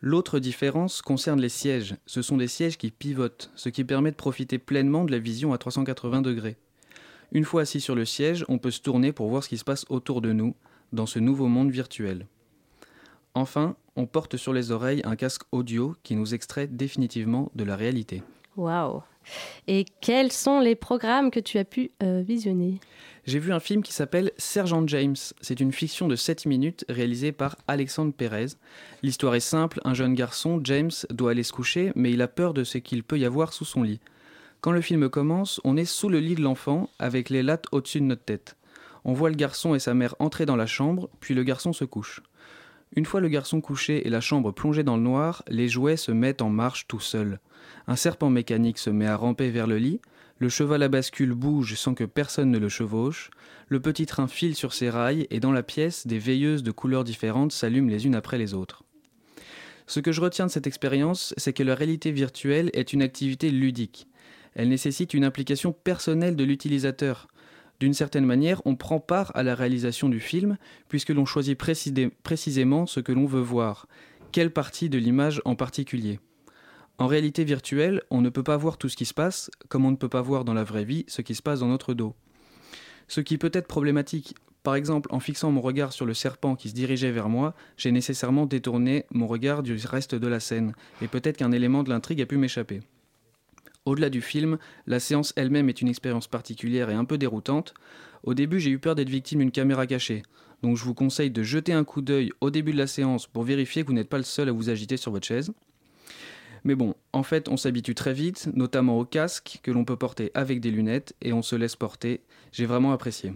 L'autre 0.00 0.40
différence 0.40 1.02
concerne 1.02 1.40
les 1.40 1.48
sièges. 1.48 1.94
Ce 2.04 2.20
sont 2.20 2.36
des 2.36 2.48
sièges 2.48 2.78
qui 2.78 2.90
pivotent, 2.90 3.52
ce 3.54 3.68
qui 3.68 3.84
permet 3.84 4.10
de 4.10 4.16
profiter 4.16 4.58
pleinement 4.58 5.04
de 5.04 5.12
la 5.12 5.20
vision 5.20 5.52
à 5.52 5.58
380 5.58 6.20
degrés. 6.20 6.56
Une 7.30 7.44
fois 7.44 7.62
assis 7.62 7.80
sur 7.80 7.94
le 7.94 8.04
siège, 8.04 8.44
on 8.48 8.58
peut 8.58 8.72
se 8.72 8.80
tourner 8.80 9.12
pour 9.12 9.28
voir 9.28 9.44
ce 9.44 9.48
qui 9.48 9.58
se 9.58 9.64
passe 9.64 9.86
autour 9.88 10.20
de 10.20 10.32
nous, 10.32 10.56
dans 10.92 11.06
ce 11.06 11.20
nouveau 11.20 11.46
monde 11.46 11.70
virtuel. 11.70 12.26
Enfin, 13.34 13.76
on 13.94 14.06
porte 14.06 14.36
sur 14.36 14.52
les 14.52 14.72
oreilles 14.72 15.02
un 15.04 15.14
casque 15.14 15.42
audio 15.52 15.94
qui 16.02 16.16
nous 16.16 16.34
extrait 16.34 16.66
définitivement 16.66 17.52
de 17.54 17.62
la 17.62 17.76
réalité. 17.76 18.24
Waouh 18.56 19.04
Et 19.68 19.84
quels 20.00 20.32
sont 20.32 20.58
les 20.58 20.74
programmes 20.74 21.30
que 21.30 21.38
tu 21.38 21.58
as 21.58 21.64
pu 21.64 21.92
euh, 22.02 22.22
visionner? 22.26 22.80
J'ai 23.26 23.38
vu 23.38 23.52
un 23.52 23.60
film 23.60 23.82
qui 23.82 23.92
s'appelle 23.92 24.32
Sergent 24.38 24.86
James. 24.86 25.16
C'est 25.40 25.60
une 25.60 25.72
fiction 25.72 26.08
de 26.08 26.16
7 26.16 26.46
minutes 26.46 26.84
réalisée 26.88 27.32
par 27.32 27.56
Alexandre 27.68 28.12
Pérez. 28.12 28.46
L'histoire 29.02 29.34
est 29.34 29.40
simple, 29.40 29.80
un 29.84 29.94
jeune 29.94 30.14
garçon, 30.14 30.60
James, 30.64 30.90
doit 31.10 31.32
aller 31.32 31.42
se 31.42 31.52
coucher, 31.52 31.92
mais 31.94 32.10
il 32.10 32.22
a 32.22 32.28
peur 32.28 32.54
de 32.54 32.64
ce 32.64 32.78
qu'il 32.78 33.04
peut 33.04 33.18
y 33.18 33.26
avoir 33.26 33.52
sous 33.52 33.66
son 33.66 33.82
lit. 33.82 34.00
Quand 34.62 34.72
le 34.72 34.80
film 34.80 35.08
commence, 35.08 35.60
on 35.64 35.76
est 35.76 35.84
sous 35.84 36.08
le 36.08 36.18
lit 36.18 36.34
de 36.34 36.42
l'enfant, 36.42 36.88
avec 36.98 37.30
les 37.30 37.42
lattes 37.42 37.66
au-dessus 37.72 38.00
de 38.00 38.06
notre 38.06 38.24
tête. 38.24 38.56
On 39.04 39.12
voit 39.12 39.30
le 39.30 39.36
garçon 39.36 39.74
et 39.74 39.78
sa 39.78 39.94
mère 39.94 40.14
entrer 40.18 40.46
dans 40.46 40.56
la 40.56 40.66
chambre, 40.66 41.10
puis 41.20 41.34
le 41.34 41.44
garçon 41.44 41.72
se 41.72 41.84
couche. 41.84 42.22
Une 42.96 43.06
fois 43.06 43.20
le 43.20 43.28
garçon 43.28 43.60
couché 43.60 44.06
et 44.06 44.10
la 44.10 44.20
chambre 44.20 44.50
plongée 44.50 44.82
dans 44.82 44.96
le 44.96 45.02
noir, 45.02 45.42
les 45.46 45.68
jouets 45.68 45.96
se 45.96 46.10
mettent 46.10 46.42
en 46.42 46.50
marche 46.50 46.88
tout 46.88 47.00
seuls. 47.00 47.38
Un 47.86 47.96
serpent 47.96 48.30
mécanique 48.30 48.78
se 48.78 48.90
met 48.90 49.06
à 49.06 49.16
ramper 49.16 49.50
vers 49.50 49.66
le 49.66 49.78
lit, 49.78 50.00
le 50.40 50.48
cheval 50.48 50.82
à 50.82 50.88
bascule 50.88 51.34
bouge 51.34 51.74
sans 51.74 51.94
que 51.94 52.04
personne 52.04 52.50
ne 52.50 52.58
le 52.58 52.70
chevauche, 52.70 53.30
le 53.68 53.78
petit 53.78 54.06
train 54.06 54.26
file 54.26 54.56
sur 54.56 54.72
ses 54.72 54.88
rails 54.88 55.26
et 55.30 55.38
dans 55.38 55.52
la 55.52 55.62
pièce, 55.62 56.06
des 56.06 56.18
veilleuses 56.18 56.62
de 56.62 56.70
couleurs 56.70 57.04
différentes 57.04 57.52
s'allument 57.52 57.90
les 57.90 58.06
unes 58.06 58.14
après 58.14 58.38
les 58.38 58.54
autres. 58.54 58.82
Ce 59.86 60.00
que 60.00 60.12
je 60.12 60.20
retiens 60.22 60.46
de 60.46 60.50
cette 60.50 60.66
expérience, 60.66 61.34
c'est 61.36 61.52
que 61.52 61.62
la 61.62 61.74
réalité 61.74 62.10
virtuelle 62.10 62.70
est 62.72 62.94
une 62.94 63.02
activité 63.02 63.50
ludique. 63.50 64.08
Elle 64.54 64.70
nécessite 64.70 65.12
une 65.12 65.24
implication 65.24 65.72
personnelle 65.72 66.36
de 66.36 66.44
l'utilisateur. 66.44 67.28
D'une 67.78 67.94
certaine 67.94 68.24
manière, 68.24 68.62
on 68.64 68.76
prend 68.76 68.98
part 68.98 69.32
à 69.34 69.42
la 69.42 69.54
réalisation 69.54 70.08
du 70.08 70.20
film, 70.20 70.56
puisque 70.88 71.10
l'on 71.10 71.26
choisit 71.26 71.58
précisément 72.22 72.86
ce 72.86 73.00
que 73.00 73.12
l'on 73.12 73.26
veut 73.26 73.40
voir, 73.40 73.88
quelle 74.32 74.52
partie 74.52 74.88
de 74.88 74.98
l'image 74.98 75.42
en 75.44 75.54
particulier? 75.54 76.18
En 77.00 77.06
réalité 77.06 77.44
virtuelle, 77.44 78.02
on 78.10 78.20
ne 78.20 78.28
peut 78.28 78.42
pas 78.42 78.58
voir 78.58 78.76
tout 78.76 78.90
ce 78.90 78.96
qui 78.96 79.06
se 79.06 79.14
passe, 79.14 79.50
comme 79.70 79.86
on 79.86 79.90
ne 79.90 79.96
peut 79.96 80.10
pas 80.10 80.20
voir 80.20 80.44
dans 80.44 80.52
la 80.52 80.64
vraie 80.64 80.84
vie 80.84 81.06
ce 81.08 81.22
qui 81.22 81.34
se 81.34 81.40
passe 81.40 81.60
dans 81.60 81.66
notre 81.66 81.94
dos. 81.94 82.14
Ce 83.08 83.22
qui 83.22 83.38
peut 83.38 83.50
être 83.54 83.66
problématique. 83.66 84.34
Par 84.62 84.74
exemple, 84.74 85.08
en 85.10 85.18
fixant 85.18 85.50
mon 85.50 85.62
regard 85.62 85.94
sur 85.94 86.04
le 86.04 86.12
serpent 86.12 86.56
qui 86.56 86.68
se 86.68 86.74
dirigeait 86.74 87.10
vers 87.10 87.30
moi, 87.30 87.54
j'ai 87.78 87.90
nécessairement 87.90 88.44
détourné 88.44 89.06
mon 89.12 89.26
regard 89.26 89.62
du 89.62 89.76
reste 89.82 90.14
de 90.14 90.26
la 90.26 90.40
scène, 90.40 90.74
et 91.00 91.08
peut-être 91.08 91.38
qu'un 91.38 91.52
élément 91.52 91.82
de 91.82 91.88
l'intrigue 91.88 92.20
a 92.20 92.26
pu 92.26 92.36
m'échapper. 92.36 92.82
Au-delà 93.86 94.10
du 94.10 94.20
film, 94.20 94.58
la 94.86 95.00
séance 95.00 95.32
elle-même 95.36 95.70
est 95.70 95.80
une 95.80 95.88
expérience 95.88 96.28
particulière 96.28 96.90
et 96.90 96.94
un 96.94 97.06
peu 97.06 97.16
déroutante. 97.16 97.72
Au 98.24 98.34
début, 98.34 98.60
j'ai 98.60 98.72
eu 98.72 98.78
peur 98.78 98.94
d'être 98.94 99.08
victime 99.08 99.38
d'une 99.38 99.52
caméra 99.52 99.86
cachée. 99.86 100.22
Donc 100.62 100.76
je 100.76 100.84
vous 100.84 100.92
conseille 100.92 101.30
de 101.30 101.42
jeter 101.42 101.72
un 101.72 101.84
coup 101.84 102.02
d'œil 102.02 102.30
au 102.42 102.50
début 102.50 102.72
de 102.72 102.78
la 102.78 102.86
séance 102.86 103.26
pour 103.26 103.44
vérifier 103.44 103.80
que 103.80 103.86
vous 103.86 103.94
n'êtes 103.94 104.10
pas 104.10 104.18
le 104.18 104.22
seul 104.22 104.50
à 104.50 104.52
vous 104.52 104.68
agiter 104.68 104.98
sur 104.98 105.12
votre 105.12 105.26
chaise. 105.26 105.50
Mais 106.64 106.74
bon, 106.74 106.94
en 107.12 107.22
fait, 107.22 107.48
on 107.48 107.56
s'habitue 107.56 107.94
très 107.94 108.12
vite, 108.12 108.48
notamment 108.54 108.98
au 108.98 109.04
casque 109.04 109.60
que 109.62 109.70
l'on 109.70 109.84
peut 109.84 109.96
porter 109.96 110.30
avec 110.34 110.60
des 110.60 110.70
lunettes 110.70 111.14
et 111.22 111.32
on 111.32 111.42
se 111.42 111.56
laisse 111.56 111.76
porter. 111.76 112.20
J'ai 112.52 112.66
vraiment 112.66 112.92
apprécié. 112.92 113.32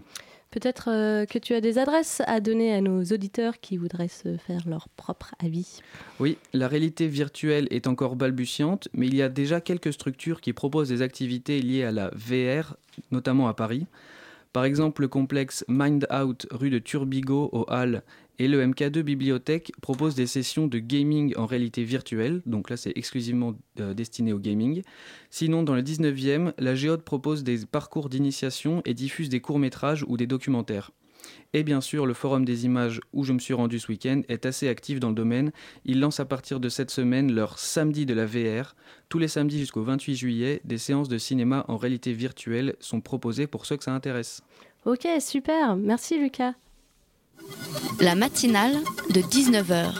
Peut-être 0.54 0.88
euh, 0.88 1.26
que 1.26 1.38
tu 1.40 1.52
as 1.54 1.60
des 1.60 1.78
adresses 1.78 2.22
à 2.28 2.38
donner 2.38 2.72
à 2.72 2.80
nos 2.80 3.02
auditeurs 3.02 3.58
qui 3.58 3.76
voudraient 3.76 4.06
se 4.06 4.36
faire 4.36 4.60
leur 4.68 4.88
propre 4.88 5.34
avis. 5.44 5.80
Oui, 6.20 6.38
la 6.52 6.68
réalité 6.68 7.08
virtuelle 7.08 7.66
est 7.72 7.88
encore 7.88 8.14
balbutiante, 8.14 8.88
mais 8.92 9.08
il 9.08 9.16
y 9.16 9.22
a 9.22 9.28
déjà 9.28 9.60
quelques 9.60 9.92
structures 9.92 10.40
qui 10.40 10.52
proposent 10.52 10.90
des 10.90 11.02
activités 11.02 11.60
liées 11.60 11.82
à 11.82 11.90
la 11.90 12.10
VR, 12.14 12.76
notamment 13.10 13.48
à 13.48 13.54
Paris. 13.54 13.86
Par 14.52 14.64
exemple, 14.64 15.02
le 15.02 15.08
complexe 15.08 15.64
Mind 15.66 16.06
Out 16.12 16.46
rue 16.52 16.70
de 16.70 16.78
Turbigo 16.78 17.48
aux 17.50 17.64
Halles 17.68 18.04
et 18.38 18.48
le 18.48 18.64
MK2 18.66 19.02
Bibliothèque 19.02 19.72
propose 19.80 20.14
des 20.14 20.26
sessions 20.26 20.66
de 20.66 20.78
gaming 20.78 21.34
en 21.36 21.46
réalité 21.46 21.84
virtuelle, 21.84 22.42
donc 22.46 22.70
là 22.70 22.76
c'est 22.76 22.92
exclusivement 22.96 23.54
euh, 23.80 23.94
destiné 23.94 24.32
au 24.32 24.38
gaming. 24.38 24.82
Sinon, 25.30 25.62
dans 25.62 25.74
le 25.74 25.82
19e, 25.82 26.52
la 26.58 26.74
Géode 26.74 27.02
propose 27.02 27.44
des 27.44 27.64
parcours 27.66 28.08
d'initiation 28.08 28.82
et 28.84 28.94
diffuse 28.94 29.28
des 29.28 29.40
courts-métrages 29.40 30.04
ou 30.08 30.16
des 30.16 30.26
documentaires. 30.26 30.90
Et 31.52 31.62
bien 31.62 31.80
sûr, 31.80 32.06
le 32.06 32.14
Forum 32.14 32.44
des 32.44 32.64
images 32.64 33.00
où 33.12 33.24
je 33.24 33.32
me 33.32 33.38
suis 33.38 33.54
rendu 33.54 33.78
ce 33.78 33.88
week-end 33.88 34.22
est 34.28 34.46
assez 34.46 34.68
actif 34.68 35.00
dans 35.00 35.08
le 35.08 35.14
domaine. 35.14 35.52
Ils 35.84 36.00
lancent 36.00 36.20
à 36.20 36.24
partir 36.24 36.60
de 36.60 36.68
cette 36.68 36.90
semaine 36.90 37.32
leur 37.32 37.58
samedi 37.58 38.06
de 38.06 38.14
la 38.14 38.26
VR. 38.26 38.74
Tous 39.08 39.18
les 39.18 39.28
samedis 39.28 39.58
jusqu'au 39.58 39.82
28 39.82 40.16
juillet, 40.16 40.60
des 40.64 40.78
séances 40.78 41.08
de 41.08 41.18
cinéma 41.18 41.64
en 41.68 41.76
réalité 41.76 42.12
virtuelle 42.12 42.74
sont 42.80 43.00
proposées 43.00 43.46
pour 43.46 43.66
ceux 43.66 43.76
que 43.76 43.84
ça 43.84 43.94
intéresse. 43.94 44.42
Ok, 44.84 45.06
super. 45.20 45.76
Merci 45.76 46.18
Lucas. 46.18 46.54
La 48.00 48.14
matinale 48.14 48.74
de 49.10 49.20
19h. 49.20 49.92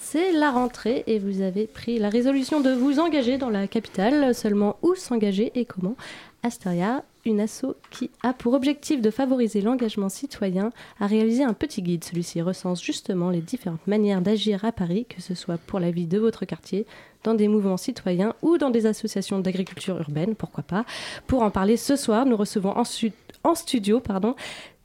C'est 0.00 0.32
la 0.32 0.50
rentrée 0.50 1.04
et 1.06 1.18
vous 1.18 1.40
avez 1.40 1.66
pris 1.66 1.98
la 1.98 2.10
résolution 2.10 2.60
de 2.60 2.70
vous 2.70 2.98
engager 2.98 3.38
dans 3.38 3.48
la 3.48 3.66
capitale. 3.66 4.34
Seulement 4.34 4.76
où 4.82 4.94
s'engager 4.94 5.52
et 5.54 5.64
comment 5.64 5.96
Asteria, 6.42 7.04
une 7.24 7.40
asso 7.40 7.76
qui 7.90 8.10
a 8.22 8.32
pour 8.32 8.54
objectif 8.54 9.00
de 9.00 9.10
favoriser 9.10 9.60
l'engagement 9.60 10.08
citoyen, 10.08 10.72
a 10.98 11.06
réalisé 11.06 11.44
un 11.44 11.54
petit 11.54 11.80
guide. 11.80 12.04
Celui-ci 12.04 12.42
recense 12.42 12.82
justement 12.82 13.30
les 13.30 13.40
différentes 13.40 13.86
manières 13.86 14.20
d'agir 14.20 14.64
à 14.64 14.72
Paris, 14.72 15.06
que 15.08 15.22
ce 15.22 15.34
soit 15.36 15.58
pour 15.58 15.78
la 15.78 15.92
vie 15.92 16.06
de 16.06 16.18
votre 16.18 16.44
quartier, 16.44 16.84
dans 17.22 17.34
des 17.34 17.46
mouvements 17.46 17.76
citoyens 17.76 18.34
ou 18.42 18.58
dans 18.58 18.70
des 18.70 18.86
associations 18.86 19.38
d'agriculture 19.38 19.96
urbaine, 19.98 20.34
pourquoi 20.34 20.64
pas. 20.64 20.84
Pour 21.28 21.42
en 21.42 21.50
parler 21.50 21.76
ce 21.76 21.94
soir, 21.94 22.26
nous 22.26 22.36
recevons 22.36 22.76
ensuite 22.76 23.14
en 23.44 23.54
studio 23.54 24.00
pardon, 24.00 24.34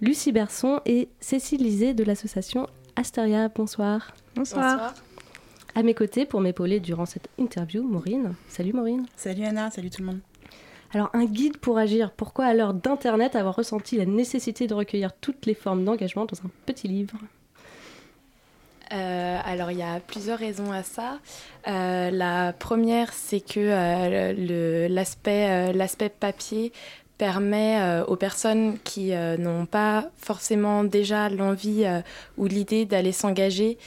Lucie 0.02 0.32
Berson 0.32 0.82
et 0.86 1.10
Cécile 1.20 1.64
Lisée 1.64 1.94
de 1.94 2.04
l'association 2.04 2.68
Asteria. 2.96 3.50
Bonsoir. 3.50 4.14
Bonsoir. 4.36 4.94
À 5.76 5.84
mes 5.84 5.94
côtés, 5.94 6.26
pour 6.26 6.42
m'épauler 6.42 6.80
durant 6.80 7.06
cette 7.06 7.30
interview, 7.38 7.84
Maureen. 7.84 8.34
Salut 8.48 8.74
Maureen. 8.74 9.06
Salut 9.16 9.44
Anna, 9.44 9.70
salut 9.70 9.92
tout 9.92 10.02
le 10.02 10.08
monde. 10.08 10.20
Alors, 10.94 11.10
un 11.14 11.26
guide 11.26 11.58
pour 11.58 11.78
agir. 11.78 12.12
Pourquoi, 12.12 12.46
à 12.46 12.54
l'heure 12.54 12.74
d'Internet, 12.74 13.36
avoir 13.36 13.56
ressenti 13.56 13.98
la 13.98 14.06
nécessité 14.06 14.66
de 14.68 14.74
recueillir 14.74 15.14
toutes 15.14 15.46
les 15.46 15.54
formes 15.54 15.84
d'engagement 15.84 16.26
dans 16.26 16.40
un 16.40 16.50
petit 16.66 16.88
livre? 16.88 17.18
Euh, 18.94 19.40
alors 19.44 19.70
il 19.72 19.80
y 19.80 19.84
a 19.84 20.00
plusieurs 20.00 20.40
raisons 20.40 20.72
à 20.72 20.82
ça. 20.82 21.20
Euh, 21.68 22.10
la 22.10 22.54
première, 22.54 23.12
c'est 23.12 23.42
que 23.42 23.60
euh, 23.60 24.88
l'aspect 24.88 25.74
l'aspect 25.74 26.10
papier 26.10 26.72
permet 27.18 28.02
aux 28.08 28.16
personnes 28.16 28.78
qui 28.84 29.12
n'ont 29.12 29.66
pas 29.66 30.10
forcément 30.18 30.84
déjà 30.84 31.30
l'envie 31.30 31.86
ou 32.38 32.46
l'idée 32.46 32.86
d'aller 32.86 33.12
s'engager 33.12 33.78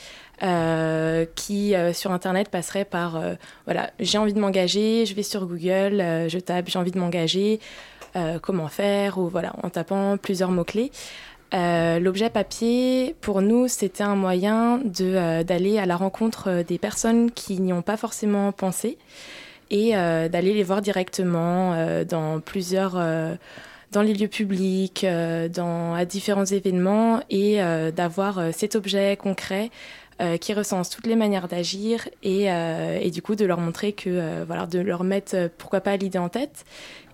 euh, 0.42 1.26
qui 1.34 1.74
euh, 1.74 1.92
sur 1.92 2.12
internet 2.12 2.48
passerait 2.48 2.86
par 2.86 3.16
euh, 3.16 3.34
voilà 3.66 3.90
j'ai 4.00 4.16
envie 4.16 4.32
de 4.32 4.40
m'engager 4.40 5.04
je 5.04 5.14
vais 5.14 5.22
sur 5.22 5.44
Google 5.44 5.98
je 5.98 6.38
tape 6.38 6.66
j'ai 6.68 6.78
envie 6.78 6.92
de 6.92 6.98
m'engager 6.98 7.60
comment 8.40 8.68
faire 8.68 9.18
ou 9.18 9.28
voilà 9.28 9.52
en 9.62 9.68
tapant 9.68 10.16
plusieurs 10.16 10.50
mots 10.50 10.64
clés 10.64 10.90
l'objet 11.52 12.30
papier 12.30 13.14
pour 13.20 13.42
nous 13.42 13.68
c'était 13.68 14.02
un 14.02 14.16
moyen 14.16 14.80
d'aller 14.82 15.78
à 15.78 15.84
la 15.84 15.96
rencontre 15.96 16.64
des 16.66 16.78
personnes 16.78 17.30
qui 17.30 17.60
n'y 17.60 17.74
ont 17.74 17.82
pas 17.82 17.98
forcément 17.98 18.50
pensé 18.50 18.96
et 19.70 19.92
d'aller 19.92 20.52
les 20.52 20.62
voir 20.62 20.82
directement 20.82 22.04
dans 22.04 22.40
plusieurs 22.40 23.00
dans 23.92 24.02
les 24.02 24.14
lieux 24.14 24.28
publics, 24.28 25.04
dans, 25.54 25.94
à 25.94 26.04
différents 26.04 26.44
événements 26.44 27.20
et 27.30 27.58
d'avoir 27.92 28.40
cet 28.52 28.76
objet 28.76 29.16
concret 29.16 29.70
euh, 30.20 30.36
qui 30.36 30.52
recense 30.52 30.90
toutes 30.90 31.06
les 31.06 31.16
manières 31.16 31.48
d'agir 31.48 32.06
et, 32.22 32.52
euh, 32.52 32.98
et, 33.00 33.10
du 33.10 33.22
coup 33.22 33.36
de 33.36 33.46
leur 33.46 33.58
montrer 33.58 33.94
que, 33.94 34.10
euh, 34.10 34.44
voilà, 34.46 34.66
de 34.66 34.78
leur 34.78 35.02
mettre 35.02 35.48
pourquoi 35.56 35.80
pas 35.80 35.96
l'idée 35.96 36.18
en 36.18 36.28
tête. 36.28 36.66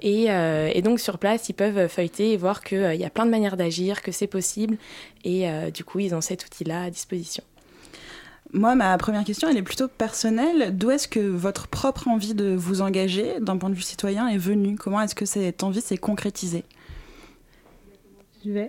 Et, 0.02 0.24
et, 0.24 0.82
donc 0.82 0.98
sur 0.98 1.18
place, 1.18 1.48
ils 1.48 1.54
peuvent 1.54 1.86
feuilleter 1.86 2.32
et 2.32 2.36
voir 2.36 2.64
qu'il 2.64 2.96
y 2.96 3.04
a 3.04 3.11
plein 3.11 3.24
de 3.24 3.30
manières 3.30 3.57
d'agir, 3.57 4.02
que 4.02 4.11
c'est 4.11 4.26
possible 4.26 4.76
et 5.24 5.48
du 5.72 5.84
coup 5.84 6.00
ils 6.00 6.14
ont 6.14 6.20
cet 6.20 6.44
outil-là 6.44 6.82
à 6.84 6.90
disposition. 6.90 7.44
Moi, 8.53 8.74
ma 8.74 8.97
première 8.97 9.24
question, 9.24 9.49
elle 9.49 9.57
est 9.57 9.62
plutôt 9.62 9.88
personnelle. 9.88 10.76
D'où 10.76 10.90
est-ce 10.90 11.09
que 11.09 11.20
votre 11.20 11.68
propre 11.68 12.09
envie 12.09 12.34
de 12.34 12.55
vous 12.55 12.80
engager 12.80 13.40
d'un 13.40 13.57
point 13.57 13.70
de 13.70 13.74
vue 13.74 13.82
citoyen 13.82 14.28
est 14.28 14.38
venue? 14.38 14.76
Comment 14.76 15.01
est-ce 15.01 15.14
que 15.14 15.26
cette 15.26 15.62
envie 15.62 15.80
s'est 15.80 15.99
concrétisée? 15.99 16.64
Je 18.44 18.53
vais. 18.53 18.68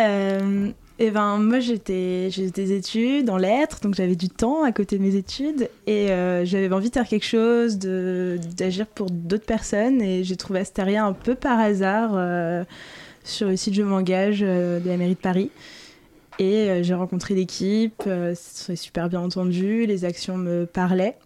Euh, 0.00 0.70
eh 1.00 1.10
ben, 1.12 1.38
moi, 1.38 1.60
j'étais, 1.60 2.28
j'ai 2.30 2.50
des 2.50 2.72
études 2.72 3.30
en 3.30 3.36
lettres, 3.36 3.78
donc 3.80 3.94
j'avais 3.94 4.16
du 4.16 4.28
temps 4.28 4.64
à 4.64 4.72
côté 4.72 4.98
de 4.98 5.02
mes 5.02 5.14
études 5.14 5.70
et 5.86 6.10
euh, 6.10 6.44
j'avais 6.44 6.72
envie 6.72 6.88
de 6.88 6.94
faire 6.94 7.06
quelque 7.06 7.24
chose, 7.24 7.78
de, 7.78 8.36
d'agir 8.56 8.84
pour 8.86 9.08
d'autres 9.08 9.46
personnes 9.46 10.02
et 10.02 10.24
j'ai 10.24 10.34
trouvé 10.34 10.58
Asteria 10.58 11.04
un 11.04 11.12
peu 11.12 11.36
par 11.36 11.60
hasard 11.60 12.10
euh, 12.14 12.64
sur 13.22 13.48
le 13.48 13.56
site 13.56 13.74
Je 13.74 13.82
m'engage 13.82 14.40
euh, 14.42 14.80
de 14.80 14.88
la 14.88 14.96
mairie 14.96 15.14
de 15.14 15.20
Paris. 15.20 15.52
Et 16.38 16.84
j'ai 16.84 16.94
rencontré 16.94 17.34
l'équipe, 17.34 18.08
c'est 18.34 18.76
super 18.76 19.08
bien 19.08 19.20
entendu, 19.20 19.86
les 19.86 20.04
actions 20.04 20.36
me 20.36 20.66
parlaient. 20.66 21.16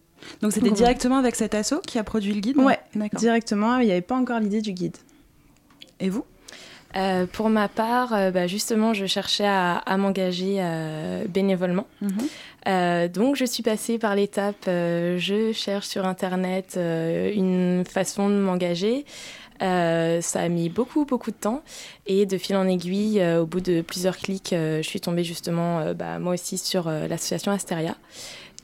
Donc 0.40 0.52
c'était 0.52 0.70
directement 0.70 1.18
avec 1.18 1.34
cet 1.34 1.54
asso 1.54 1.74
qui 1.86 1.98
a 1.98 2.04
produit 2.04 2.32
le 2.32 2.40
guide 2.40 2.56
Ouais, 2.56 2.78
directement, 3.14 3.78
il 3.78 3.86
n'y 3.86 3.92
avait 3.92 4.00
pas 4.00 4.16
encore 4.16 4.40
l'idée 4.40 4.62
du 4.62 4.72
guide. 4.72 4.96
Et 6.00 6.08
vous? 6.08 6.24
Euh, 6.96 7.26
pour 7.26 7.48
ma 7.48 7.68
part, 7.68 8.12
euh, 8.12 8.30
bah, 8.30 8.46
justement, 8.46 8.92
je 8.92 9.06
cherchais 9.06 9.46
à, 9.46 9.82
m'engager 9.96 10.56
euh, 10.58 11.24
bénévolement. 11.26 11.86
Mhm. 12.00 13.08
donc, 13.08 13.36
je 13.36 13.44
suis 13.44 13.62
passée 13.62 13.98
par 13.98 14.14
l'étape, 14.14 14.64
je 14.66 15.52
cherche 15.54 15.86
sur 15.86 16.06
Internet 16.06 16.76
une 16.76 17.84
façon 17.88 18.28
de 18.28 18.34
m'engager. 18.34 19.04
Ça 19.60 20.40
a 20.40 20.48
mis 20.48 20.68
beaucoup, 20.68 21.04
beaucoup 21.04 21.30
de 21.30 21.36
temps. 21.36 21.62
Et 22.06 22.26
de 22.26 22.38
fil 22.38 22.56
en 22.56 22.66
aiguille, 22.66 23.22
au 23.38 23.46
bout 23.46 23.60
de 23.60 23.80
plusieurs 23.82 24.16
clics, 24.16 24.50
je 24.52 24.82
suis 24.82 25.00
tombée 25.00 25.24
justement, 25.24 25.92
bah, 25.94 26.18
moi 26.18 26.34
aussi, 26.34 26.58
sur 26.58 26.88
l'association 26.88 27.52
Asteria. 27.52 27.96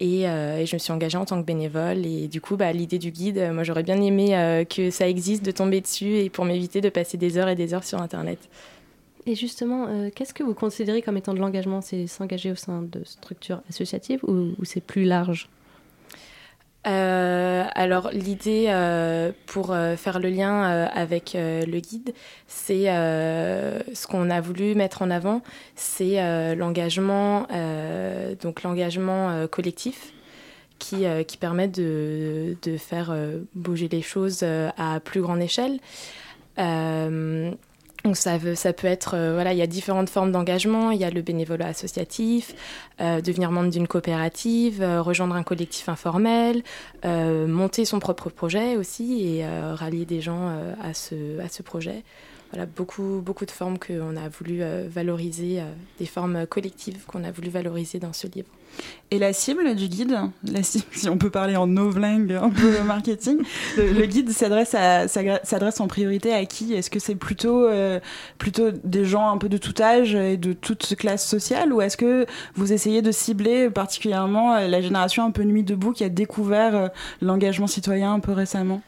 Euh, 0.02 0.58
et, 0.58 0.66
je 0.66 0.76
me 0.76 0.78
suis 0.78 0.92
engagée 0.92 1.18
en 1.18 1.24
tant 1.24 1.40
que 1.40 1.46
bénévole. 1.46 2.06
Et 2.06 2.28
du 2.28 2.40
coup, 2.40 2.56
bah, 2.56 2.72
l'idée 2.72 2.98
du 2.98 3.10
guide, 3.10 3.50
moi 3.52 3.64
j'aurais 3.64 3.82
bien 3.82 4.00
aimé 4.00 4.36
euh, 4.36 4.64
que 4.64 4.90
ça 4.90 5.08
existe, 5.08 5.44
de 5.44 5.50
tomber 5.50 5.80
dessus 5.80 6.16
et 6.16 6.30
pour 6.30 6.44
m'éviter 6.44 6.80
de 6.80 6.88
passer 6.88 7.16
des 7.16 7.36
heures 7.38 7.48
et 7.48 7.56
des 7.56 7.74
heures 7.74 7.84
sur 7.84 8.00
Internet. 8.00 8.38
Et 9.26 9.34
justement, 9.34 9.86
euh, 9.88 10.10
qu'est-ce 10.14 10.32
que 10.32 10.42
vous 10.42 10.54
considérez 10.54 11.02
comme 11.02 11.16
étant 11.16 11.34
de 11.34 11.40
l'engagement? 11.40 11.80
C'est 11.80 12.06
s'engager 12.06 12.50
au 12.50 12.54
sein 12.54 12.82
de 12.82 13.02
structures 13.04 13.60
associatives 13.68 14.20
ou 14.24 14.54
c'est 14.64 14.80
plus 14.80 15.04
large? 15.04 15.48
Euh, 16.86 17.64
alors 17.74 18.10
l'idée 18.12 18.66
euh, 18.68 19.32
pour 19.46 19.72
euh, 19.72 19.96
faire 19.96 20.20
le 20.20 20.30
lien 20.30 20.62
avec 20.62 21.32
le 21.34 21.80
guide, 21.80 22.14
c'est 22.46 22.84
ce 22.86 24.06
qu'on 24.06 24.30
a 24.30 24.40
voulu 24.40 24.74
mettre 24.74 25.02
en 25.02 25.10
avant, 25.10 25.42
c'est 25.74 26.54
l'engagement, 26.54 27.46
donc 28.42 28.62
l'engagement 28.62 29.46
collectif 29.48 30.12
qui, 30.78 31.04
qui 31.26 31.36
permet 31.36 31.68
de, 31.68 32.56
de 32.62 32.76
faire 32.76 33.14
bouger 33.54 33.88
les 33.88 34.02
choses 34.02 34.44
à 34.44 35.00
plus 35.00 35.20
grande 35.20 35.42
échelle. 35.42 35.78
Donc 38.08 38.16
ça, 38.16 38.38
peut 38.38 38.86
être, 38.86 39.14
euh, 39.14 39.34
voilà, 39.34 39.52
il 39.52 39.58
y 39.58 39.62
a 39.62 39.66
différentes 39.66 40.08
formes 40.08 40.32
d'engagement. 40.32 40.92
Il 40.92 40.98
y 40.98 41.04
a 41.04 41.10
le 41.10 41.20
bénévolat 41.20 41.66
associatif, 41.66 42.54
euh, 43.02 43.20
devenir 43.20 43.50
membre 43.50 43.68
d'une 43.68 43.86
coopérative, 43.86 44.80
euh, 44.80 45.02
rejoindre 45.02 45.34
un 45.34 45.42
collectif 45.42 45.90
informel, 45.90 46.62
monter 47.04 47.84
son 47.84 47.98
propre 47.98 48.30
projet 48.30 48.76
aussi 48.78 49.36
et 49.36 49.46
rallier 49.46 50.06
des 50.06 50.22
gens 50.22 50.50
à, 50.82 50.94
ce, 50.94 51.38
à 51.40 51.48
ce 51.50 51.62
projet. 51.62 52.02
Voilà, 52.50 52.66
beaucoup, 52.66 53.20
beaucoup 53.24 53.44
de 53.44 53.50
formes 53.50 53.78
qu'on 53.78 54.16
a 54.16 54.28
voulu 54.28 54.62
valoriser, 54.88 55.60
des 55.98 56.06
formes 56.06 56.46
collectives 56.46 57.04
qu'on 57.06 57.24
a 57.24 57.30
voulu 57.30 57.50
valoriser 57.50 57.98
dans 57.98 58.12
ce 58.12 58.26
livre. 58.26 58.48
Et 59.10 59.18
la 59.18 59.32
cible 59.32 59.74
du 59.74 59.88
guide, 59.88 60.14
la 60.44 60.62
cible, 60.62 60.84
si 60.92 61.08
on 61.08 61.16
peut 61.16 61.30
parler 61.30 61.56
en 61.56 61.66
novlingue 61.66 62.32
un 62.32 62.50
peu 62.50 62.82
marketing, 62.86 63.38
le, 63.76 64.04
guide 64.04 64.30
s'adresse, 64.30 65.80
en 65.80 65.88
priorité 65.88 66.32
à 66.32 66.44
qui? 66.44 66.74
Est-ce 66.74 66.90
que 66.90 66.98
c'est 66.98 67.14
plutôt, 67.14 67.66
euh, 67.66 68.00
plutôt 68.36 68.70
des 68.70 69.04
gens 69.04 69.30
un 69.30 69.38
peu 69.38 69.48
de 69.48 69.56
tout 69.56 69.74
âge 69.80 70.14
et 70.14 70.36
de 70.36 70.52
toute 70.52 70.94
classe 70.96 71.26
sociale? 71.26 71.72
Ou 71.72 71.80
est-ce 71.80 71.96
que 71.96 72.26
vous 72.54 72.72
essayez 72.72 73.00
de 73.00 73.12
cibler 73.12 73.70
particulièrement 73.70 74.54
euh, 74.54 74.68
la 74.68 74.82
génération 74.82 75.24
un 75.24 75.30
peu 75.30 75.42
nuit 75.42 75.64
debout 75.64 75.92
qui 75.92 76.04
a 76.04 76.10
découvert 76.10 76.76
euh, 76.76 76.88
l'engagement 77.22 77.66
citoyen 77.66 78.12
un 78.12 78.20
peu 78.20 78.32
récemment? 78.32 78.82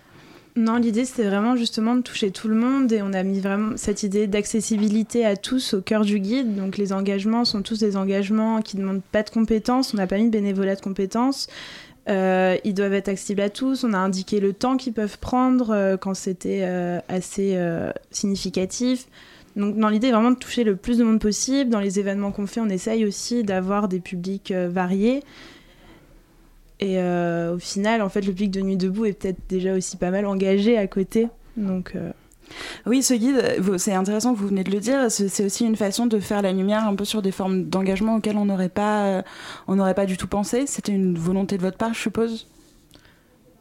Non, 0.56 0.76
l'idée 0.76 1.04
c'était 1.04 1.28
vraiment 1.28 1.54
justement 1.54 1.94
de 1.94 2.00
toucher 2.02 2.32
tout 2.32 2.48
le 2.48 2.56
monde 2.56 2.90
et 2.90 3.02
on 3.02 3.12
a 3.12 3.22
mis 3.22 3.38
vraiment 3.40 3.76
cette 3.76 4.02
idée 4.02 4.26
d'accessibilité 4.26 5.24
à 5.24 5.36
tous 5.36 5.74
au 5.74 5.80
cœur 5.80 6.04
du 6.04 6.18
guide. 6.18 6.56
Donc 6.56 6.76
les 6.76 6.92
engagements 6.92 7.44
sont 7.44 7.62
tous 7.62 7.78
des 7.78 7.96
engagements 7.96 8.60
qui 8.60 8.76
ne 8.76 8.82
demandent 8.82 9.02
pas 9.12 9.22
de 9.22 9.30
compétences, 9.30 9.94
on 9.94 9.96
n'a 9.96 10.08
pas 10.08 10.16
mis 10.16 10.24
de 10.24 10.30
bénévolat 10.30 10.74
de 10.74 10.80
compétences. 10.80 11.46
Euh, 12.08 12.56
ils 12.64 12.74
doivent 12.74 12.94
être 12.94 13.08
accessibles 13.08 13.42
à 13.42 13.50
tous. 13.50 13.84
On 13.84 13.92
a 13.92 13.98
indiqué 13.98 14.40
le 14.40 14.52
temps 14.52 14.76
qu'ils 14.76 14.92
peuvent 14.92 15.18
prendre 15.18 15.70
euh, 15.70 15.96
quand 15.96 16.14
c'était 16.14 16.62
euh, 16.62 16.98
assez 17.08 17.56
significatif. 18.10 19.06
Donc, 19.56 19.76
dans 19.76 19.88
l'idée 19.88 20.10
vraiment 20.10 20.30
de 20.30 20.36
toucher 20.36 20.64
le 20.64 20.76
plus 20.76 20.98
de 20.98 21.04
monde 21.04 21.20
possible. 21.20 21.70
Dans 21.70 21.80
les 21.80 21.98
événements 21.98 22.32
qu'on 22.32 22.46
fait, 22.46 22.60
on 22.60 22.68
essaye 22.68 23.04
aussi 23.04 23.42
d'avoir 23.42 23.88
des 23.88 24.00
publics 24.00 24.52
variés. 24.52 25.22
Et 26.80 26.98
euh, 26.98 27.54
au 27.54 27.58
final, 27.58 28.02
en 28.02 28.08
fait, 28.08 28.22
le 28.22 28.32
public 28.32 28.50
de 28.50 28.60
Nuit 28.62 28.76
debout 28.76 29.04
est 29.04 29.12
peut-être 29.12 29.38
déjà 29.48 29.74
aussi 29.74 29.96
pas 29.96 30.10
mal 30.10 30.26
engagé 30.26 30.78
à 30.78 30.86
côté. 30.86 31.28
Donc, 31.56 31.92
euh, 31.94 32.10
Oui, 32.86 33.02
ce 33.02 33.14
guide, 33.14 33.42
c'est 33.76 33.92
intéressant 33.92 34.32
vous 34.32 34.48
venez 34.48 34.64
de 34.64 34.70
le 34.70 34.80
dire, 34.80 35.10
c'est 35.10 35.44
aussi 35.44 35.64
une 35.66 35.76
façon 35.76 36.06
de 36.06 36.18
faire 36.18 36.42
la 36.42 36.52
lumière 36.52 36.86
un 36.86 36.94
peu 36.94 37.04
sur 37.04 37.20
des 37.22 37.32
formes 37.32 37.64
d'engagement 37.64 38.16
auxquelles 38.16 38.38
on 38.38 38.46
n'aurait 38.46 38.70
pas, 38.70 39.22
on 39.68 39.76
n'aurait 39.76 39.94
pas 39.94 40.06
du 40.06 40.16
tout 40.16 40.26
pensé. 40.26 40.66
C'était 40.66 40.92
une 40.92 41.16
volonté 41.16 41.58
de 41.58 41.62
votre 41.62 41.76
part, 41.76 41.92
je 41.92 42.00
suppose? 42.00 42.46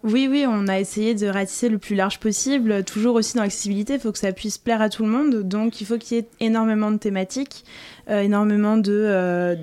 Oui, 0.04 0.30
oui, 0.32 0.46
on 0.48 0.68
a 0.70 0.80
essayé 0.80 1.14
de 1.14 1.28
ratisser 1.28 1.68
le 1.68 1.78
plus 1.78 1.96
large 1.96 2.20
possible. 2.20 2.86
Toujours 2.86 3.16
aussi 3.16 3.36
dans 3.36 3.44
l'accessibilité, 3.44 3.96
il 3.96 4.00
faut 4.00 4.14
que 4.14 4.18
ça 4.18 4.32
puisse 4.32 4.58
plaire 4.58 4.82
à 4.82 4.90
tout 4.90 5.04
le 5.04 5.10
monde. 5.10 5.44
Donc 5.44 5.82
il 5.82 5.86
faut 5.86 5.98
qu'il 5.98 6.18
y 6.18 6.20
ait 6.22 6.30
énormément 6.40 6.90
de 6.90 6.98
thématiques, 6.98 7.66
euh, 8.10 8.22
énormément 8.22 8.78
de, 8.78 8.94
euh, 8.94 9.56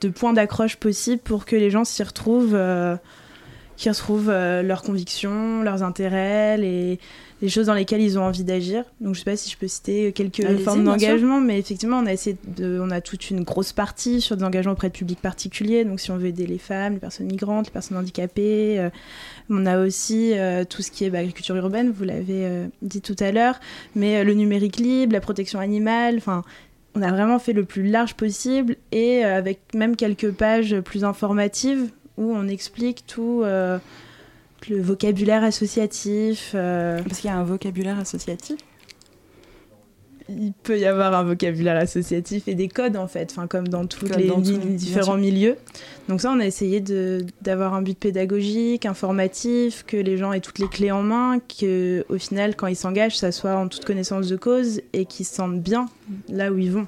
de 0.00 0.08
points 0.08 0.32
d'accroche 0.32 0.76
possibles 0.76 1.22
pour 1.22 1.44
que 1.44 1.54
les 1.54 1.70
gens 1.70 1.84
s'y 1.84 2.02
retrouvent, 2.02 2.56
euh, 2.56 2.96
qui 3.76 3.88
retrouvent 3.88 4.30
leurs 4.30 4.82
convictions, 4.82 5.62
leurs 5.62 5.84
intérêts, 5.84 6.56
les, 6.56 6.98
les 7.42 7.48
choses 7.48 7.66
dans 7.66 7.74
lesquelles 7.74 8.00
ils 8.00 8.18
ont 8.18 8.22
envie 8.22 8.44
d'agir. 8.44 8.84
Donc 9.00 9.14
je 9.14 9.20
sais 9.20 9.24
pas 9.24 9.36
si 9.36 9.50
je 9.50 9.56
peux 9.56 9.68
citer 9.68 10.12
quelques 10.12 10.46
formes 10.58 10.84
d'engagement, 10.84 11.40
mais 11.40 11.58
effectivement 11.58 11.98
on 11.98 12.06
a 12.06 12.12
essayé 12.12 12.36
de, 12.56 12.78
on 12.80 12.90
a 12.90 13.00
toute 13.00 13.30
une 13.30 13.42
grosse 13.42 13.72
partie 13.72 14.20
sur 14.20 14.36
des 14.36 14.44
engagements 14.44 14.72
auprès 14.72 14.88
de 14.88 14.94
publics 14.94 15.20
particuliers. 15.20 15.84
Donc 15.84 16.00
si 16.00 16.10
on 16.10 16.16
veut 16.16 16.28
aider 16.28 16.46
les 16.46 16.58
femmes, 16.58 16.94
les 16.94 17.00
personnes 17.00 17.26
migrantes, 17.26 17.66
les 17.66 17.72
personnes 17.72 17.98
handicapées, 17.98 18.78
euh, 18.78 18.90
on 19.50 19.66
a 19.66 19.78
aussi 19.78 20.32
euh, 20.34 20.64
tout 20.64 20.82
ce 20.82 20.90
qui 20.90 21.04
est 21.04 21.10
bah, 21.10 21.18
agriculture 21.18 21.56
urbaine, 21.56 21.90
vous 21.90 22.04
l'avez 22.04 22.46
euh, 22.46 22.66
dit 22.82 23.00
tout 23.00 23.16
à 23.18 23.32
l'heure, 23.32 23.60
mais 23.94 24.24
le 24.24 24.34
numérique 24.34 24.76
libre, 24.76 25.12
la 25.12 25.20
protection 25.20 25.58
animale, 25.58 26.16
enfin 26.16 26.44
on 26.94 27.02
a 27.02 27.10
vraiment 27.10 27.40
fait 27.40 27.52
le 27.52 27.64
plus 27.64 27.82
large 27.82 28.14
possible 28.14 28.76
et 28.92 29.24
avec 29.24 29.58
même 29.74 29.96
quelques 29.96 30.30
pages 30.30 30.80
plus 30.80 31.02
informatives 31.02 31.90
où 32.16 32.32
on 32.32 32.46
explique 32.46 33.04
tout 33.08 33.42
le 34.68 34.80
vocabulaire 34.80 35.44
associatif. 35.44 36.52
Euh, 36.54 37.00
Parce 37.02 37.20
qu'il 37.20 37.30
y 37.30 37.32
a 37.32 37.36
un 37.36 37.44
vocabulaire 37.44 37.98
associatif 37.98 38.58
il 40.28 40.52
peut 40.62 40.78
y 40.78 40.86
avoir 40.86 41.14
un 41.14 41.24
vocabulaire 41.24 41.76
associatif 41.76 42.48
et 42.48 42.54
des 42.54 42.68
codes 42.68 42.96
en 42.96 43.06
fait, 43.06 43.30
enfin 43.30 43.46
comme 43.46 43.68
dans 43.68 43.86
tous 43.86 44.06
les, 44.06 44.30
différents 44.70 45.16
milieux. 45.16 45.56
Donc 46.08 46.20
ça, 46.20 46.30
on 46.30 46.40
a 46.40 46.46
essayé 46.46 46.82
d'avoir 47.42 47.74
un 47.74 47.82
but 47.82 47.98
pédagogique, 47.98 48.86
informatif, 48.86 49.84
que 49.86 49.96
les 49.96 50.16
gens 50.16 50.32
aient 50.32 50.40
toutes 50.40 50.58
les 50.58 50.68
clés 50.68 50.92
en 50.92 51.02
main, 51.02 51.38
que 51.40 52.04
au 52.08 52.18
final, 52.18 52.56
quand 52.56 52.66
ils 52.66 52.76
s'engagent, 52.76 53.18
ça 53.18 53.32
soit 53.32 53.56
en 53.56 53.68
toute 53.68 53.84
connaissance 53.84 54.28
de 54.28 54.36
cause 54.36 54.80
et 54.92 55.04
qu'ils 55.04 55.26
se 55.26 55.34
sentent 55.34 55.60
bien 55.60 55.86
là 56.28 56.50
où 56.50 56.58
ils 56.58 56.72
vont. 56.72 56.86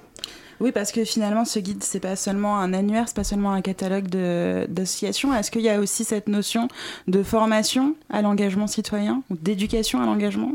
Oui, 0.60 0.72
parce 0.72 0.92
que 0.92 1.04
finalement, 1.04 1.44
ce 1.44 1.58
guide, 1.58 1.82
c'est 1.82 2.00
pas 2.00 2.16
seulement 2.16 2.58
un 2.58 2.72
annuaire, 2.72 3.04
c'est 3.08 3.16
pas 3.16 3.24
seulement 3.24 3.52
un 3.52 3.60
catalogue 3.60 4.08
d'associations. 4.08 5.34
Est-ce 5.34 5.50
qu'il 5.50 5.62
y 5.62 5.68
a 5.68 5.78
aussi 5.80 6.04
cette 6.04 6.28
notion 6.28 6.68
de 7.08 7.22
formation 7.22 7.94
à 8.10 8.22
l'engagement 8.22 8.66
citoyen, 8.66 9.22
ou 9.30 9.36
d'éducation 9.36 10.02
à 10.02 10.06
l'engagement? 10.06 10.52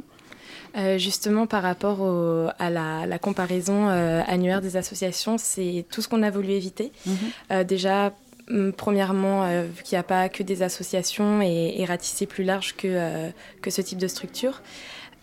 Euh, 0.78 0.98
justement, 0.98 1.48
par 1.48 1.64
rapport 1.64 2.02
à 2.58 2.70
la, 2.70 3.20
comparaison 3.20 3.90
euh, 3.90 4.22
annuaire 4.28 4.62
des 4.62 4.78
associations, 4.78 5.38
c'est 5.38 5.86
tout 5.92 6.02
ce 6.02 6.08
qu'on 6.08 6.24
a 6.24 6.30
voulu 6.30 6.52
éviter. 6.52 6.92
Mhm. 7.06 7.16
Euh, 7.52 7.64
déjà, 7.64 8.14
hum, 8.50 8.72
premièrement, 8.72 9.48
qu'il 9.84 9.96
n'y 9.96 10.00
a 10.00 10.04
pas 10.04 10.30
que 10.30 10.44
des 10.44 10.64
associations 10.64 11.42
et, 11.42 11.76
et 11.78 11.86
ratisser 11.86 12.26
plus 12.26 12.44
large 12.44 12.76
que, 12.76 13.30
que 13.62 13.70
ce 13.70 13.82
type 13.82 14.00
de 14.00 14.08
structure. 14.08 14.62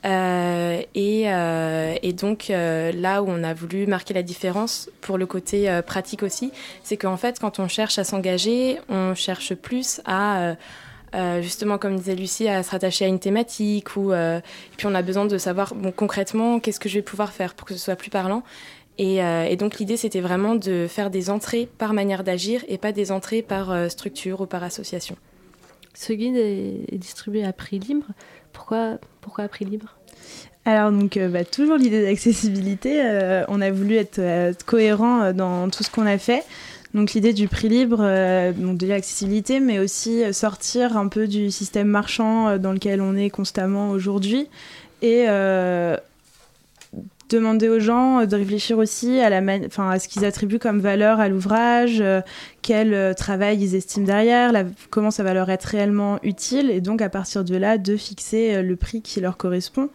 Euh, 0.04 0.82
euh, 0.96 1.94
et, 2.02 2.12
donc 2.12 2.50
euh, 2.50 2.92
là 2.92 3.22
où 3.22 3.26
on 3.28 3.42
a 3.42 3.52
voulu 3.52 3.86
marquer 3.86 4.14
la 4.14 4.22
différence 4.22 4.90
pour 5.00 5.18
le 5.18 5.26
côté 5.26 5.80
pratique 5.86 6.22
aussi, 6.22 6.52
c'est 6.82 6.96
qu'en 6.96 7.16
fait 7.16 7.38
quand 7.40 7.58
on 7.58 7.68
cherche 7.68 7.98
à 7.98 8.04
s'engager, 8.04 8.78
on 8.88 9.14
cherche 9.14 9.54
plus 9.54 10.00
à 10.04 10.56
justement 11.40 11.78
comme 11.78 11.96
disait 11.96 12.14
Lucie 12.14 12.48
à 12.48 12.62
se 12.62 12.70
rattacher 12.70 13.06
à 13.06 13.08
une 13.08 13.18
thématique 13.18 13.96
ou 13.96 14.12
puis 14.76 14.86
on 14.86 14.94
a 14.94 15.02
besoin 15.02 15.24
de 15.24 15.38
savoir 15.38 15.72
concrètement 15.96 16.60
qu'est-ce 16.60 16.80
que 16.80 16.88
je 16.88 16.94
vais 16.94 17.02
pouvoir 17.02 17.32
faire 17.32 17.54
pour 17.54 17.66
que 17.66 17.74
ce 17.74 17.80
soit 17.80 17.96
plus 17.96 18.10
parlant. 18.10 18.42
Et 18.98 19.56
donc 19.56 19.78
l'idée 19.78 19.96
c'était 19.96 20.20
vraiment 20.20 20.54
de 20.54 20.86
faire 20.88 21.10
des 21.10 21.30
entrées 21.30 21.68
par 21.78 21.92
manière 21.92 22.24
d'agir 22.24 22.64
et 22.68 22.78
pas 22.78 22.92
des 22.92 23.10
entrées 23.10 23.42
par 23.42 23.90
structure 23.90 24.42
ou 24.42 24.46
par 24.46 24.62
association. 24.62 25.16
Ce 25.94 26.12
guide 26.12 26.36
est 26.36 26.98
distribué 26.98 27.44
à 27.44 27.52
prix 27.52 27.80
libre. 27.80 28.06
Pourquoi, 28.58 28.98
pourquoi 29.20 29.46
prix 29.46 29.64
libre? 29.64 29.94
Alors 30.64 30.90
donc 30.90 31.16
euh, 31.16 31.28
bah, 31.28 31.44
toujours 31.44 31.76
l'idée 31.76 32.02
d'accessibilité, 32.02 33.00
euh, 33.00 33.44
on 33.46 33.60
a 33.60 33.70
voulu 33.70 33.94
être, 33.94 34.18
euh, 34.18 34.52
cohérent 34.66 35.32
dans 35.32 35.70
tout 35.70 35.84
ce 35.84 35.90
qu'on 35.90 36.06
a 36.06 36.18
fait. 36.18 36.42
Donc 36.92 37.12
l'idée 37.12 37.32
du 37.32 37.46
prix 37.46 37.68
libre, 37.68 37.98
donc 38.56 38.78
de 38.78 38.86
l'accessibilité, 38.86 39.60
mais 39.60 39.78
aussi 39.78 40.22
sortir 40.32 40.96
un 40.96 41.06
peu 41.06 41.28
du 41.28 41.52
système 41.52 41.86
marchand 41.86 42.58
dans 42.58 42.72
lequel 42.72 43.00
on 43.00 43.14
est 43.14 43.30
constamment 43.30 43.90
aujourd'hui 43.90 44.48
et 45.02 45.26
demander 47.28 47.68
aux 47.68 47.80
gens 47.80 48.26
de 48.26 48.36
réfléchir 48.36 48.78
aussi 48.78 49.20
à, 49.20 49.30
la 49.30 49.38
à 49.38 49.98
ce 49.98 50.08
qu'ils 50.08 50.24
attribuent 50.24 50.58
comme 50.58 50.80
valeur 50.80 51.20
à 51.20 51.28
l'ouvrage, 51.28 52.02
quel 52.62 53.14
travail 53.14 53.62
ils 53.62 53.74
estiment 53.74 54.06
derrière, 54.06 54.52
comment 54.90 55.10
ça 55.10 55.22
va 55.22 55.34
leur 55.34 55.50
être 55.50 55.64
réellement 55.64 56.18
utile, 56.22 56.70
et 56.70 56.80
donc 56.80 57.02
à 57.02 57.08
partir 57.08 57.44
de 57.44 57.56
là, 57.56 57.78
de 57.78 57.96
fixer 57.96 58.62
le 58.62 58.76
prix 58.76 59.02
qui 59.02 59.20
leur 59.20 59.36
correspond. 59.36 59.90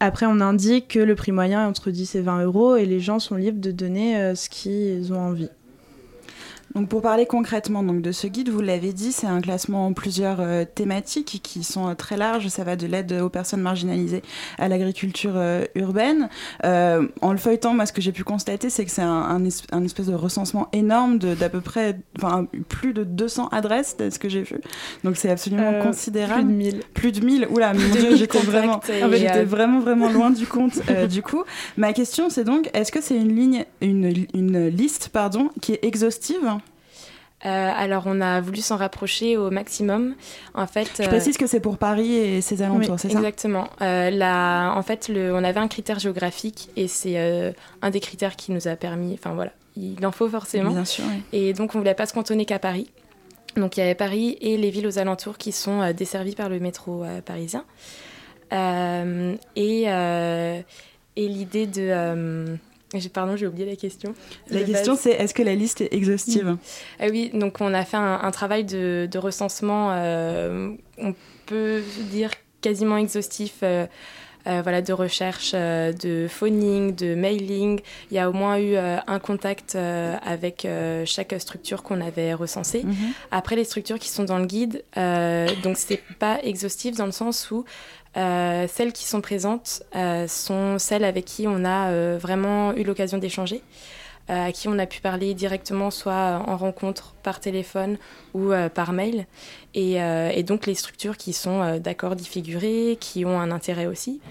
Après, 0.00 0.26
on 0.26 0.40
indique 0.40 0.88
que 0.88 0.98
le 0.98 1.14
prix 1.14 1.32
moyen 1.32 1.62
est 1.62 1.66
entre 1.66 1.90
10 1.90 2.16
et 2.16 2.20
20 2.20 2.42
euros 2.44 2.76
et 2.76 2.84
les 2.84 3.00
gens 3.00 3.18
sont 3.18 3.36
libres 3.36 3.60
de 3.60 3.70
donner 3.70 4.18
euh, 4.18 4.34
ce 4.34 4.50
qu'ils 4.50 5.12
ont 5.12 5.20
envie. 5.20 5.48
Donc 6.74 6.88
pour 6.88 7.02
parler 7.02 7.24
concrètement 7.24 7.84
donc 7.84 8.02
de 8.02 8.10
ce 8.10 8.26
guide, 8.26 8.48
vous 8.48 8.60
l'avez 8.60 8.92
dit, 8.92 9.12
c'est 9.12 9.28
un 9.28 9.40
classement 9.40 9.86
en 9.86 9.92
plusieurs 9.92 10.40
euh, 10.40 10.64
thématiques 10.64 11.40
qui 11.40 11.62
sont 11.62 11.88
euh, 11.88 11.94
très 11.94 12.16
larges. 12.16 12.48
Ça 12.48 12.64
va 12.64 12.74
de 12.74 12.86
l'aide 12.88 13.12
aux 13.12 13.28
personnes 13.28 13.60
marginalisées 13.60 14.22
à 14.58 14.66
l'agriculture 14.66 15.34
euh, 15.36 15.64
urbaine. 15.76 16.28
en 16.64 17.32
le 17.32 17.38
feuilletant, 17.38 17.74
moi, 17.74 17.86
ce 17.86 17.92
que 17.92 18.00
j'ai 18.00 18.10
pu 18.10 18.24
constater, 18.24 18.70
c'est 18.70 18.84
que 18.84 18.90
c'est 18.90 19.02
un, 19.02 19.40
un, 19.72 19.84
espèce 19.84 20.06
de 20.06 20.14
recensement 20.14 20.68
énorme 20.72 21.18
d'à 21.18 21.48
peu 21.48 21.60
près, 21.60 22.00
enfin 22.18 22.46
plus 22.68 22.92
de 22.92 23.04
200 23.04 23.48
adresses, 23.48 23.96
ce 23.98 24.18
que 24.18 24.28
j'ai 24.28 24.42
vu. 24.42 24.56
Donc 25.04 25.16
c'est 25.16 25.30
absolument 25.30 25.80
considérable. 25.80 26.42
Plus 26.42 26.52
de 26.52 26.56
1000. 26.56 26.80
Plus 26.92 27.12
de 27.12 27.24
1000. 27.24 27.48
Oula, 27.50 27.72
mon 27.72 27.88
Dieu, 27.92 28.16
j'étais 28.16 28.38
vraiment, 28.40 28.80
j'étais 29.12 29.44
vraiment 29.44 29.78
vraiment 29.78 30.10
loin 30.10 30.30
du 30.30 30.46
compte. 30.46 30.80
du 31.08 31.22
coup, 31.22 31.44
ma 31.76 31.92
question, 31.92 32.30
c'est 32.30 32.44
donc, 32.44 32.68
est-ce 32.74 32.90
que 32.90 33.00
c'est 33.00 33.16
une 33.16 33.34
ligne, 33.36 33.64
une, 33.80 34.26
une 34.34 34.66
liste, 34.68 35.10
pardon, 35.12 35.50
qui 35.60 35.74
est 35.74 35.84
exhaustive? 35.84 36.58
Euh, 37.46 37.72
alors, 37.76 38.04
on 38.06 38.20
a 38.20 38.40
voulu 38.40 38.60
s'en 38.60 38.76
rapprocher 38.76 39.36
au 39.36 39.50
maximum. 39.50 40.14
En 40.54 40.66
fait, 40.66 41.02
je 41.02 41.08
précise 41.08 41.36
que 41.36 41.46
c'est 41.46 41.60
pour 41.60 41.76
Paris 41.76 42.14
et 42.14 42.40
ses 42.40 42.62
alentours, 42.62 42.98
c'est 42.98 43.10
ça? 43.10 43.18
Exactement. 43.18 43.68
Euh, 43.82 44.10
en 44.20 44.82
fait, 44.82 45.08
le, 45.08 45.34
on 45.34 45.44
avait 45.44 45.60
un 45.60 45.68
critère 45.68 45.98
géographique 45.98 46.70
et 46.76 46.88
c'est 46.88 47.18
euh, 47.18 47.52
un 47.82 47.90
des 47.90 48.00
critères 48.00 48.36
qui 48.36 48.52
nous 48.52 48.66
a 48.66 48.76
permis. 48.76 49.12
Enfin 49.14 49.34
voilà, 49.34 49.52
il 49.76 50.04
en 50.06 50.12
faut 50.12 50.28
forcément. 50.28 50.70
Bien 50.70 50.84
sûr. 50.84 51.04
Et 51.32 51.52
donc, 51.52 51.74
on 51.74 51.78
voulait 51.78 51.94
pas 51.94 52.06
se 52.06 52.14
cantonner 52.14 52.46
qu'à 52.46 52.58
Paris. 52.58 52.88
Donc, 53.56 53.76
il 53.76 53.80
y 53.80 53.82
avait 53.82 53.94
Paris 53.94 54.38
et 54.40 54.56
les 54.56 54.70
villes 54.70 54.86
aux 54.86 54.98
alentours 54.98 55.36
qui 55.36 55.52
sont 55.52 55.92
desservies 55.92 56.34
par 56.34 56.48
le 56.48 56.60
métro 56.60 57.04
parisien. 57.24 57.64
et 58.52 59.84
et 61.16 61.28
l'idée 61.28 61.66
de 61.68 62.58
Pardon, 63.12 63.36
j'ai 63.36 63.46
oublié 63.46 63.66
la 63.66 63.76
question. 63.76 64.14
La 64.50 64.62
question, 64.62 64.96
c'est 64.96 65.10
est-ce 65.10 65.34
que 65.34 65.42
la 65.42 65.54
liste 65.54 65.80
est 65.80 65.92
exhaustive? 65.92 66.56
Ah 67.00 67.06
Oui, 67.10 67.30
donc 67.32 67.60
on 67.60 67.72
a 67.74 67.84
fait 67.84 67.96
un, 67.96 68.30
travail 68.30 68.64
de, 68.64 69.18
recensement, 69.18 69.92
euh, 69.92 70.70
on 70.98 71.14
peut 71.46 71.82
dire 72.10 72.30
quasiment 72.60 72.96
exhaustif. 72.96 73.56
Euh, 73.62 73.86
euh, 74.46 74.60
voilà, 74.62 74.82
de 74.82 74.92
recherche, 74.92 75.52
de 75.52 76.26
phoning, 76.28 76.94
de 76.94 77.14
mailing. 77.14 77.80
Il 78.10 78.16
y 78.18 78.18
a 78.20 78.28
au 78.28 78.34
moins 78.34 78.58
eu 78.58 78.76
un 78.76 79.18
contact 79.18 79.74
avec 79.74 80.68
chaque 81.06 81.34
structure 81.38 81.82
qu'on 81.82 82.02
avait 82.02 82.34
recensée. 82.34 82.82
Mhm. 82.84 82.94
Après, 83.30 83.56
les 83.56 83.64
structures 83.64 83.98
qui 83.98 84.10
sont 84.10 84.24
dans 84.24 84.38
le 84.38 84.44
guide, 84.44 84.84
donc 85.62 85.78
c'est 85.78 86.02
pas 86.18 86.40
exhaustif 86.42 86.94
dans 86.94 87.06
le 87.06 87.12
sens 87.12 87.50
où 87.50 87.64
euh, 88.16 88.66
celles 88.68 88.92
qui 88.92 89.04
sont 89.04 89.20
présentes 89.20 89.82
euh, 89.96 90.28
sont 90.28 90.78
celles 90.78 91.04
avec 91.04 91.24
qui 91.24 91.46
on 91.48 91.64
a 91.64 91.88
euh, 91.88 92.18
vraiment 92.20 92.72
eu 92.74 92.84
l'occasion 92.84 93.18
d'échanger, 93.18 93.62
à 94.28 94.52
qui 94.52 94.68
on 94.68 94.78
a 94.78 94.86
pu 94.86 95.00
parler 95.00 95.34
directement, 95.34 95.90
soit 95.90 96.42
en 96.46 96.56
rencontre, 96.56 97.14
par 97.22 97.40
téléphone 97.40 97.98
ou 98.32 98.52
par 98.74 98.94
mail. 98.94 99.26
Et, 99.74 99.96
et, 99.96 100.42
donc 100.42 100.64
les 100.64 100.74
structures 100.74 101.18
qui 101.18 101.34
sont 101.34 101.76
d'accord 101.78 102.16
d'y 102.16 102.24
figurer, 102.24 102.96
qui 102.98 103.26
ont 103.26 103.38
un 103.38 103.50
intérêt 103.50 103.84
aussi. 103.84 104.22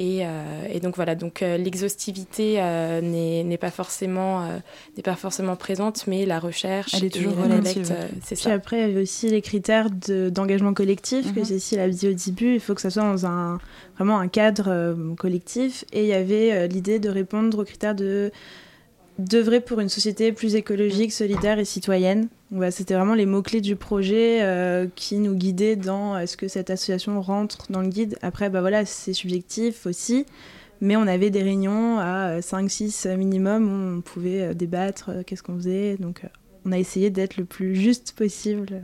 Euh, 0.00 0.66
et, 0.70 0.80
donc 0.80 0.96
voilà, 0.96 1.14
donc 1.14 1.42
euh, 1.42 1.56
l'exhaustivité 1.56 2.56
euh, 2.58 3.00
n'est 3.00 3.58
pas 3.58 3.70
forcément 3.70 4.48
n'est 4.96 5.02
pas 5.02 5.16
forcément 5.16 5.56
présente, 5.56 6.06
mais 6.06 6.24
la 6.24 6.38
recherche 6.38 6.94
elle 6.94 7.04
est 7.04 7.10
toujours 7.10 7.36
relative. 7.36 7.92
c'est 8.22 8.36
ça. 8.36 8.48
Puis 8.48 8.54
après, 8.54 8.76
il 8.78 8.80
y 8.80 8.84
avait 8.92 9.02
aussi 9.02 9.28
les 9.28 9.42
critères 9.42 9.90
d'engagement 9.90 10.74
collectif 10.74 11.34
que 11.34 11.40
mhm. 11.40 11.44
Cécile 11.44 11.80
a 11.80 11.88
dit 11.88 12.08
au 12.08 12.12
début. 12.12 12.54
Il 12.54 12.60
faut 12.60 12.74
que 12.74 12.80
ça 12.80 12.90
soit 12.90 13.02
dans 13.02 13.26
un 13.26 13.58
vraiment 13.96 14.18
un 14.18 14.28
cadre 14.28 14.96
collectif. 15.16 15.84
Et 15.92 16.02
il 16.02 16.08
y 16.08 16.14
avait 16.14 16.68
l'idée 16.68 16.98
de 16.98 17.08
répondre 17.08 17.60
aux 17.60 17.64
critères 17.64 17.94
de 17.94 18.30
d'œuvrer 19.18 19.60
pour 19.60 19.80
une 19.80 19.88
société 19.88 20.32
plus 20.32 20.54
écologique, 20.54 21.12
solidaire 21.12 21.58
et 21.58 21.64
citoyenne. 21.64 22.28
Voilà, 22.50 22.70
C'était 22.70 22.94
vraiment 22.94 23.14
les 23.14 23.26
mots-clés 23.26 23.60
du 23.60 23.76
projet 23.76 24.42
euh, 24.42 24.86
qui 24.94 25.18
nous 25.18 25.34
guidaient 25.34 25.76
dans 25.76 26.16
est-ce 26.16 26.36
que 26.36 26.48
cette 26.48 26.70
association 26.70 27.20
rentre 27.20 27.66
dans 27.70 27.82
le 27.82 27.88
guide. 27.88 28.16
Après, 28.22 28.48
bah 28.48 28.60
voilà, 28.60 28.84
c'est 28.84 29.12
subjectif 29.12 29.86
aussi, 29.86 30.24
mais 30.80 30.96
on 30.96 31.06
avait 31.06 31.30
des 31.30 31.42
réunions 31.42 31.98
à 31.98 32.40
5-6 32.40 33.16
minimum 33.16 33.68
où 33.68 33.98
on 33.98 34.00
pouvait 34.00 34.42
euh, 34.42 34.54
débattre, 34.54 35.10
euh, 35.10 35.22
qu'est-ce 35.26 35.42
qu'on 35.42 35.56
faisait. 35.56 35.96
Donc 35.96 36.24
euh, 36.24 36.28
on 36.64 36.72
a 36.72 36.78
essayé 36.78 37.10
d'être 37.10 37.36
le 37.36 37.44
plus 37.44 37.74
juste 37.74 38.12
possible. 38.16 38.82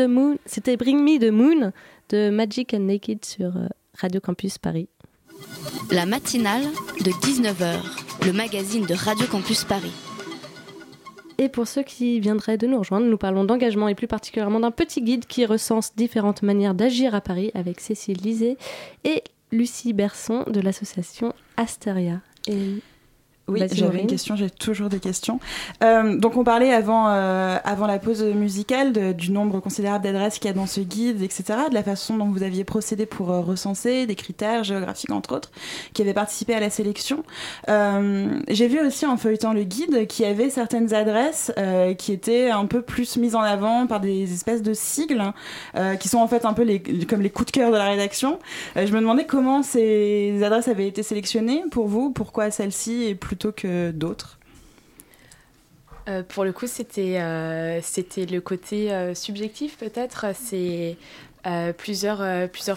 The 0.00 0.08
Moon, 0.08 0.38
c'était 0.46 0.76
Bring 0.76 1.02
Me 1.02 1.18
the 1.18 1.30
Moon 1.30 1.72
de 2.08 2.30
Magic 2.30 2.72
and 2.74 2.80
Naked 2.80 3.24
sur 3.24 3.56
euh, 3.56 3.66
Radio 3.98 4.20
Campus 4.20 4.56
Paris. 4.56 4.88
La 5.90 6.06
matinale 6.06 6.64
de 7.04 7.10
19h, 7.10 8.26
le 8.26 8.32
magazine 8.32 8.86
de 8.86 8.94
Radio 8.94 9.26
Campus 9.26 9.64
Paris. 9.64 9.92
Et 11.38 11.48
pour 11.48 11.66
ceux 11.66 11.82
qui 11.82 12.20
viendraient 12.20 12.56
de 12.56 12.66
nous 12.66 12.78
rejoindre, 12.78 13.06
nous 13.06 13.18
parlons 13.18 13.44
d'engagement 13.44 13.88
et 13.88 13.94
plus 13.94 14.06
particulièrement 14.06 14.60
d'un 14.60 14.70
petit 14.70 15.02
guide 15.02 15.26
qui 15.26 15.44
recense 15.44 15.94
différentes 15.96 16.42
manières 16.42 16.74
d'agir 16.74 17.14
à 17.14 17.20
Paris 17.20 17.50
avec 17.54 17.80
Cécile 17.80 18.18
Lisée 18.18 18.56
et 19.04 19.22
Lucie 19.52 19.92
Berson 19.92 20.44
de 20.46 20.60
l'association 20.60 21.34
Asteria. 21.56 22.20
Et 22.46 22.82
Oui, 23.48 23.58
j'avais 23.72 24.00
une 24.02 24.06
question, 24.06 24.36
j'ai 24.36 24.48
toujours 24.48 24.88
des 24.88 25.00
questions. 25.00 25.40
Euh, 25.82 26.16
donc 26.16 26.36
on 26.36 26.44
parlait 26.44 26.72
avant, 26.72 27.08
euh, 27.08 27.56
avant 27.64 27.88
la 27.88 27.98
pause 27.98 28.22
musicale 28.22 28.92
de- 28.92 29.12
du 29.12 29.32
nombre 29.32 29.58
considérable 29.58 30.04
d'adresses 30.04 30.38
qu'il 30.38 30.46
y 30.46 30.50
a 30.50 30.54
dans 30.54 30.68
ce 30.68 30.80
guide, 30.80 31.20
etc., 31.20 31.44
de 31.68 31.74
la 31.74 31.82
façon 31.82 32.16
dont 32.16 32.26
vous 32.26 32.44
aviez 32.44 32.62
procédé 32.62 33.06
pour 33.06 33.32
euh, 33.32 33.40
recenser 33.40 34.06
des 34.06 34.14
critères 34.14 34.62
géographiques, 34.62 35.10
entre 35.10 35.34
autres, 35.34 35.50
qui 35.94 36.02
avaient 36.02 36.14
participé 36.14 36.54
à 36.54 36.60
la 36.60 36.70
sélection. 36.70 37.24
J'ai 37.66 38.68
vu 38.68 38.80
aussi 38.86 39.04
en 39.06 39.16
feuilletant 39.16 39.52
le 39.52 39.64
guide 39.64 40.06
qu'il 40.06 40.24
y 40.26 40.28
avait 40.28 40.50
certaines 40.50 40.94
adresses 40.94 41.52
qui 41.98 42.12
étaient 42.12 42.50
un 42.50 42.66
peu 42.66 42.82
plus 42.82 43.16
mises 43.16 43.34
en 43.34 43.40
avant 43.40 43.86
par 43.86 44.00
des 44.00 44.32
espèces 44.32 44.62
de 44.62 44.74
sigles, 44.74 45.20
hein, 45.74 45.96
qui 45.96 46.08
sont 46.08 46.18
en 46.18 46.28
fait 46.28 46.44
un 46.44 46.52
peu 46.52 46.62
les, 46.62 46.80
comme 47.08 47.20
les 47.22 47.30
coups 47.30 47.46
de 47.46 47.50
cœur 47.52 47.70
de 47.72 47.76
la 47.76 47.86
rédaction. 47.88 48.38
Je 48.76 48.92
me 48.92 49.00
demandais 49.00 49.24
comment 49.26 49.62
ces 49.62 50.40
adresses 50.44 50.68
avaient 50.68 50.86
été 50.88 51.02
sélectionnées 51.02 51.64
pour 51.70 51.88
vous, 51.88 52.10
pourquoi 52.10 52.50
celle-ci 52.50 53.04
est 53.04 53.14
que 53.48 53.90
d'autres. 53.90 54.40
Euh, 56.10 56.22
pour 56.22 56.44
le 56.44 56.52
coup, 56.52 56.66
c'était 56.66 57.18
euh, 57.20 57.80
le 58.16 58.38
côté 58.38 58.92
euh, 58.92 59.14
subjectif 59.14 59.76
peut-être. 59.76 60.26
C'est 60.34 60.96
plusieurs, 61.78 62.18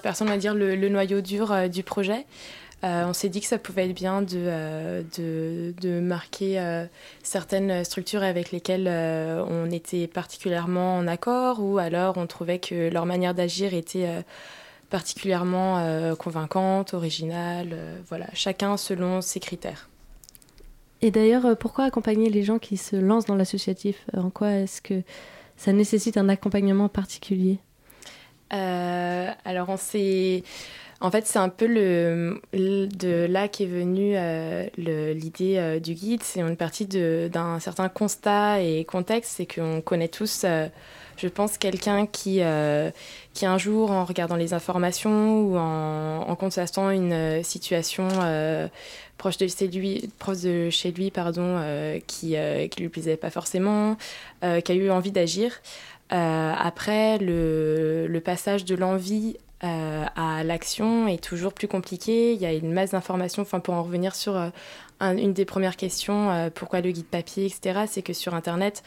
personnes, 0.01 0.27
on 0.27 0.31
va 0.31 0.37
dire, 0.37 0.53
le, 0.53 0.75
noyau 0.89 1.21
dur 1.21 1.69
du 1.69 1.83
projet. 1.83 2.25
On 2.81 3.13
s'est 3.13 3.29
dit 3.29 3.39
que 3.39 3.47
ça 3.47 3.57
pouvait 3.57 3.89
être 3.89 3.95
bien 3.95 4.21
de, 4.21 5.03
de, 5.17 5.99
marquer 5.99 6.85
certaines 7.23 7.83
structures 7.83 8.23
avec 8.23 8.51
lesquelles 8.51 8.87
on 8.87 9.69
était 9.69 10.07
particulièrement 10.07 10.97
en 10.97 11.07
accord 11.07 11.61
ou 11.61 11.77
alors 11.77 12.17
on 12.17 12.25
trouvait 12.25 12.59
que 12.59 12.89
leur 12.89 13.05
manière 13.05 13.33
d'agir 13.33 13.73
était 13.73 14.07
particulièrement 14.89 16.15
convaincante, 16.15 16.93
originale. 16.93 17.75
voilà, 18.07 18.27
chacun 18.33 18.77
selon 18.77 19.21
ses 19.21 19.41
critères. 19.41 19.89
Et 21.03 21.11
d'ailleurs, 21.11 21.45
euh, 21.45 21.55
pourquoi 21.55 21.83
accompagner 21.83 22.29
les 22.29 22.43
gens 22.43 22.59
qui 22.59 22.77
se 22.77 22.95
lancent 22.95 23.25
dans 23.25 23.35
l'associatif? 23.35 24.05
En 24.15 24.29
quoi 24.29 24.51
est-ce 24.51 24.81
que 24.81 25.03
ça 25.57 25.73
nécessite 25.73 26.15
un 26.15 26.29
accompagnement 26.29 26.87
particulier? 26.87 27.59
Euh, 28.53 29.29
alors 29.43 29.67
on 29.67 29.75
s'est 29.75 30.43
En 31.01 31.11
fait, 31.11 31.27
c'est 31.27 31.39
un 31.39 31.49
peu 31.49 31.67
le, 31.67 32.39
de 32.53 33.25
là 33.29 33.49
qu'est 33.49 33.65
venue 33.65 34.13
euh, 34.15 34.65
l'idée 34.77 35.81
du 35.83 35.93
guide. 35.93 36.23
C'est 36.23 36.39
une 36.39 36.55
partie 36.55 36.85
d'un 36.85 37.59
certain 37.59 37.89
constat 37.89 38.61
et 38.61 38.85
contexte. 38.85 39.33
C'est 39.35 39.45
qu'on 39.45 39.81
connaît 39.81 40.07
tous, 40.07 40.45
je 41.17 41.27
pense, 41.27 41.57
quelqu'un 41.57 42.05
qui, 42.05 42.41
qui 43.33 43.45
un 43.45 43.57
jour, 43.57 43.91
en 43.91 44.05
regardant 44.05 44.35
les 44.35 44.53
informations 44.53 45.39
ou 45.41 45.57
en, 45.57 46.21
en 46.27 46.35
constatant 46.35 46.89
une 46.89 47.43
situation 47.43 48.07
proche 49.17 49.37
de 49.37 49.47
chez 49.47 49.67
lui, 49.67 50.09
proche 50.19 50.41
de 50.41 50.69
chez 50.69 50.91
lui 50.91 51.11
pardon, 51.11 51.61
qui 52.07 52.31
ne 52.31 52.79
lui 52.79 52.89
plaisait 52.89 53.17
pas 53.17 53.29
forcément, 53.29 53.97
qui 54.41 54.71
a 54.71 54.75
eu 54.75 54.89
envie 54.89 55.11
d'agir. 55.11 55.61
après, 56.09 57.17
le, 57.19 58.21
passage 58.23 58.65
de 58.65 58.75
l'envie 58.75 59.37
euh, 59.63 60.05
à 60.17 60.43
l'action 60.43 61.07
est 61.07 61.23
toujours 61.23 61.53
plus 61.53 61.69
compliqué. 61.69 62.33
Il 62.33 62.41
y 62.41 62.45
a 62.45 62.51
une 62.51 62.73
masse 62.73 62.91
d'informations. 62.91 63.43
Enfin, 63.43 63.61
pour 63.61 63.75
en 63.75 63.83
revenir 63.83 64.13
sur 64.13 64.35
euh, 64.35 64.49
une 64.99 65.31
des 65.31 65.45
premières 65.45 65.77
questions, 65.77 66.31
euh, 66.31 66.49
pourquoi 66.53 66.81
le 66.81 66.91
guide 66.91 67.05
papier, 67.05 67.45
etc., 67.45 67.85
c'est 67.87 68.01
que 68.01 68.11
sur 68.11 68.33
Internet, 68.33 68.83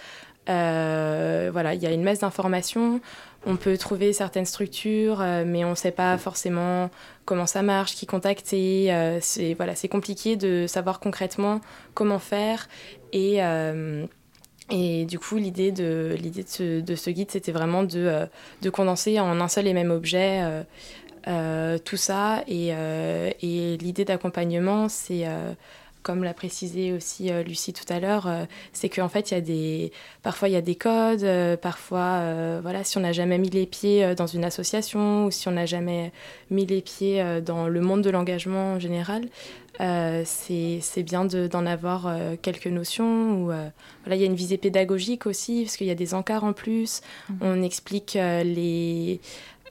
voilà, 0.47 1.75
il 1.75 1.83
y 1.83 1.87
a 1.87 1.93
une 1.93 2.03
masse 2.03 2.21
d'informations. 2.21 3.01
On 3.47 3.57
peut 3.57 3.77
trouver 3.77 4.13
certaines 4.13 4.47
structures, 4.47 5.21
mais 5.47 5.65
on 5.65 5.71
ne 5.71 5.75
sait 5.77 5.93
pas 5.93 6.19
forcément 6.19 6.91
comment 7.25 7.47
ça 7.47 7.63
marche, 7.63 7.95
qui 7.95 8.07
contacter. 8.07 9.19
c'est 9.21 9.55
voilà, 9.55 9.75
c'est 9.75 9.89
compliqué 9.89 10.37
de 10.37 10.67
savoir 10.67 10.99
concrètement 10.99 11.61
comment 11.95 12.19
faire 12.19 12.69
et 13.13 13.41
et 14.71 15.05
du 15.05 15.19
coup, 15.19 15.37
l'idée 15.37 15.71
de, 15.71 16.17
l'idée 16.21 16.43
de, 16.43 16.49
ce, 16.49 16.81
de 16.81 16.95
ce 16.97 17.11
guide, 17.11 17.31
c'était 17.31 17.53
vraiment 17.53 17.85
de, 17.85 17.99
euh, 17.99 18.27
de, 18.63 18.71
condenser 18.71 19.21
en 19.21 19.41
un 19.41 19.49
seul 19.49 19.69
et 19.69 19.73
même 19.73 19.93
objet 19.93 20.41
euh, 20.43 20.63
euh, 21.29 21.79
tout 21.79 21.97
ça. 21.97 22.43
Et, 22.49 22.69
et 22.71 23.77
l'idée 23.77 24.05
d'accompagnement, 24.05 24.89
c'est, 24.89 25.25
comme 26.07 26.23
l'a 26.23 26.35
précisé 26.35 26.93
aussi 26.93 27.31
Lucie 27.45 27.73
tout 27.73 27.91
à 27.93 27.99
l'heure, 27.99 28.31
c'est 28.73 28.89
qu'en 28.89 29.09
fait, 29.09 29.33
il 29.33 29.35
y 29.35 29.37
a 29.37 29.41
des, 29.41 29.93
parfois 30.23 30.49
il 30.49 30.53
y 30.53 30.57
a 30.57 30.61
des 30.63 30.77
codes, 30.77 31.27
parfois, 31.61 32.61
voilà, 32.63 32.85
si 32.85 32.97
on 32.97 33.01
n'a 33.01 33.11
jamais 33.13 33.39
mis 33.39 33.51
les 33.51 33.67
pieds 33.67 34.15
dans 34.15 34.29
une 34.29 34.45
association 34.45 35.27
ou 35.27 35.31
si 35.33 35.49
on 35.49 35.53
n'a 35.53 35.67
jamais 35.67 36.13
mis 36.51 36.65
les 36.65 36.81
pieds 36.81 37.41
dans 37.45 37.67
le 37.67 37.81
monde 37.81 38.03
de 38.03 38.11
l'engagement 38.11 38.75
en 38.75 38.79
général, 38.79 39.29
euh, 39.81 40.23
c'est 40.25 41.03
bien 41.03 41.25
d'en 41.25 41.67
avoir 41.67 42.07
euh, 42.07 42.37
quelques 42.41 42.67
notions. 42.67 43.51
Euh, 43.51 43.69
voilà, 44.05 44.17
il 44.17 44.21
y 44.21 44.23
a 44.23 44.27
une 44.27 44.35
visée 44.35 44.59
pédagogique 44.59 45.27
aussi, 45.27 45.63
parce 45.65 45.77
qu'il 45.77 45.87
y 45.87 45.91
a 45.91 45.95
des 45.97 46.15
encarts 46.15 46.45
en 46.45 46.53
plus. 46.53 47.03
Mhm. 47.29 47.37
On 47.41 47.63
explique 47.63 48.19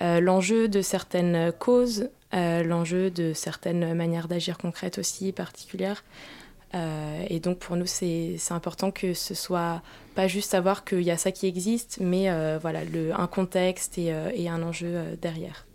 l'enjeu 0.01 0.67
de 0.67 0.81
certaines 0.81 1.51
causes, 1.57 2.09
l'enjeu 2.33 3.09
de 3.11 3.33
certaines 3.33 3.93
manières 3.93 4.27
d'agir 4.27 4.57
concrètes 4.57 4.97
aussi, 4.97 5.31
particulières. 5.31 6.03
et 6.73 7.39
donc 7.39 7.59
pour 7.59 7.77
nous, 7.77 7.85
c'est 7.85 8.37
important 8.49 8.91
que 8.91 9.13
ce 9.13 9.33
soit 9.33 9.81
pas 10.15 10.27
juste 10.27 10.51
savoir 10.51 10.83
qu'il 10.83 11.01
y 11.01 11.11
a 11.11 11.17
ça 11.17 11.31
qui 11.31 11.47
existe, 11.47 11.99
mais 12.01 12.29
voilà, 12.59 12.83
le, 12.83 13.13
un 13.17 13.27
contexte 13.27 13.97
et, 13.97 14.13
et 14.33 14.49
un 14.49 14.61
enjeu 14.63 15.17
derrière. 15.21 15.65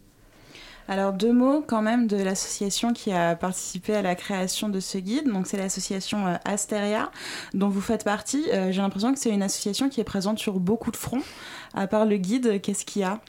Alors 0.91 1.13
deux 1.13 1.33
mots 1.33 1.63
quand 1.65 1.83
même 1.83 2.09
de 2.09 2.17
l'association 2.17 2.93
qui 2.93 3.13
a 3.13 3.37
participé 3.37 3.95
à 3.95 4.03
la 4.03 4.17
création 4.17 4.69
de 4.69 4.81
ce 4.81 4.99
guide. 4.99 5.31
Donc 5.33 5.47
c'est 5.47 5.57
l'association 5.57 6.27
euh, 6.27 6.35
Asteria 6.45 7.13
dont 7.55 7.69
vous 7.69 7.81
faites 7.81 8.03
partie. 8.03 8.51
Euh, 8.51 8.73
j'ai 8.73 8.83
l'impression 8.83 9.15
que 9.15 9.21
c'est 9.21 9.31
une 9.31 9.45
association 9.45 9.89
qui 9.89 10.01
est 10.01 10.05
présente 10.05 10.41
sur 10.41 10.59
beaucoup 10.59 10.91
de 10.91 10.97
fronts. 10.97 11.23
À 11.75 11.87
part 11.87 12.07
le 12.07 12.17
guide, 12.17 12.61
qu'est-ce 12.61 12.85
qu'il 12.85 13.03
y 13.03 13.05
a? 13.05 13.21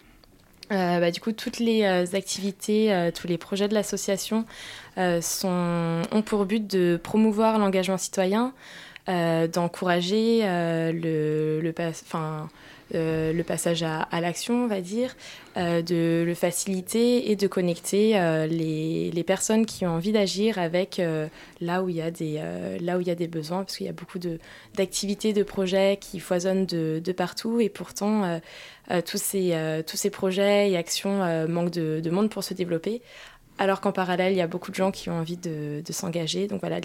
Euh, 0.71 0.99
bah, 0.99 1.11
du 1.11 1.19
coup, 1.19 1.31
toutes 1.31 1.59
les 1.59 1.85
activités, 2.15 3.11
tous 3.13 3.27
les 3.27 3.37
projets 3.37 3.67
de 3.67 3.73
l'association 3.73 4.45
ont 4.97 6.21
pour 6.25 6.45
but 6.45 6.65
de 6.65 6.99
promouvoir 7.01 7.59
l'engagement 7.59 7.97
citoyen, 7.97 8.53
d'encourager 9.07 10.41
le, 10.43 11.59
le, 11.61 11.71
euh, 12.93 13.31
le 13.31 13.43
passage 13.43 13.83
à, 13.83 14.07
l'action, 14.19 14.65
on 14.65 14.67
va 14.67 14.81
dire, 14.81 15.15
euh, 15.55 15.81
de 15.81 16.23
le 16.25 16.33
faciliter 16.33 17.31
et 17.31 17.37
de 17.37 17.47
connecter 17.47 18.19
euh, 18.19 18.47
les, 18.47 19.11
les, 19.11 19.23
personnes 19.23 19.65
qui 19.65 19.85
ont 19.85 19.91
envie 19.91 20.11
d'agir 20.11 20.59
avec 20.59 21.01
là, 21.61 21.83
où 21.83 21.89
il 21.89 21.95
y 21.95 22.01
a 22.01 22.11
des, 22.11 22.41
là 22.81 22.97
où 22.97 23.01
il 23.01 23.07
y 23.07 23.11
a 23.11 23.15
des 23.15 23.27
besoins, 23.27 23.59
parce 23.59 23.77
qu'il 23.77 23.85
y 23.85 23.89
a 23.89 23.93
beaucoup 23.93 24.19
d'activités, 24.75 25.31
de, 25.31 25.43
projets 25.43 25.97
qui 26.01 26.19
foisonnent 26.19 26.65
de, 26.65 27.11
partout 27.11 27.59
et 27.61 27.69
pourtant 27.69 28.39
tous, 29.05 29.21
ces, 29.21 29.83
tous 29.87 29.97
ces 29.97 30.09
projets 30.09 30.71
et 30.71 30.77
actions 30.77 31.47
manquent 31.47 31.71
de 31.71 32.09
monde 32.09 32.29
pour 32.29 32.43
se 32.43 32.53
développer 32.53 33.01
alors 33.61 33.79
qu'en 33.79 33.91
parallèle, 33.91 34.33
il 34.33 34.37
y 34.37 34.41
a 34.41 34.47
beaucoup 34.47 34.71
de 34.71 34.75
gens 34.75 34.89
qui 34.89 35.11
ont 35.11 35.19
envie 35.19 35.37
de, 35.37 35.83
s'engager. 35.91 36.47
Donc 36.47 36.61
voilà, 36.61 36.79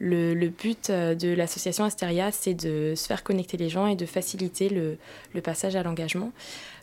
le, 0.00 0.34
le 0.34 0.48
but 0.48 0.90
euh, 0.90 1.14
de 1.14 1.28
l'association 1.28 1.84
Asteria, 1.84 2.32
c'est 2.32 2.54
de 2.54 2.94
se 2.96 3.06
faire 3.06 3.22
connecter 3.22 3.56
les 3.56 3.68
gens 3.68 3.86
et 3.86 3.94
de 3.94 4.04
faciliter 4.04 4.68
le, 4.68 4.98
passage 5.42 5.76
à 5.76 5.84
l'engagement. 5.84 6.32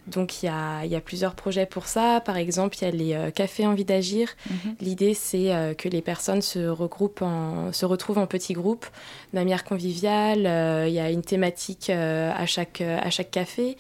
Donc 0.08 0.42
il 0.42 0.46
y, 0.46 0.50
a, 0.50 0.86
il 0.86 0.92
y, 0.92 0.96
a, 0.96 1.02
plusieurs 1.02 1.36
projets 1.36 1.66
pour 1.66 1.88
ça. 1.88 2.22
Par 2.24 2.38
exemple, 2.38 2.78
il 2.80 2.86
y 2.86 2.88
a 2.88 2.92
les 2.92 3.14
euh, 3.14 3.30
cafés 3.30 3.68
envie 3.68 3.84
d'agir. 3.84 4.30
Mhm. 4.50 4.76
L'idée, 4.80 5.14
c'est 5.14 5.54
euh, 5.54 5.74
que 5.74 5.90
les 5.90 6.02
personnes 6.02 6.42
se 6.42 6.70
regroupent, 6.70 7.22
en, 7.22 7.74
se 7.74 7.86
retrouvent 7.86 8.20
en 8.20 8.28
petits 8.28 8.54
groupes 8.54 8.86
de 9.34 9.40
manière 9.40 9.66
conviviale. 9.66 10.88
il 10.88 10.94
y 10.94 11.00
a 11.00 11.10
une 11.10 11.24
thématique 11.24 11.90
à, 11.90 12.46
chaque, 12.46 12.80
à 12.80 13.10
chaque 13.10 13.32
café. 13.32 13.76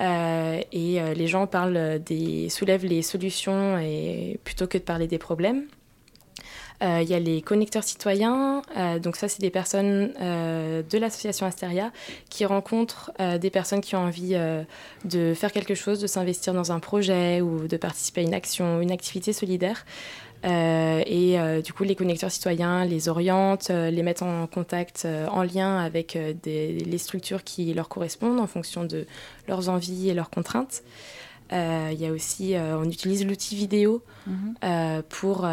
Euh, 0.00 0.60
et 0.72 1.00
euh, 1.00 1.14
les 1.14 1.26
gens 1.26 1.46
parlent 1.46 1.98
des, 2.04 2.48
soulèvent 2.48 2.86
les 2.86 3.02
solutions 3.02 3.78
et, 3.78 4.38
plutôt 4.44 4.66
que 4.66 4.78
de 4.78 4.82
parler 4.82 5.06
des 5.06 5.18
problèmes. 5.18 5.64
Euh, 6.82 7.00
il 7.02 7.10
y 7.10 7.14
a 7.14 7.18
les 7.18 7.42
connecteurs 7.42 7.84
citoyens, 7.84 8.62
donc 9.02 9.16
ça 9.16 9.28
c'est 9.28 9.42
des 9.42 9.50
personnes 9.50 10.14
de 10.18 10.98
l'association 10.98 11.44
Asteria 11.44 11.92
qui 12.30 12.46
rencontrent 12.46 13.12
des 13.38 13.50
personnes 13.50 13.82
qui 13.82 13.96
ont 13.96 14.04
envie 14.04 14.34
de 15.04 15.34
faire 15.34 15.52
quelque 15.52 15.74
chose, 15.74 16.00
de 16.00 16.06
s'investir 16.06 16.54
dans 16.54 16.72
un 16.72 16.80
projet 16.80 17.42
ou 17.42 17.68
de 17.68 17.76
participer 17.76 18.22
à 18.22 18.24
une 18.24 18.32
action, 18.32 18.80
une 18.80 18.92
activité 18.92 19.34
solidaire. 19.34 19.84
Euh, 20.44 21.02
et 21.06 21.38
euh, 21.38 21.60
du 21.60 21.72
coup, 21.72 21.84
les 21.84 21.94
connecteurs 21.94 22.30
citoyens 22.30 22.84
les 22.84 23.08
orientent, 23.08 23.70
euh, 23.70 23.90
les 23.90 24.02
mettent 24.02 24.22
en 24.22 24.46
contact, 24.46 25.06
en 25.30 25.42
lien 25.42 25.78
avec 25.78 26.16
des, 26.42 26.72
les 26.72 26.98
structures 26.98 27.44
qui 27.44 27.72
leur 27.74 27.88
correspondent 27.88 28.40
en 28.40 28.46
fonction 28.46 28.84
de 28.84 29.06
leurs 29.48 29.68
envies 29.68 30.10
et 30.10 30.14
leurs 30.14 30.30
contraintes. 30.30 30.82
Il 31.52 31.98
y 31.98 32.06
a 32.06 32.12
aussi, 32.12 32.54
on 32.56 32.84
utilise 32.84 33.26
l'outil 33.26 33.56
vidéo 33.56 34.04
mhm. 34.28 35.02
pour, 35.08 35.48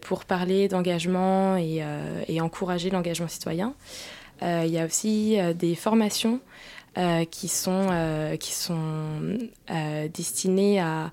pour 0.00 0.24
parler 0.24 0.66
d'engagement 0.66 1.56
et, 1.56 1.84
et, 2.26 2.40
encourager 2.40 2.90
l'engagement 2.90 3.28
citoyen. 3.28 3.74
Il 4.42 4.66
y 4.66 4.76
a 4.76 4.84
aussi 4.84 5.38
des 5.54 5.76
formations 5.76 6.40
qui 7.30 7.46
sont, 7.46 8.36
qui 8.40 8.52
sont 8.52 9.38
destinées 10.12 10.80
à 10.80 11.12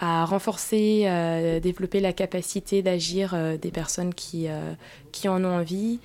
renforcer, 0.00 1.02
euh, 1.04 1.60
développer 1.60 2.00
la 2.00 2.12
capacité 2.12 2.82
d'agir 2.82 3.32
euh, 3.34 3.56
des 3.58 3.70
personnes 3.70 4.14
qui, 4.14 4.48
euh, 4.48 4.72
qui 5.12 5.28
en 5.28 5.44
ont 5.44 5.58
envie, 5.58 5.98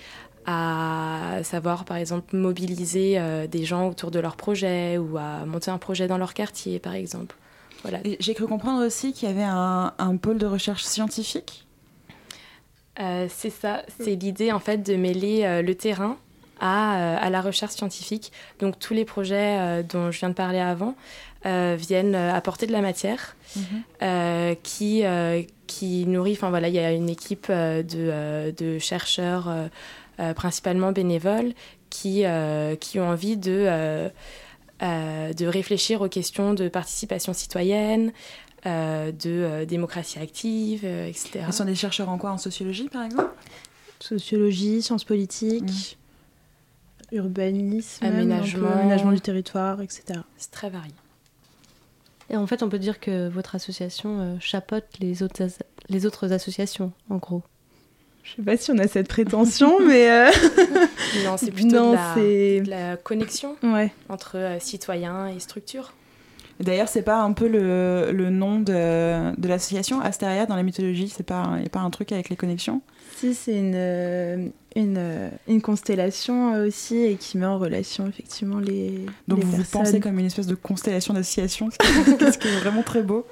à 0.46 1.40
savoir 1.44 1.86
par 1.86 1.98
exemple 1.98 2.36
mobiliser 2.36 3.20
des 3.50 3.66
gens 3.66 3.88
autour 3.90 4.12
de 4.12 4.20
leur 4.20 4.36
projet 4.36 5.00
ou 5.00 5.18
à 5.18 5.44
monter 5.46 5.72
un 5.72 5.80
projet 5.80 6.08
dans 6.08 6.20
leur 6.20 6.36
quartier 6.36 6.78
par 6.78 6.94
exemple. 6.94 7.36
Voilà. 7.82 7.98
J'ai 8.20 8.36
cru 8.36 8.46
comprendre 8.46 8.86
aussi 8.86 9.12
qu'il 9.12 9.28
y 9.28 9.32
avait 9.32 9.42
un, 9.42 9.94
un, 9.98 10.18
pôle 10.18 10.38
de 10.38 10.46
recherche 10.46 10.84
scientifique. 10.84 11.66
c'est 12.96 13.50
ça, 13.50 13.82
c'est 14.00 14.14
l'idée 14.14 14.52
en 14.52 14.60
fait 14.60 14.84
de 14.84 14.96
mêler 14.96 15.64
le 15.64 15.74
terrain 15.74 16.18
à, 16.60 17.18
à, 17.18 17.30
la 17.32 17.42
recherche 17.42 17.74
scientifique. 17.74 18.32
Donc 18.60 18.78
tous 18.78 18.94
les 18.94 19.04
projets 19.04 19.84
dont 19.84 20.12
je 20.12 20.20
viens 20.20 20.30
de 20.30 20.36
parler 20.36 20.60
avant, 20.60 20.96
euh, 21.46 21.76
viennent 21.78 22.16
euh, 22.16 22.34
apporter 22.34 22.66
de 22.66 22.72
la 22.72 22.82
matière 22.82 23.36
mhm. 23.56 23.64
euh, 24.02 24.56
qui, 24.64 25.04
qui 25.68 26.06
nourrit. 26.08 26.34
Enfin 26.34 26.50
voilà, 26.50 26.70
il 26.70 26.74
y 26.74 26.80
a 26.80 26.92
une 26.92 27.10
équipe 27.10 27.52
de, 27.52 28.52
de 28.52 28.80
chercheurs, 28.80 29.54
principalement 30.36 30.92
bénévoles, 30.92 31.54
qui, 31.90 32.24
qui 32.80 33.00
ont 33.00 33.10
envie 33.10 33.38
de, 33.38 34.10
de 34.82 35.46
réfléchir 35.46 36.02
aux 36.02 36.10
questions 36.10 36.54
de 36.54 36.68
participation 36.68 37.34
citoyenne, 37.34 38.12
de 38.66 39.66
démocratie 39.66 40.20
active, 40.20 40.84
etc. 40.86 41.46
Ce 41.48 41.58
sont 41.58 41.66
des 41.66 41.76
chercheurs 41.76 42.10
en 42.10 42.18
quoi? 42.18 42.32
En 42.32 42.38
sociologie, 42.38 42.90
par 42.90 43.04
exemple? 43.04 43.34
Sociologie, 44.00 44.82
sciences 44.82 45.04
politiques, 45.04 45.98
mm. 47.12 47.16
urbanisme, 47.18 48.04
aménagement. 48.04 48.72
aménagement 48.72 49.12
du 49.12 49.22
territoire, 49.22 49.82
etc. 49.82 50.22
C'est 50.38 50.52
très 50.52 50.70
varié. 50.70 50.94
Et 52.30 52.38
en 52.38 52.48
fait, 52.48 52.64
on 52.64 52.70
peut 52.70 52.80
dire 52.80 53.00
que 53.00 53.30
votre 53.30 53.56
association 53.56 54.20
euh, 54.20 54.36
chapeaute 54.40 54.86
les 55.00 55.24
autres, 55.24 55.44
les 55.90 56.06
autres 56.06 56.32
associations, 56.32 56.92
en 57.10 57.18
gros. 57.18 57.44
Je 58.24 58.38
sais 58.38 58.42
pas 58.42 58.58
si 58.58 58.72
on 58.72 58.78
a 58.80 58.88
cette 58.88 59.08
prétention, 59.08 59.80
mais... 59.86 60.10
Euh, 60.10 60.32
non, 61.26 61.38
c'est 61.38 61.52
plutôt 61.52 61.92
de, 61.92 62.70
la, 62.70 62.98
connexion 62.98 63.56
entre 64.10 64.38
euh, 64.38 64.60
citoyens 64.60 65.28
et 65.28 65.40
structures. 65.40 65.94
D'ailleurs, 66.60 66.88
c'est 66.88 67.04
pas 67.04 67.22
un 67.22 67.34
peu 67.34 67.48
le, 67.48 68.12
le 68.12 68.30
nom 68.30 68.60
de, 68.60 69.36
de 69.36 69.48
l'association 69.48 70.00
Astéria 70.00 70.46
dans 70.46 70.56
la 70.56 70.64
mythologie? 70.64 71.10
C'est 71.10 71.26
pas, 71.26 71.58
y 71.62 71.66
a 71.66 71.70
pas 71.70 71.82
un 71.82 71.90
truc 71.90 72.12
avec 72.14 72.30
les 72.30 72.38
connexions? 72.38 72.82
Si, 73.18 73.34
c'est 73.34 73.58
une, 73.58 73.74
euh, 73.76 74.48
une, 74.76 74.98
euh, 74.98 75.30
une 75.48 75.62
constellation 75.62 76.54
euh, 76.54 76.68
aussi 76.68 76.98
et 76.98 77.16
qui 77.16 77.38
met 77.38 77.46
en 77.46 77.58
relation 77.58 78.08
effectivement 78.08 78.60
les. 78.60 79.06
Donc 79.28 79.40
les 79.40 79.46
vous 79.46 79.56
personnes. 79.58 79.82
pensez 79.84 80.00
comme 80.00 80.20
une 80.20 80.26
espèce 80.26 80.48
de 80.48 80.56
constellation 80.56 81.14
d'associations, 81.14 81.70
ce 81.72 81.78
qui 81.78 82.24
est- 82.24 82.32
ce 82.32 82.38
qui 82.38 82.48
est 82.48 82.58
vraiment 82.60 82.84
très 82.84 83.02
beau? 83.04 83.26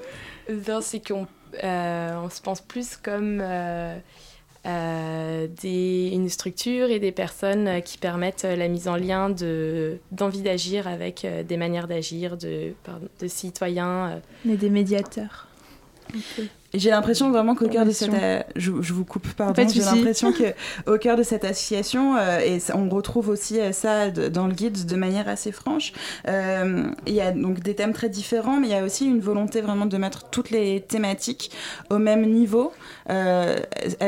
Non, 0.67 0.79
c'est 0.81 1.05
qu'on 1.05 1.27
euh, 1.63 2.11
on 2.23 2.29
se 2.29 2.41
pense 2.41 2.61
plus 2.61 2.95
comme 2.97 3.39
euh, 3.41 3.95
euh, 4.65 5.47
des, 5.61 6.09
une 6.13 6.29
structure 6.29 6.89
et 6.89 6.99
des 6.99 7.11
personnes 7.11 7.81
qui 7.83 7.97
permettent 7.97 8.43
la 8.43 8.67
mise 8.69 8.87
en 8.87 8.95
lien 8.95 9.29
de- 9.29 9.97
d'envie 10.11 10.41
d'agir 10.41 10.87
avec 10.87 11.27
des 11.47 11.57
manières 11.57 11.87
d'agir 11.87 12.37
de, 12.37 12.73
pardon, 12.83 13.07
de 13.19 13.27
citoyens. 13.27 14.21
On 14.47 14.49
est 14.51 14.57
des 14.57 14.69
médiateurs. 14.69 15.47
J'ai 16.73 16.89
l'impression 16.89 17.29
vraiment 17.29 17.53
qu'au 17.53 17.67
cœur 17.67 17.85
de 17.85 17.91
cette... 17.91 18.11
Je, 18.55 18.71
je 18.81 18.93
vous 18.93 19.05
coupe, 19.05 19.27
pardon. 19.33 19.67
J'ai 19.67 19.81
l'impression 19.81 20.33
qu'au 20.33 20.97
cœur 20.97 21.15
de 21.15 21.23
cette 21.23 21.45
association, 21.45 22.17
euh, 22.17 22.39
et 22.39 22.57
on 22.73 22.89
retrouve 22.89 23.29
aussi 23.29 23.59
euh, 23.59 23.71
ça 23.71 24.09
dans 24.09 24.47
le 24.47 24.53
guide 24.53 24.87
de 24.87 24.95
manière 24.95 25.27
assez 25.27 25.51
franche, 25.51 25.93
euh, 26.27 26.85
il 27.05 27.13
y 27.13 27.21
a 27.21 27.31
donc 27.31 27.59
des 27.59 27.75
thèmes 27.75 27.93
très 27.93 28.09
différents, 28.09 28.59
mais 28.59 28.67
il 28.67 28.71
y 28.71 28.75
a 28.75 28.83
aussi 28.83 29.05
une 29.05 29.19
volonté 29.19 29.61
vraiment 29.61 29.85
de 29.85 29.97
mettre 29.97 30.29
toutes 30.31 30.49
les 30.49 30.81
thématiques 30.81 31.51
au 31.91 31.99
même 31.99 32.25
niveau. 32.25 32.73
Euh, 33.11 33.59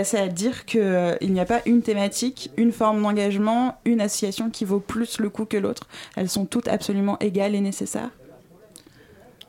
c'est 0.03 0.19
à 0.19 0.27
dire 0.27 0.65
qu'il 0.65 1.17
n'y 1.21 1.39
a 1.39 1.45
pas 1.45 1.61
une 1.67 1.83
thématique, 1.83 2.49
une 2.57 2.71
forme 2.71 3.03
d'engagement, 3.03 3.77
une 3.85 4.01
association 4.01 4.49
qui 4.49 4.65
vaut 4.65 4.79
plus 4.79 5.19
le 5.19 5.29
coup 5.29 5.45
que 5.45 5.57
l'autre. 5.57 5.87
Elles 6.15 6.29
sont 6.29 6.45
toutes 6.45 6.67
absolument 6.67 7.19
égales 7.19 7.53
et 7.53 7.61
nécessaires. 7.61 8.09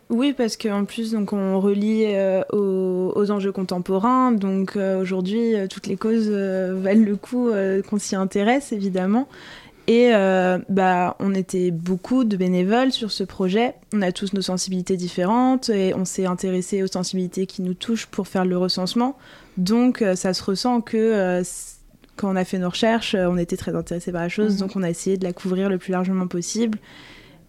Oui, 0.09 0.33
parce 0.33 0.57
qu'en 0.57 0.85
plus, 0.85 1.13
donc, 1.13 1.33
on 1.33 1.61
relie 1.61 2.05
euh, 2.07 2.43
aux, 2.53 3.13
aux 3.17 3.31
enjeux 3.31 3.53
contemporains. 3.53 4.31
Donc 4.33 4.77
euh, 4.77 5.01
aujourd'hui, 5.01 5.57
euh, 5.57 5.67
toutes 5.67 5.89
les 5.89 5.97
causes 5.97 6.29
valent 6.29 7.05
le 7.05 7.17
coup 7.17 7.51
qu'on 7.89 7.99
s'y 7.99 8.17
intéresse, 8.17 8.73
évidemment. 8.73 9.29
Et 9.89 10.11
euh, 10.13 10.59
bah, 10.69 11.17
on 11.21 11.33
était 11.35 11.71
beaucoup 11.71 12.25
de 12.25 12.37
bénévoles 12.37 12.91
sur 12.91 13.13
ce 13.13 13.23
projet. 13.23 13.75
On 13.93 14.03
a 14.03 14.11
tous 14.11 14.33
nos 14.33 14.43
sensibilités 14.43 14.97
différentes 14.97 15.71
et 15.71 15.95
on 15.95 16.05
s'est 16.05 16.27
intéressé 16.27 16.83
aux 16.83 16.89
sensibilités 16.89 17.47
qui 17.47 17.63
nous 17.63 17.75
touchent 17.75 18.07
pour 18.07 18.27
faire 18.27 18.45
le 18.45 18.59
recensement. 18.59 19.17
Donc 19.57 20.05
ça 20.17 20.35
se 20.35 20.43
ressent 20.43 20.81
que 20.81 20.97
euh, 20.97 21.43
quand 22.17 22.33
on 22.33 22.37
a 22.37 22.45
fait 22.45 22.59
nos 22.59 22.71
recherches, 22.71 23.15
on 23.15 23.37
était 23.37 23.57
très 23.57 23.77
intéressé 23.77 24.11
par 24.11 24.23
la 24.23 24.29
chose. 24.29 24.55
Mhm. 24.55 24.61
Donc 24.61 24.77
on 24.77 24.83
a 24.83 24.91
essayé 24.91 25.19
de 25.19 25.25
la 25.25 25.33
couvrir 25.33 25.69
le 25.69 25.79
plus 25.79 25.93
largement 25.93 26.27
possible. 26.27 26.79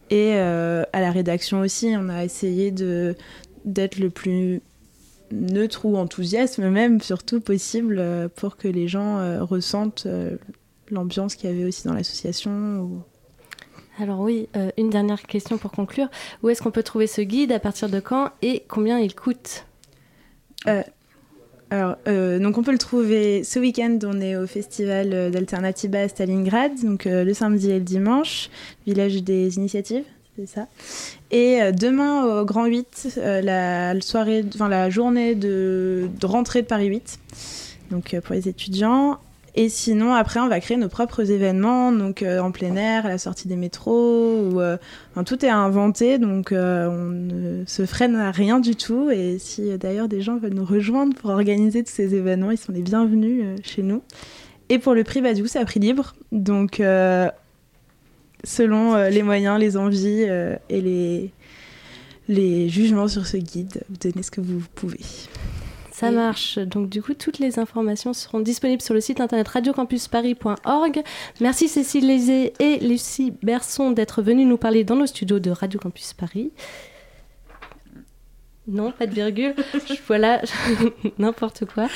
Et 0.10 0.36
euh, 0.36 0.84
à 0.93 1.01
la 1.01 1.12
rédaction 1.12 1.60
aussi, 1.62 1.93
on 1.97 2.10
a 2.10 2.24
essayé 2.24 2.72
de 2.72 3.16
d'être 3.66 3.97
le 3.99 4.10
plus 4.10 4.62
neutre 5.32 5.86
ou 5.86 5.97
enthousiaste 5.97 6.58
même 6.60 7.01
surtout 7.01 7.41
possible 7.41 7.97
euh, 7.99 8.30
pour 8.34 8.55
que 8.55 8.70
les 8.70 8.88
gens 8.88 9.18
euh, 9.18 9.43
ressentent 9.43 10.08
l'ambiance 10.89 11.36
qu'il 11.36 11.49
y 11.49 11.53
avait 11.53 11.66
aussi 11.66 11.86
dans 11.86 11.93
l'association. 11.93 12.80
ou- 12.80 13.01
Alors 14.01 14.22
oui, 14.22 14.47
une 14.78 14.89
dernière 14.89 15.22
question 15.24 15.58
pour 15.58 15.72
conclure. 15.72 16.08
Où 16.43 16.49
est-ce 16.49 16.62
qu'on 16.62 16.72
peut 16.72 16.84
trouver 16.84 17.08
ce 17.08 17.20
guide 17.22 17.51
À 17.51 17.60
partir 17.60 17.89
de 17.89 17.99
quand 17.99 18.30
Et 18.41 18.64
combien 18.70 18.99
il 18.99 19.14
coûte? 19.16 19.66
Alors, 21.70 21.97
euh, 22.07 22.39
donc 22.39 22.57
on 22.57 22.63
peut 22.63 22.72
le 22.72 22.78
trouver 22.78 23.43
ce 23.43 23.59
week-end. 23.59 23.99
On 24.03 24.22
est 24.22 24.38
au 24.38 24.47
festival 24.47 25.13
euh, 25.13 25.30
d'Alternativa 25.30 25.99
à 25.99 26.07
Stalingrad, 26.07 26.72
donc 26.84 27.05
euh, 27.05 27.24
le 27.24 27.34
samedi 27.34 27.72
et 27.72 27.80
le 27.80 27.84
dimanche, 27.84 28.49
village 28.86 29.22
des 29.24 29.57
initiatives, 29.57 30.05
c'est 30.38 30.45
ça. 30.45 30.68
Et 31.32 31.61
euh, 31.61 31.72
demain 31.74 32.24
au 32.24 32.45
Grand 32.45 32.65
8, 32.65 33.15
euh, 33.18 33.41
la 33.41 33.99
soirée, 33.99 34.45
la 34.59 34.89
journée 34.89 35.36
de, 35.36 36.09
de 36.20 36.26
rentrée 36.26 36.61
de 36.61 36.68
Paris 36.68 36.88
8, 36.88 37.20
donc 37.91 38.15
pour 38.22 38.34
les 38.34 38.47
étudiants. 38.47 39.20
Et 39.60 39.70
sinon, 39.70 40.14
après, 40.14 40.39
on 40.39 40.47
va 40.47 40.60
créer 40.60 40.78
nos 40.78 40.88
propres 40.88 41.32
événements, 41.32 41.91
donc 41.91 42.22
euh, 42.22 42.39
en 42.39 42.51
plein 42.51 42.76
air, 42.76 43.08
à 43.08 43.10
la 43.10 43.18
sortie 43.18 43.47
des 43.47 43.55
métros, 43.55 44.51
ou, 44.51 44.62
euh, 44.62 44.78
tout 45.26 45.43
est 45.43 45.49
à 45.49 45.58
inventer, 45.58 46.20
donc 46.20 46.51
euh, 46.51 46.88
on 46.88 47.05
ne 47.05 47.66
se 47.66 47.88
freine 47.88 48.16
à 48.18 48.30
rien 48.30 48.60
du 48.60 48.76
tout. 48.76 49.10
Et 49.10 49.39
si 49.39 49.76
d'ailleurs 49.80 50.10
des 50.10 50.22
gens 50.22 50.38
veulent 50.38 50.53
nous 50.53 50.64
rejoindre 50.64 51.16
pour 51.16 51.32
organiser 51.32 51.84
tous 51.84 51.91
ces 51.91 52.14
événements, 52.14 52.51
ils 52.51 52.60
sont 52.60 52.72
les 52.72 52.84
bienvenus 52.84 53.43
chez 53.64 53.82
nous. 53.82 54.03
Et 54.70 54.78
pour 54.78 54.93
le 54.93 55.03
prix, 55.03 55.22
bah, 55.22 55.34
du 55.34 55.41
coup, 55.41 55.47
c'est 55.47 55.58
à 55.58 55.66
prix 55.66 55.80
libre, 55.80 56.14
donc 56.32 56.80
selon 58.43 59.10
les 59.10 59.24
moyens, 59.24 59.60
les 59.60 59.76
envies 59.76 60.28
et 60.70 60.82
les, 60.82 61.32
les 62.28 62.70
jugements 62.70 63.08
sur 63.08 63.26
ce 63.26 63.38
guide, 63.38 63.82
vous 63.89 63.97
donnez 63.97 64.22
ce 64.22 64.30
que 64.30 64.41
vous 64.41 64.62
pouvez. 64.76 64.99
Ça 65.98 66.12
marche. 66.12 66.60
Donc 66.60 66.89
du 66.89 67.02
coup, 67.02 67.16
toutes 67.16 67.39
les 67.39 67.58
informations 67.58 68.14
seront 68.14 68.39
disponibles 68.39 68.84
sur 68.84 68.93
le 68.93 69.02
site 69.02 69.20
internet 69.20 69.48
radiocampusparis.org. 69.48 71.02
Merci 71.41 71.68
Cécile 71.68 72.06
Lézé 72.06 72.54
et 72.60 72.78
Lucie 72.88 73.34
Berson 73.41 73.89
d'être 73.89 74.22
venues 74.22 74.45
nous 74.45 74.58
parler 74.58 74.84
dans 74.84 74.95
nos 74.95 75.08
studios 75.08 75.39
de 75.39 75.50
Radio 75.50 75.80
Campus 75.80 76.14
Paris. 76.14 76.52
Non, 78.68 78.91
pas 78.91 79.08
de 79.08 79.14
virgule. 79.14 79.56
Voilà, 80.08 80.41
n'importe 81.18 81.66
quoi. 81.66 81.88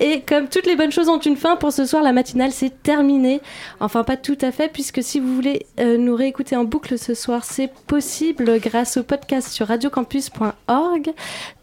Et 0.00 0.20
comme 0.20 0.48
toutes 0.48 0.66
les 0.66 0.76
bonnes 0.76 0.92
choses 0.92 1.08
ont 1.08 1.18
une 1.18 1.36
fin, 1.36 1.56
pour 1.56 1.72
ce 1.72 1.86
soir, 1.86 2.02
la 2.02 2.12
matinale, 2.12 2.52
c'est 2.52 2.82
terminé. 2.82 3.40
Enfin, 3.80 4.04
pas 4.04 4.16
tout 4.16 4.38
à 4.40 4.52
fait, 4.52 4.68
puisque 4.72 5.02
si 5.02 5.20
vous 5.20 5.34
voulez 5.34 5.66
euh, 5.80 5.96
nous 5.96 6.14
réécouter 6.14 6.56
en 6.56 6.64
boucle 6.64 6.98
ce 6.98 7.14
soir, 7.14 7.44
c'est 7.44 7.72
possible 7.86 8.60
grâce 8.60 8.96
au 8.96 9.02
podcast 9.02 9.48
sur 9.48 9.66
radiocampus.org. 9.66 11.12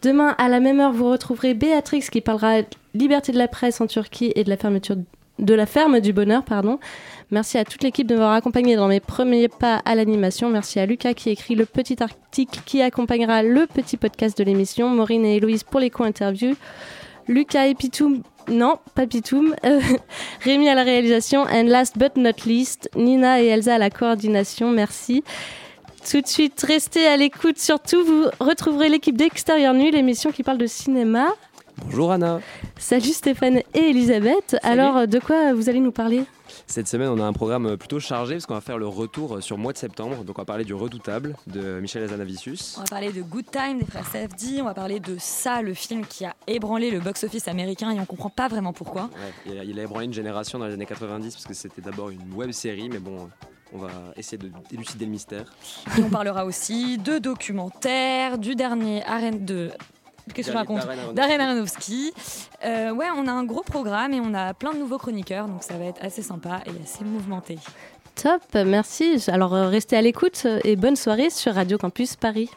Demain, 0.02 0.36
à 0.38 0.50
la 0.50 0.60
même 0.60 0.80
heure, 0.80 0.92
vous 0.92 1.10
retrouverez 1.10 1.54
Béatrix 1.54 2.06
qui 2.12 2.22
parlera 2.22 2.62
liberté 2.94 3.32
de 3.32 3.38
la 3.38 3.48
presse 3.48 3.82
en 3.82 3.88
Turquie 3.88 4.32
et 4.36 4.44
de 4.44 4.50
la 4.50 4.58
fermeture 4.58 4.98
de 5.40 5.54
la 5.54 5.66
ferme 5.66 6.00
du 6.00 6.14
bonheur, 6.14 6.44
pardon. 6.44 6.80
Merci 7.32 7.58
à 7.58 7.66
toute 7.66 7.84
l'équipe 7.84 8.08
de 8.08 8.14
m'avoir 8.14 8.34
accompagné 8.34 8.76
dans 8.76 8.88
mes 8.88 9.00
premiers 9.00 9.50
pas 9.50 9.82
à 9.84 9.96
l'animation. 9.96 10.50
Merci 10.50 10.80
à 10.80 10.86
Lucas 10.86 11.14
qui 11.14 11.30
écrit 11.30 11.56
le 11.56 11.66
petit 11.66 12.02
article 12.02 12.60
qui 12.66 12.82
accompagnera 12.82 13.44
le 13.44 13.68
petit 13.68 13.98
podcast 13.98 14.38
de 14.38 14.44
l'émission. 14.44 14.90
Maureen 14.90 15.26
et 15.26 15.38
Héloïse 15.38 15.64
pour 15.64 15.80
les 15.80 15.90
co-interviews. 15.90 16.56
Lucas 17.28 17.68
et 17.68 17.76
Pitoum, 17.76 18.22
non, 18.48 18.78
pas 18.94 19.08
Pitoum. 19.08 19.56
Euh, 19.66 19.80
Rémi 20.42 20.70
à 20.70 20.76
la 20.76 20.84
réalisation. 20.84 21.42
And 21.44 21.64
last 21.64 21.98
but 21.98 22.16
not 22.16 22.46
least, 22.46 22.90
Nina 22.96 23.42
et 23.42 23.48
Elsa 23.48 23.76
à 23.76 23.78
la 23.78 23.90
coordination. 23.90 24.72
Merci. 24.72 25.24
Tout 26.10 26.22
de 26.22 26.28
suite, 26.28 26.64
restez 26.68 27.08
à 27.08 27.18
l'écoute. 27.18 27.58
Surtout, 27.58 28.04
vous 28.06 28.26
retrouverez 28.40 28.90
l'équipe 28.90 29.18
d'Extérieur 29.18 29.74
Nuit, 29.74 29.90
l'émission 29.90 30.32
qui 30.32 30.44
parle 30.44 30.60
de 30.60 30.68
cinéma. 30.68 31.30
Bonjour 31.84 32.12
Anna. 32.12 32.40
Salut 32.78 33.12
Stéphane 33.12 33.62
et 33.74 33.90
Elisabeth. 33.90 34.56
Alors, 34.62 35.08
de 35.08 35.20
quoi 35.20 35.54
vous 35.54 35.68
allez 35.68 35.80
nous 35.80 35.92
parler? 35.92 36.24
Cette 36.68 36.88
semaine, 36.88 37.10
on 37.10 37.20
a 37.20 37.24
un 37.26 37.32
programme 37.34 37.78
plutôt 37.78 38.00
chargé 38.00 38.34
parce 38.36 38.48
qu'on 38.48 38.56
va 38.56 38.62
faire 38.62 38.78
le 38.80 38.88
retour 38.88 39.42
sur 39.42 39.56
le 39.56 39.62
mois 39.62 39.72
de 39.72 39.78
septembre. 39.78 40.24
Donc, 40.24 40.38
on 40.40 40.42
va 40.42 40.46
parler 40.46 40.66
du 40.66 40.74
Redoutable 40.74 41.36
de 41.48 41.80
Michel 41.80 42.04
Hazanavicius. 42.04 42.76
On 42.78 42.82
va 42.82 42.88
parler 42.88 43.12
de 43.14 43.22
Good 43.22 43.46
Time 43.52 43.80
des 43.80 43.86
frères 43.86 44.08
Safdie, 44.08 44.60
on 44.62 44.66
va 44.66 44.74
parler 44.74 45.00
de 45.00 45.16
ça, 45.20 45.62
le 45.62 45.74
film 45.76 46.06
qui 46.06 46.26
a 46.26 46.34
ébranlé 46.48 46.90
le 46.92 47.00
box-office 47.00 47.48
américain 47.48 47.92
et 47.92 48.00
on 48.00 48.06
comprend 48.06 48.30
pas 48.32 48.48
vraiment 48.48 48.74
pourquoi. 48.74 49.04
Ouais, 49.04 49.34
il 49.54 49.60
a- 49.60 49.64
il 49.64 49.80
a 49.80 49.84
ébranlé 49.84 50.06
une 50.06 50.14
génération 50.14 50.58
dans 50.58 50.66
les 50.66 50.74
années 50.74 50.86
90 50.88 51.36
parce 51.36 51.46
que 51.46 51.54
c'était 51.54 51.82
d'abord 51.82 52.10
une 52.10 52.34
web 52.34 52.52
série, 52.52 52.90
mais 52.90 53.00
bon, 53.00 53.30
on 53.72 53.78
va 53.78 53.90
essayer 54.18 54.38
de 54.40 54.50
d'élucider 54.70 55.06
le 55.06 55.12
mystère. 55.12 55.54
Et 55.98 56.02
on 56.04 56.10
parlera 56.10 56.46
aussi 56.46 56.98
de 56.98 57.20
documentaires, 57.20 58.38
du 58.40 58.56
dernier 58.56 59.04
arène 59.06 59.46
de. 59.46 59.70
Qu'est-ce 60.34 60.48
que 60.48 60.54
je 60.54 60.58
raconte. 60.58 60.82
Darren 61.14 61.40
Aronofsky. 61.40 62.14
Euh, 62.64 62.92
ouais, 62.92 63.08
on 63.16 63.28
a 63.28 63.32
un 63.32 63.44
gros 63.44 63.62
programme 63.62 64.14
et 64.14 64.20
on 64.20 64.34
a 64.34 64.54
plein 64.54 64.74
de 64.74 64.80
nouveaux 64.80 64.98
chroniqueurs, 64.98 65.48
donc 65.48 65.64
ça 65.64 65.78
va 65.78 65.86
être 65.86 66.04
assez 66.04 66.22
sympa 66.22 66.62
et 66.66 66.84
assez 66.84 67.04
mouvementé. 67.04 67.60
Top, 68.16 68.42
merci. 68.54 69.24
Alors, 69.28 69.54
euh, 69.54 69.68
restez 69.68 69.98
à 69.98 70.02
l'écoute 70.02 70.48
et 70.64 70.76
bonne 70.76 70.96
soirée 70.96 71.30
sur 71.30 71.54
Radio 71.54 71.78
Campus 71.78 72.16
Paris. 72.16 72.50